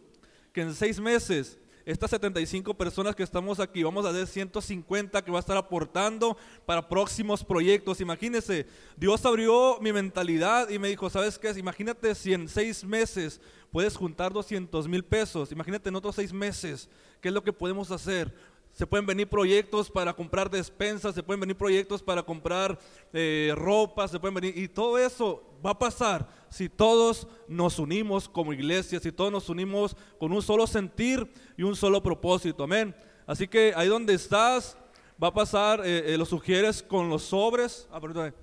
que 0.53 0.61
en 0.61 0.73
seis 0.73 0.99
meses 0.99 1.57
estas 1.85 2.11
75 2.11 2.73
personas 2.73 3.15
que 3.15 3.23
estamos 3.23 3.59
aquí, 3.59 3.83
vamos 3.83 4.05
a 4.05 4.09
hacer 4.09 4.27
150 4.27 5.23
que 5.23 5.31
va 5.31 5.37
a 5.37 5.41
estar 5.41 5.57
aportando 5.57 6.37
para 6.65 6.87
próximos 6.87 7.43
proyectos. 7.43 8.01
Imagínense, 8.01 8.67
Dios 8.97 9.25
abrió 9.25 9.79
mi 9.81 9.91
mentalidad 9.91 10.69
y 10.69 10.79
me 10.79 10.89
dijo, 10.89 11.09
¿sabes 11.09 11.39
qué? 11.39 11.51
Imagínate 11.57 12.13
si 12.15 12.33
en 12.33 12.47
seis 12.47 12.83
meses 12.83 13.41
puedes 13.71 13.95
juntar 13.95 14.31
200 14.33 14.87
mil 14.87 15.03
pesos. 15.03 15.51
Imagínate 15.51 15.89
en 15.89 15.95
otros 15.95 16.15
seis 16.15 16.33
meses, 16.33 16.89
¿qué 17.21 17.29
es 17.29 17.33
lo 17.33 17.43
que 17.43 17.53
podemos 17.53 17.89
hacer? 17.91 18.33
Se 18.73 18.87
pueden 18.87 19.05
venir 19.05 19.27
proyectos 19.27 19.89
para 19.89 20.13
comprar 20.13 20.49
despensas, 20.49 21.13
se 21.13 21.23
pueden 21.23 21.41
venir 21.41 21.57
proyectos 21.57 22.01
para 22.01 22.23
comprar 22.23 22.79
eh, 23.11 23.53
ropa, 23.55 24.07
se 24.07 24.19
pueden 24.19 24.35
venir, 24.35 24.57
y 24.57 24.67
todo 24.67 24.97
eso 24.97 25.43
va 25.63 25.71
a 25.71 25.79
pasar 25.79 26.27
si 26.49 26.69
todos 26.69 27.27
nos 27.47 27.79
unimos 27.79 28.27
como 28.27 28.53
iglesia, 28.53 28.99
si 28.99 29.11
todos 29.11 29.31
nos 29.31 29.49
unimos 29.49 29.95
con 30.17 30.31
un 30.31 30.41
solo 30.41 30.65
sentir 30.67 31.31
y 31.57 31.63
un 31.63 31.75
solo 31.75 32.01
propósito, 32.01 32.63
amén. 32.63 32.95
Así 33.27 33.47
que 33.47 33.73
ahí 33.75 33.87
donde 33.87 34.13
estás, 34.13 34.77
va 35.21 35.27
a 35.27 35.33
pasar, 35.33 35.85
eh, 35.85 36.13
eh, 36.13 36.17
lo 36.17 36.25
sugieres 36.25 36.81
con 36.81 37.09
los 37.09 37.23
sobres. 37.23 37.87
Ah, 37.91 37.99
perdón. 37.99 38.33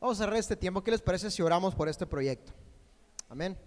Vamos 0.00 0.18
a 0.18 0.24
cerrar 0.24 0.38
este 0.38 0.56
tiempo. 0.56 0.82
¿Qué 0.82 0.90
les 0.90 1.02
parece 1.02 1.30
si 1.30 1.42
oramos 1.42 1.74
por 1.74 1.86
este 1.86 2.06
proyecto? 2.06 2.52
Amén. 3.28 3.58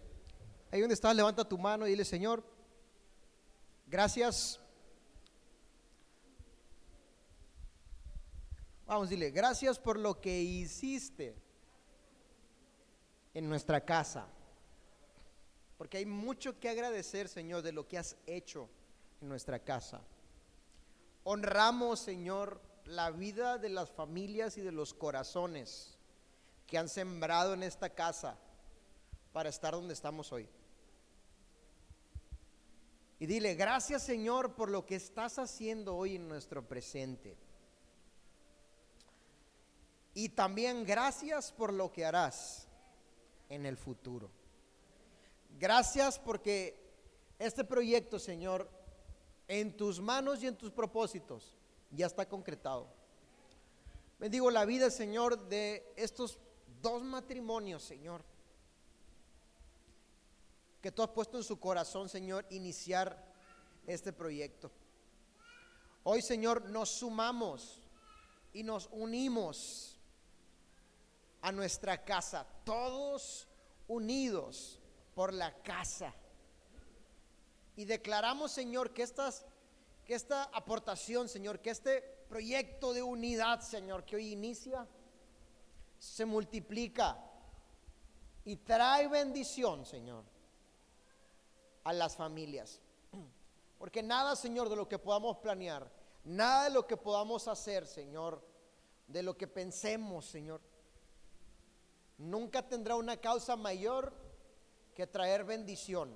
Ahí 0.74 0.82
donde 0.82 0.96
estás, 0.96 1.16
levanta 1.16 1.48
tu 1.48 1.56
mano 1.60 1.86
y 1.86 1.92
dile, 1.92 2.04
Señor, 2.04 2.44
gracias. 3.86 4.60
Vamos, 8.88 9.08
dile, 9.08 9.30
gracias 9.30 9.78
por 9.78 10.00
lo 10.00 10.20
que 10.20 10.42
hiciste 10.42 11.36
en 13.36 13.48
nuestra 13.48 13.86
casa. 13.86 14.26
Porque 15.78 15.98
hay 15.98 16.08
mucho 16.08 16.60
que 16.60 16.70
agradecer, 16.70 17.30
Señor, 17.30 17.62
de 17.62 17.72
lo 17.72 17.88
que 17.88 18.00
has 18.00 18.16
hecho 18.26 18.68
en 19.22 19.30
nuestra 19.30 19.60
casa. 19.60 20.02
Honramos, 21.24 22.00
Señor, 22.00 22.60
la 22.86 23.12
vida 23.12 23.60
de 23.60 23.70
las 23.70 23.92
familias 23.92 24.58
y 24.58 24.62
de 24.62 24.72
los 24.72 24.96
corazones 24.96 26.00
que 26.66 26.80
han 26.80 26.90
sembrado 26.90 27.54
en 27.54 27.62
esta 27.62 27.92
casa 27.92 28.40
para 29.34 29.50
estar 29.50 29.74
donde 29.74 29.94
estamos 29.94 30.32
hoy. 30.32 30.50
Y 33.24 33.26
dile, 33.26 33.56
gracias 33.56 34.04
Señor 34.04 34.54
por 34.54 34.70
lo 34.70 34.86
que 34.86 34.96
estás 34.96 35.40
haciendo 35.40 35.96
hoy 35.96 36.18
en 36.18 36.28
nuestro 36.28 36.68
presente. 36.68 37.38
Y 40.14 40.28
también 40.28 40.84
gracias 40.84 41.54
por 41.54 41.72
lo 41.72 41.90
que 41.90 42.04
harás 42.04 42.68
en 43.48 43.66
el 43.66 43.78
futuro. 43.78 44.30
Gracias 45.58 46.20
porque 46.20 46.78
este 47.40 47.64
proyecto, 47.64 48.20
Señor, 48.20 48.70
en 49.48 49.78
tus 49.78 50.02
manos 50.02 50.44
y 50.44 50.48
en 50.48 50.58
tus 50.58 50.72
propósitos 50.72 51.56
ya 51.92 52.08
está 52.08 52.28
concretado. 52.28 52.90
Bendigo 54.20 54.52
la 54.52 54.66
vida, 54.66 54.92
Señor, 54.92 55.48
de 55.48 55.94
estos 55.96 56.40
dos 56.82 57.02
matrimonios, 57.04 57.84
Señor, 57.84 58.22
que 60.84 60.92
tú 60.92 61.02
has 61.02 61.12
puesto 61.12 61.38
en 61.38 61.46
su 61.46 61.62
corazón, 61.62 62.10
Señor, 62.10 62.46
iniciar 62.50 63.18
este 63.88 64.12
proyecto. 64.12 64.70
Hoy, 66.04 66.22
Señor, 66.22 66.70
nos 66.70 66.90
sumamos 66.90 67.82
y 68.52 68.64
nos 68.64 68.90
unimos 68.92 69.98
a 71.42 71.54
nuestra 71.54 72.04
casa, 72.04 72.46
todos 72.66 73.48
unidos 73.88 74.78
por 75.16 75.32
la 75.32 75.54
casa. 75.64 76.14
Y 77.78 77.86
declaramos, 77.86 78.52
Señor, 78.52 78.94
que 78.94 79.08
que 80.06 80.16
esta 80.16 80.44
aportación, 80.52 81.30
Señor, 81.30 81.62
que 81.62 81.70
este 81.70 82.02
proyecto 82.28 82.92
de 82.92 83.02
unidad, 83.02 83.62
Señor, 83.62 84.04
que 84.04 84.18
hoy 84.18 84.34
inicia, 84.34 84.86
se 85.98 86.26
multiplica 86.26 87.18
y 88.44 88.58
trae 88.58 89.08
bendición, 89.08 89.86
Señor, 89.86 90.33
a 91.84 91.94
las 91.94 92.16
familias. 92.16 92.80
Porque 93.78 94.02
nada, 94.02 94.36
Señor, 94.36 94.70
de 94.70 94.76
lo 94.76 94.88
que 94.88 94.98
podamos 94.98 95.38
planear, 95.38 95.92
nada 96.24 96.66
de 96.66 96.70
lo 96.70 96.88
que 96.88 96.96
podamos 96.96 97.48
hacer, 97.48 97.86
Señor, 97.86 98.42
de 99.08 99.24
lo 99.24 99.36
que 99.36 99.48
pensemos, 99.48 100.26
Señor, 100.26 100.62
nunca 102.18 102.68
tendrá 102.68 102.96
una 102.96 103.18
causa 103.18 103.56
mayor 103.56 104.14
que 104.96 105.08
traer 105.08 105.44
bendición 105.44 106.14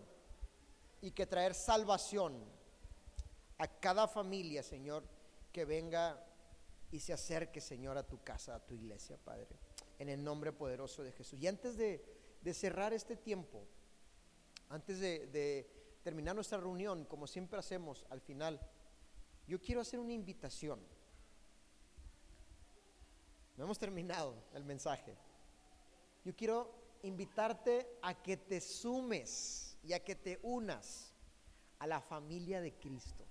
y 1.02 1.12
que 1.12 1.26
traer 1.26 1.54
salvación 1.54 2.44
a 3.58 3.68
cada 3.68 4.08
familia, 4.08 4.64
Señor, 4.64 5.04
que 5.52 5.66
venga 5.66 6.24
y 6.92 7.00
se 7.00 7.14
acerque, 7.14 7.60
Señor, 7.60 7.98
a 7.98 8.08
tu 8.08 8.22
casa, 8.24 8.56
a 8.56 8.66
tu 8.66 8.74
iglesia, 8.76 9.18
Padre, 9.24 9.48
en 10.00 10.10
el 10.10 10.24
nombre 10.24 10.54
poderoso 10.54 11.04
de 11.04 11.12
Jesús. 11.12 11.40
Y 11.40 11.48
antes 11.48 11.76
de, 11.76 12.04
de 12.42 12.54
cerrar 12.54 12.94
este 12.94 13.16
tiempo, 13.16 13.68
antes 14.70 15.00
de, 15.00 15.76
terminar 16.04 16.36
nuestra 16.36 16.58
reunión, 16.58 17.06
como 17.06 17.28
siempre 17.28 17.60
hacemos 17.60 18.06
al 18.10 18.22
final, 18.22 18.62
yo 19.46 19.60
quiero 19.60 19.82
hacer 19.82 20.00
una 20.00 20.14
invitación. 20.14 20.80
No 23.58 23.64
hemos 23.64 23.80
terminado 23.80 24.36
el 24.54 24.64
mensaje. 24.64 25.18
Yo 26.24 26.36
quiero 26.36 26.74
invitarte 27.04 27.98
a 28.02 28.22
que 28.22 28.38
te 28.38 28.62
sumes 28.62 29.78
y 29.84 29.94
a 29.94 30.04
que 30.04 30.16
te 30.16 30.40
unas 30.44 31.14
a 31.80 31.88
la 31.88 32.02
familia 32.02 32.62
de 32.62 32.74
Cristo. 32.74 33.26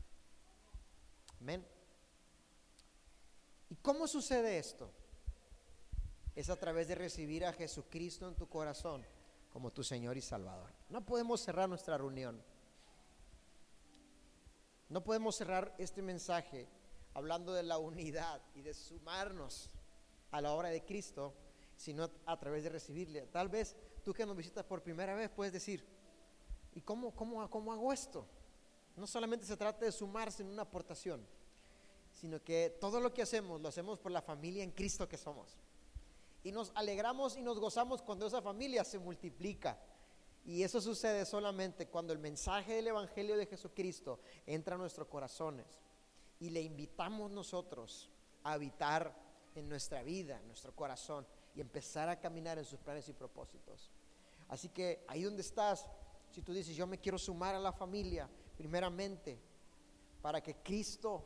Amén. 1.41 1.67
¿Y 3.69 3.77
cómo 3.77 4.07
sucede 4.07 4.59
esto? 4.59 4.91
Es 6.35 6.51
a 6.51 6.57
través 6.57 6.89
de 6.89 6.95
recibir 6.95 7.45
a 7.45 7.53
Jesucristo 7.53 8.29
en 8.29 8.37
tu 8.37 8.49
corazón 8.49 9.05
como 9.57 9.73
tu 9.73 9.83
Señor 9.83 10.19
y 10.19 10.21
Salvador. 10.21 10.71
No 10.91 11.07
podemos 11.07 11.41
cerrar 11.41 11.67
nuestra 11.67 11.97
reunión. 11.97 12.45
No 14.91 15.03
podemos 15.03 15.35
cerrar 15.35 15.75
este 15.79 16.03
mensaje 16.03 16.69
hablando 17.15 17.55
de 17.55 17.63
la 17.63 17.79
unidad 17.79 18.43
y 18.55 18.61
de 18.61 18.75
sumarnos 18.75 19.71
a 20.31 20.43
la 20.43 20.53
obra 20.53 20.69
de 20.69 20.85
Cristo, 20.85 21.33
sino 21.75 22.11
a 22.27 22.39
través 22.39 22.65
de 22.65 22.69
recibirle. 22.69 23.23
Tal 23.29 23.49
vez 23.49 23.75
tú 24.05 24.13
que 24.13 24.27
nos 24.27 24.37
visitas 24.37 24.63
por 24.63 24.83
primera 24.83 25.15
vez 25.15 25.31
puedes 25.31 25.55
decir, 25.55 25.83
¿y 26.75 26.83
cómo, 26.83 27.15
cómo, 27.15 27.49
cómo 27.49 27.73
hago 27.73 27.95
esto? 27.95 28.27
No 28.95 29.07
solamente 29.07 29.47
se 29.47 29.57
trata 29.57 29.87
de 29.87 29.93
sumarse 29.93 30.43
en 30.43 30.51
una 30.51 30.65
aportación, 30.65 31.27
sino 32.13 32.45
que 32.45 32.77
todo 32.79 33.01
lo 33.01 33.15
que 33.15 33.23
hacemos 33.23 33.59
lo 33.59 33.69
hacemos 33.69 33.99
por 34.01 34.13
la 34.13 34.21
familia 34.21 34.63
en 34.63 34.73
Cristo 34.73 35.09
que 35.09 35.17
somos. 35.17 35.57
Y 36.47 36.53
nos 36.53 36.71
alegramos 36.77 37.37
y 37.37 37.43
nos 37.43 37.59
gozamos 37.59 38.03
cuando 38.03 38.25
esa 38.25 38.41
familia 38.41 38.85
se 38.85 39.01
multiplica. 39.01 39.77
Y 40.45 40.63
eso 40.63 40.81
sucede 40.81 41.25
solamente 41.25 41.89
cuando 41.89 42.13
el 42.13 42.21
mensaje 42.21 42.75
del 42.75 42.87
Evangelio 42.87 43.37
de 43.37 43.47
Jesucristo 43.47 44.21
entra 44.47 44.77
a 44.77 44.79
nuestros 44.79 45.09
corazones 45.09 45.67
y 46.39 46.51
le 46.51 46.63
invitamos 46.63 47.33
nosotros 47.33 48.09
a 48.45 48.53
habitar 48.53 49.13
en 49.57 49.69
nuestra 49.69 50.05
vida, 50.05 50.39
en 50.39 50.47
nuestro 50.47 50.73
corazón 50.73 51.27
y 51.57 51.61
empezar 51.61 52.09
a 52.09 52.21
caminar 52.21 52.59
en 52.59 52.65
sus 52.65 52.79
planes 52.79 53.09
y 53.09 53.13
propósitos. 53.13 53.91
Así 54.47 54.69
que 54.69 55.05
ahí 55.09 55.25
donde 55.25 55.43
estás, 55.43 55.85
si 56.31 56.43
tú 56.43 56.53
dices, 56.53 56.77
yo 56.77 56.87
me 56.87 57.01
quiero 57.01 57.19
sumar 57.19 57.57
a 57.57 57.59
la 57.59 57.73
familia, 57.73 58.31
primeramente, 58.57 59.37
para 60.23 60.41
que 60.41 60.55
Cristo, 60.63 61.25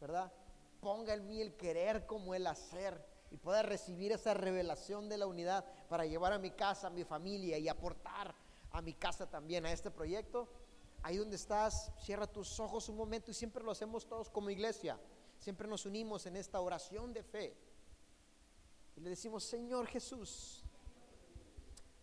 ¿verdad? 0.00 0.32
Ponga 0.80 1.14
en 1.14 1.28
mí 1.28 1.40
el 1.40 1.54
querer 1.54 2.06
como 2.06 2.34
el 2.34 2.44
hacer 2.48 3.11
y 3.32 3.38
pueda 3.38 3.62
recibir 3.62 4.12
esa 4.12 4.34
revelación 4.34 5.08
de 5.08 5.16
la 5.16 5.26
unidad 5.26 5.64
para 5.88 6.04
llevar 6.04 6.34
a 6.34 6.38
mi 6.38 6.50
casa, 6.50 6.88
a 6.88 6.90
mi 6.90 7.02
familia 7.02 7.56
y 7.56 7.66
aportar 7.66 8.34
a 8.70 8.82
mi 8.82 8.92
casa 8.92 9.28
también 9.28 9.64
a 9.64 9.72
este 9.72 9.90
proyecto. 9.90 10.48
Ahí 11.02 11.16
donde 11.16 11.36
estás, 11.36 11.90
cierra 11.98 12.26
tus 12.26 12.60
ojos 12.60 12.90
un 12.90 12.96
momento 12.96 13.30
y 13.30 13.34
siempre 13.34 13.64
lo 13.64 13.70
hacemos 13.70 14.06
todos 14.06 14.28
como 14.28 14.50
iglesia. 14.50 15.00
Siempre 15.38 15.66
nos 15.66 15.86
unimos 15.86 16.26
en 16.26 16.36
esta 16.36 16.60
oración 16.60 17.14
de 17.14 17.22
fe. 17.22 17.56
Y 18.96 19.00
le 19.00 19.08
decimos, 19.08 19.44
Señor 19.44 19.86
Jesús, 19.86 20.62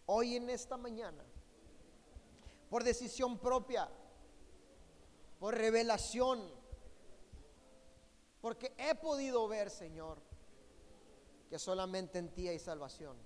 hoy 0.07 0.35
en 0.35 0.49
esta 0.49 0.77
mañana, 0.77 1.23
por 2.71 2.83
decisión 2.83 3.37
propia, 3.37 3.87
por 5.39 5.55
revelación, 5.55 6.51
porque 8.41 8.73
he 8.79 8.95
podido 8.95 9.47
ver, 9.47 9.69
Señor, 9.69 10.28
que 11.49 11.57
solamente 11.57 12.19
en 12.19 12.29
ti 12.29 12.47
hay 12.47 12.59
salvación. 12.59 13.17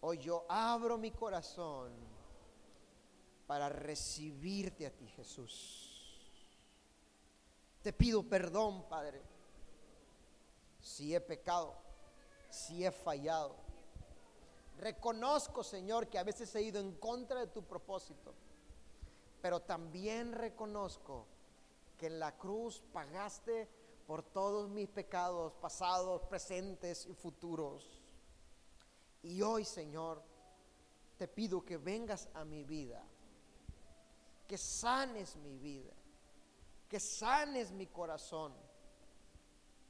Hoy 0.00 0.18
yo 0.18 0.46
abro 0.48 0.96
mi 0.96 1.10
corazón 1.10 1.92
para 3.46 3.68
recibirte 3.68 4.86
a 4.86 4.90
ti, 4.90 5.06
Jesús. 5.08 5.92
Te 7.82 7.92
pido 7.92 8.22
perdón, 8.22 8.88
Padre, 8.88 9.20
si 10.80 11.14
he 11.14 11.20
pecado, 11.20 11.74
si 12.48 12.84
he 12.84 12.90
fallado. 12.90 13.54
Reconozco, 14.78 15.62
Señor, 15.62 16.08
que 16.08 16.18
a 16.18 16.24
veces 16.24 16.54
he 16.54 16.62
ido 16.62 16.80
en 16.80 16.92
contra 16.96 17.40
de 17.40 17.48
tu 17.48 17.62
propósito, 17.62 18.34
pero 19.40 19.60
también 19.60 20.32
reconozco 20.32 21.26
que 21.98 22.06
en 22.06 22.18
la 22.18 22.36
cruz 22.36 22.82
pagaste 22.92 23.68
por 24.06 24.22
todos 24.22 24.68
mis 24.68 24.88
pecados 24.88 25.52
pasados, 25.54 26.22
presentes 26.22 27.06
y 27.06 27.14
futuros. 27.14 28.00
Y 29.22 29.40
hoy, 29.42 29.64
Señor, 29.64 30.22
te 31.16 31.28
pido 31.28 31.64
que 31.64 31.76
vengas 31.76 32.28
a 32.34 32.44
mi 32.44 32.64
vida, 32.64 33.02
que 34.46 34.58
sanes 34.58 35.36
mi 35.36 35.56
vida, 35.56 35.92
que 36.88 36.98
sanes 36.98 37.70
mi 37.70 37.86
corazón 37.86 38.52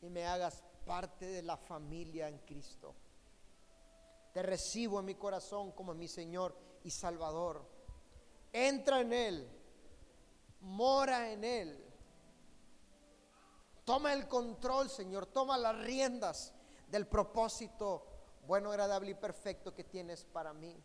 y 0.03 0.11
me 0.11 0.27
hagas 0.27 0.63
parte 0.85 1.27
de 1.27 1.43
la 1.43 1.57
familia 1.57 2.29
en 2.29 2.39
Cristo. 2.39 2.95
Te 4.33 4.43
recibo 4.43 5.01
en 5.01 5.07
mi 5.07 5.15
corazón 5.15 5.73
como 5.73 5.95
mi 5.95 6.09
Señor 6.09 6.57
y 6.85 6.91
Salvador. 6.91 7.65
Entra 8.53 9.01
en 9.01 9.13
Él, 9.13 9.49
mora 10.61 11.31
en 11.31 11.45
Él 11.45 11.82
Toma 13.85 14.13
el 14.13 14.29
control, 14.29 14.89
Señor, 14.89 15.27
toma 15.27 15.59
las 15.59 15.77
riendas 15.79 16.53
del 16.89 17.07
propósito 17.07 18.07
bueno, 18.47 18.71
agradable 18.71 19.11
y 19.11 19.15
perfecto 19.15 19.75
que 19.75 19.85
tienes 19.85 20.25
para 20.25 20.53
mí. 20.53 20.77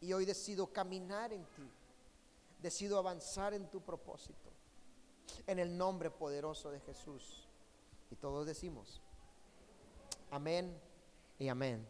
Y 0.00 0.12
hoy 0.12 0.24
decido 0.24 0.72
caminar 0.72 1.32
en 1.32 1.44
ti, 1.44 1.70
decido 2.60 2.98
avanzar 2.98 3.54
en 3.54 3.70
tu 3.70 3.80
propósito, 3.80 4.50
en 5.46 5.58
el 5.58 5.76
nombre 5.76 6.10
poderoso 6.10 6.70
de 6.70 6.80
Jesús. 6.80 7.48
Y 8.10 8.16
todos 8.16 8.46
decimos, 8.46 9.00
amén 10.30 10.78
y 11.38 11.48
amén. 11.48 11.86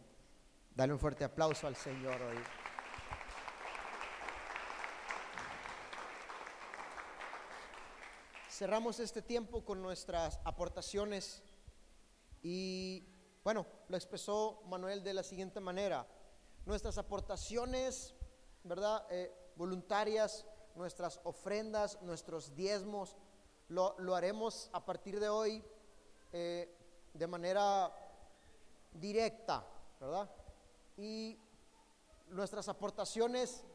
Dale 0.75 0.93
un 0.93 0.99
fuerte 0.99 1.23
aplauso 1.23 1.67
al 1.67 1.75
Señor 1.75 2.21
hoy. 2.21 2.64
Cerramos 8.55 9.01
este 9.01 9.21
tiempo 9.21 9.65
con 9.65 9.81
nuestras 9.81 10.39
aportaciones 10.45 11.43
y 12.41 13.03
bueno, 13.43 13.65
lo 13.89 13.97
expresó 13.97 14.61
Manuel 14.67 15.03
de 15.03 15.13
la 15.13 15.23
siguiente 15.23 15.59
manera. 15.59 16.07
Nuestras 16.65 16.97
aportaciones, 16.97 18.15
¿verdad? 18.63 19.05
Eh, 19.09 19.51
voluntarias, 19.57 20.45
nuestras 20.73 21.19
ofrendas, 21.25 22.01
nuestros 22.01 22.55
diezmos, 22.55 23.17
lo, 23.67 24.15
haremos 24.15 24.69
a 24.71 24.85
partir 24.85 25.19
de 25.19 25.27
hoy 25.27 25.61
eh, 26.31 26.73
de 27.13 27.27
manera 27.27 27.93
directa, 28.93 29.67
¿verdad? 29.99 30.29
Y 30.95 31.37
nuestras 32.29 32.69
aportaciones 32.69 33.65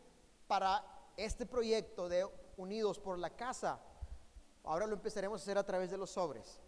para 0.47 0.83
este 1.19 1.45
proyecto 1.45 2.09
de 2.09 2.27
Unidos 2.57 2.99
por 2.99 3.19
la 3.19 3.29
Casa 3.29 3.79
Ahora 4.65 4.87
lo 4.87 4.95
empezaremos 4.95 5.41
a 5.41 5.43
hacer 5.43 5.59
a 5.59 5.65
través 5.65 5.91
de 5.91 5.97
los 5.97 6.11
sobres. 6.11 6.61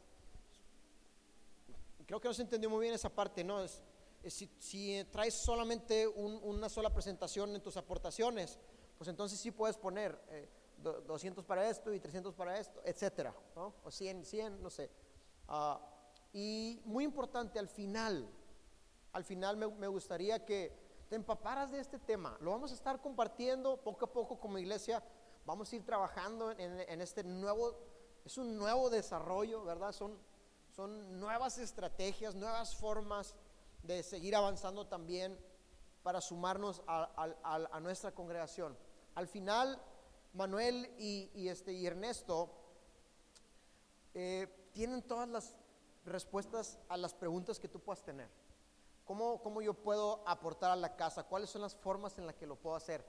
Creo 2.06 2.20
que 2.20 2.28
no 2.28 2.34
se 2.34 2.42
entendió 2.42 2.68
muy 2.68 2.80
bien 2.80 2.94
esa 2.94 3.08
parte, 3.08 3.44
¿no? 3.44 3.60
Es, 3.62 3.82
si, 4.28 5.04
traes 5.10 5.34
solamente 5.34 6.06
una 6.06 6.68
sola 6.68 6.90
presentación 6.90 7.54
en 7.54 7.62
tus 7.62 7.76
aportaciones, 7.76 8.58
pues 8.96 9.08
entonces 9.08 9.38
sí 9.40 9.50
puedes 9.50 9.76
poner 9.76 10.18
200 10.78 11.42
eh, 11.42 11.46
para 11.46 11.68
esto 11.68 11.92
y 11.92 11.98
300 11.98 12.34
para 12.34 12.58
esto, 12.58 12.80
etcétera, 12.84 13.34
¿no? 13.56 13.74
O 13.84 13.90
100, 13.90 14.24
100, 14.24 14.62
no 14.62 14.70
sé. 14.70 14.90
Ah, 15.48 15.80
y 16.32 16.80
muy 16.84 17.04
importante, 17.04 17.58
al 17.58 17.68
final, 17.68 18.28
al 19.12 19.24
final 19.24 19.56
me, 19.56 19.86
gustaría 19.86 20.44
que 20.44 20.72
te 21.08 21.16
empaparas 21.16 21.70
de 21.70 21.80
este 21.80 21.98
tema. 21.98 22.38
Lo 22.40 22.52
vamos 22.52 22.70
a 22.70 22.74
estar 22.74 23.00
compartiendo 23.00 23.76
poco 23.76 24.06
a 24.06 24.12
poco 24.12 24.38
como 24.38 24.58
iglesia 24.58 25.02
vamos 25.44 25.72
a 25.72 25.76
ir 25.76 25.84
trabajando 25.84 26.52
en, 26.52 27.00
este 27.00 27.24
nuevo, 27.24 27.76
es 28.24 28.38
un 28.38 28.56
nuevo 28.56 28.90
desarrollo, 28.90 29.64
¿verdad? 29.64 29.92
Son, 29.92 30.16
son 30.70 31.18
nuevas 31.18 31.58
estrategias, 31.58 32.34
nuevas 32.34 32.76
formas 32.76 33.34
de 33.82 34.02
seguir 34.02 34.36
avanzando 34.36 34.86
también 34.86 35.38
para 36.02 36.20
sumarnos 36.20 36.82
a, 36.86 37.80
nuestra 37.80 38.12
congregación. 38.12 38.76
Al 39.14 39.26
final, 39.26 39.80
Manuel 40.32 40.90
y, 40.98 41.48
este, 41.48 41.72
y 41.72 41.86
Ernesto 41.86 42.50
eh, 44.14 44.70
tienen 44.72 45.02
todas 45.02 45.28
las 45.28 45.54
respuestas 46.04 46.78
a 46.88 46.96
las 46.96 47.14
preguntas 47.14 47.58
que 47.58 47.68
tú 47.68 47.80
puedas 47.80 48.02
tener. 48.02 48.28
¿Cómo, 49.04 49.42
¿Cómo 49.42 49.60
yo 49.62 49.74
puedo 49.74 50.22
aportar 50.26 50.70
a 50.70 50.76
la 50.76 50.96
casa? 50.96 51.24
¿Cuáles 51.24 51.50
son 51.50 51.62
las 51.62 51.74
formas 51.74 52.18
en 52.18 52.26
las 52.26 52.36
que 52.36 52.46
lo 52.46 52.56
puedo 52.56 52.76
hacer? 52.76 53.04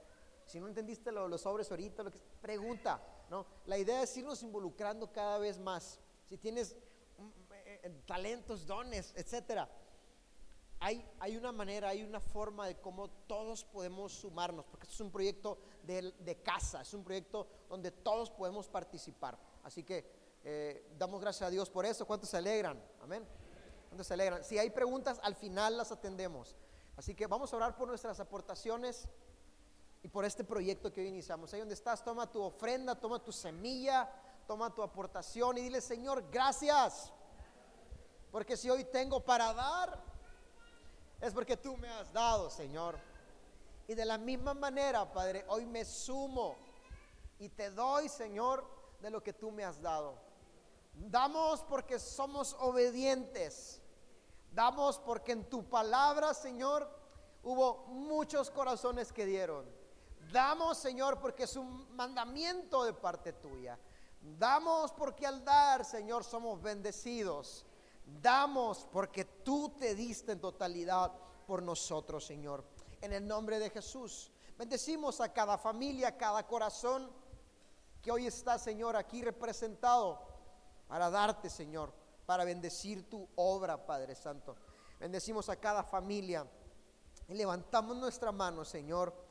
Si 0.46 0.60
no 0.60 0.68
entendiste 0.68 1.10
lo- 1.12 1.28
los 1.28 1.40
sobres 1.42 1.70
ahorita, 1.70 2.02
lo 2.02 2.10
que 2.10 2.18
pregunta, 2.40 3.00
¿no? 3.30 3.46
La 3.66 3.78
idea 3.78 4.02
es 4.02 4.16
irnos 4.16 4.42
involucrando 4.42 5.10
cada 5.12 5.38
vez 5.38 5.58
más. 5.58 6.00
Si 6.28 6.36
tienes 6.38 6.76
mm, 7.18 7.28
eh, 7.52 7.80
eh, 7.84 8.02
talentos, 8.06 8.66
dones, 8.66 9.12
etcétera, 9.16 9.68
hay, 10.80 11.06
hay 11.18 11.36
una 11.36 11.50
manera, 11.52 11.88
hay 11.88 12.02
una 12.02 12.20
forma 12.20 12.66
de 12.66 12.76
cómo 12.78 13.08
todos 13.08 13.64
podemos 13.64 14.12
sumarnos, 14.12 14.66
porque 14.66 14.84
esto 14.84 14.94
es 14.94 15.00
un 15.00 15.10
proyecto 15.10 15.58
de, 15.82 16.40
casa, 16.42 16.82
es 16.82 16.92
un 16.92 17.02
proyecto 17.04 17.46
donde 17.70 17.90
todos 17.90 18.30
podemos 18.30 18.68
participar. 18.68 19.38
Así 19.62 19.82
que 19.82 20.04
eh, 20.44 20.86
damos 20.98 21.22
gracias 21.22 21.46
a 21.48 21.50
Dios 21.50 21.70
por 21.70 21.86
eso. 21.86 22.06
¿Cuántos 22.06 22.28
se 22.28 22.36
alegran? 22.36 22.82
Amén. 23.00 23.26
¿Cuántos 23.88 24.06
se 24.06 24.12
alegran? 24.14 24.44
Si 24.44 24.58
hay 24.58 24.68
preguntas, 24.70 25.18
al 25.22 25.36
final 25.36 25.78
las 25.78 25.90
atendemos. 25.90 26.54
Así 26.96 27.14
que 27.14 27.26
vamos 27.26 27.52
a 27.52 27.56
orar 27.56 27.76
por 27.76 27.88
nuestras 27.88 28.20
aportaciones 28.20 29.08
y 30.04 30.08
por 30.08 30.26
este 30.26 30.44
proyecto 30.44 30.92
que 30.92 31.00
hoy 31.00 31.06
iniciamos. 31.06 31.50
Ahí 31.54 31.60
donde 31.60 31.74
estás, 31.74 32.04
toma 32.04 32.30
tu 32.30 32.42
ofrenda, 32.42 32.94
toma 32.94 33.24
tu 33.24 33.32
semilla, 33.32 34.06
toma 34.46 34.72
tu 34.72 34.82
aportación 34.82 35.56
y 35.56 35.62
dile, 35.62 35.80
Señor, 35.80 36.30
gracias. 36.30 37.10
Porque 38.30 38.54
si 38.54 38.68
hoy 38.68 38.84
tengo 38.84 39.20
para 39.20 39.54
dar, 39.54 39.98
es 41.22 41.32
porque 41.32 41.56
tú 41.56 41.78
me 41.78 41.88
has 41.88 42.12
dado, 42.12 42.50
Señor. 42.50 42.98
Y 43.88 43.94
de 43.94 44.04
la 44.04 44.18
misma 44.18 44.52
manera, 44.52 45.10
Padre, 45.10 45.42
hoy 45.48 45.64
me 45.64 45.86
sumo 45.86 46.54
y 47.38 47.48
te 47.48 47.70
doy, 47.70 48.10
Señor, 48.10 48.62
de 49.00 49.08
lo 49.08 49.22
que 49.22 49.32
tú 49.32 49.50
me 49.50 49.64
has 49.64 49.80
dado. 49.80 50.18
Damos 50.92 51.62
porque 51.62 51.98
somos 51.98 52.54
obedientes. 52.60 53.80
Damos 54.52 54.98
porque 54.98 55.32
en 55.32 55.48
tu 55.48 55.66
palabra, 55.66 56.34
Señor, 56.34 56.90
hubo 57.42 57.86
muchos 57.86 58.50
corazones 58.50 59.10
que 59.10 59.24
dieron. 59.24 59.73
Damos, 60.34 60.78
Señor, 60.78 61.20
porque 61.20 61.44
es 61.44 61.54
un 61.54 61.94
mandamiento 61.94 62.82
de 62.82 62.92
parte 62.92 63.34
tuya. 63.34 63.78
Damos 64.20 64.90
porque 64.90 65.24
al 65.28 65.44
dar, 65.44 65.84
Señor, 65.84 66.24
somos 66.24 66.60
bendecidos. 66.60 67.64
Damos 68.20 68.84
porque 68.90 69.24
tú 69.24 69.76
te 69.78 69.94
diste 69.94 70.32
en 70.32 70.40
totalidad 70.40 71.12
por 71.46 71.62
nosotros, 71.62 72.26
Señor. 72.26 72.64
En 73.00 73.12
el 73.12 73.24
nombre 73.24 73.60
de 73.60 73.70
Jesús. 73.70 74.32
Bendecimos 74.58 75.20
a 75.20 75.32
cada 75.32 75.56
familia, 75.56 76.08
a 76.08 76.16
cada 76.16 76.44
corazón 76.48 77.08
que 78.02 78.10
hoy 78.10 78.26
está, 78.26 78.58
Señor, 78.58 78.96
aquí 78.96 79.22
representado 79.22 80.20
para 80.88 81.10
darte, 81.10 81.48
Señor, 81.48 81.94
para 82.26 82.44
bendecir 82.44 83.08
tu 83.08 83.28
obra, 83.36 83.86
Padre 83.86 84.16
Santo. 84.16 84.56
Bendecimos 84.98 85.48
a 85.48 85.54
cada 85.54 85.84
familia 85.84 86.44
y 87.28 87.34
levantamos 87.34 87.96
nuestra 87.96 88.32
mano, 88.32 88.64
Señor, 88.64 89.23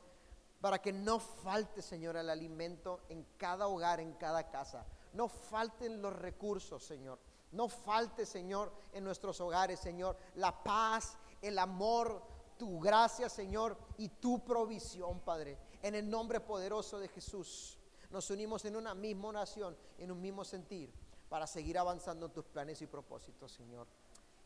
para 0.64 0.80
que 0.80 0.94
no 0.94 1.18
falte, 1.18 1.82
Señor, 1.82 2.16
el 2.16 2.30
alimento 2.30 3.02
en 3.10 3.22
cada 3.36 3.66
hogar, 3.66 4.00
en 4.00 4.14
cada 4.14 4.48
casa. 4.48 4.86
No 5.12 5.28
falten 5.28 6.00
los 6.00 6.16
recursos, 6.16 6.82
Señor. 6.82 7.18
No 7.52 7.68
falte, 7.68 8.24
Señor, 8.24 8.72
en 8.94 9.04
nuestros 9.04 9.42
hogares, 9.42 9.78
Señor, 9.78 10.16
la 10.36 10.64
paz, 10.64 11.18
el 11.42 11.58
amor, 11.58 12.22
tu 12.56 12.80
gracia, 12.80 13.28
Señor, 13.28 13.76
y 13.98 14.08
tu 14.08 14.42
provisión, 14.42 15.20
Padre. 15.20 15.58
En 15.82 15.96
el 15.96 16.08
nombre 16.08 16.40
poderoso 16.40 16.98
de 16.98 17.08
Jesús, 17.08 17.78
nos 18.08 18.30
unimos 18.30 18.64
en 18.64 18.76
una 18.76 18.94
misma 18.94 19.28
oración, 19.28 19.76
en 19.98 20.12
un 20.12 20.22
mismo 20.22 20.46
sentir, 20.46 20.90
para 21.28 21.46
seguir 21.46 21.76
avanzando 21.76 22.24
en 22.24 22.32
tus 22.32 22.46
planes 22.46 22.80
y 22.80 22.86
propósitos, 22.86 23.52
Señor. 23.52 23.86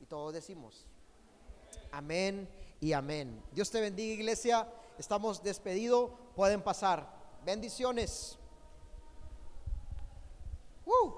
Y 0.00 0.06
todos 0.06 0.34
decimos, 0.34 0.84
amén 1.92 2.67
y 2.80 2.92
amén. 2.92 3.42
Dios 3.52 3.70
te 3.70 3.80
bendiga, 3.80 4.14
iglesia. 4.14 4.68
Estamos 4.98 5.42
despedidos. 5.42 6.10
Pueden 6.34 6.62
pasar. 6.62 7.08
Bendiciones. 7.44 8.38
Uh. 10.84 11.17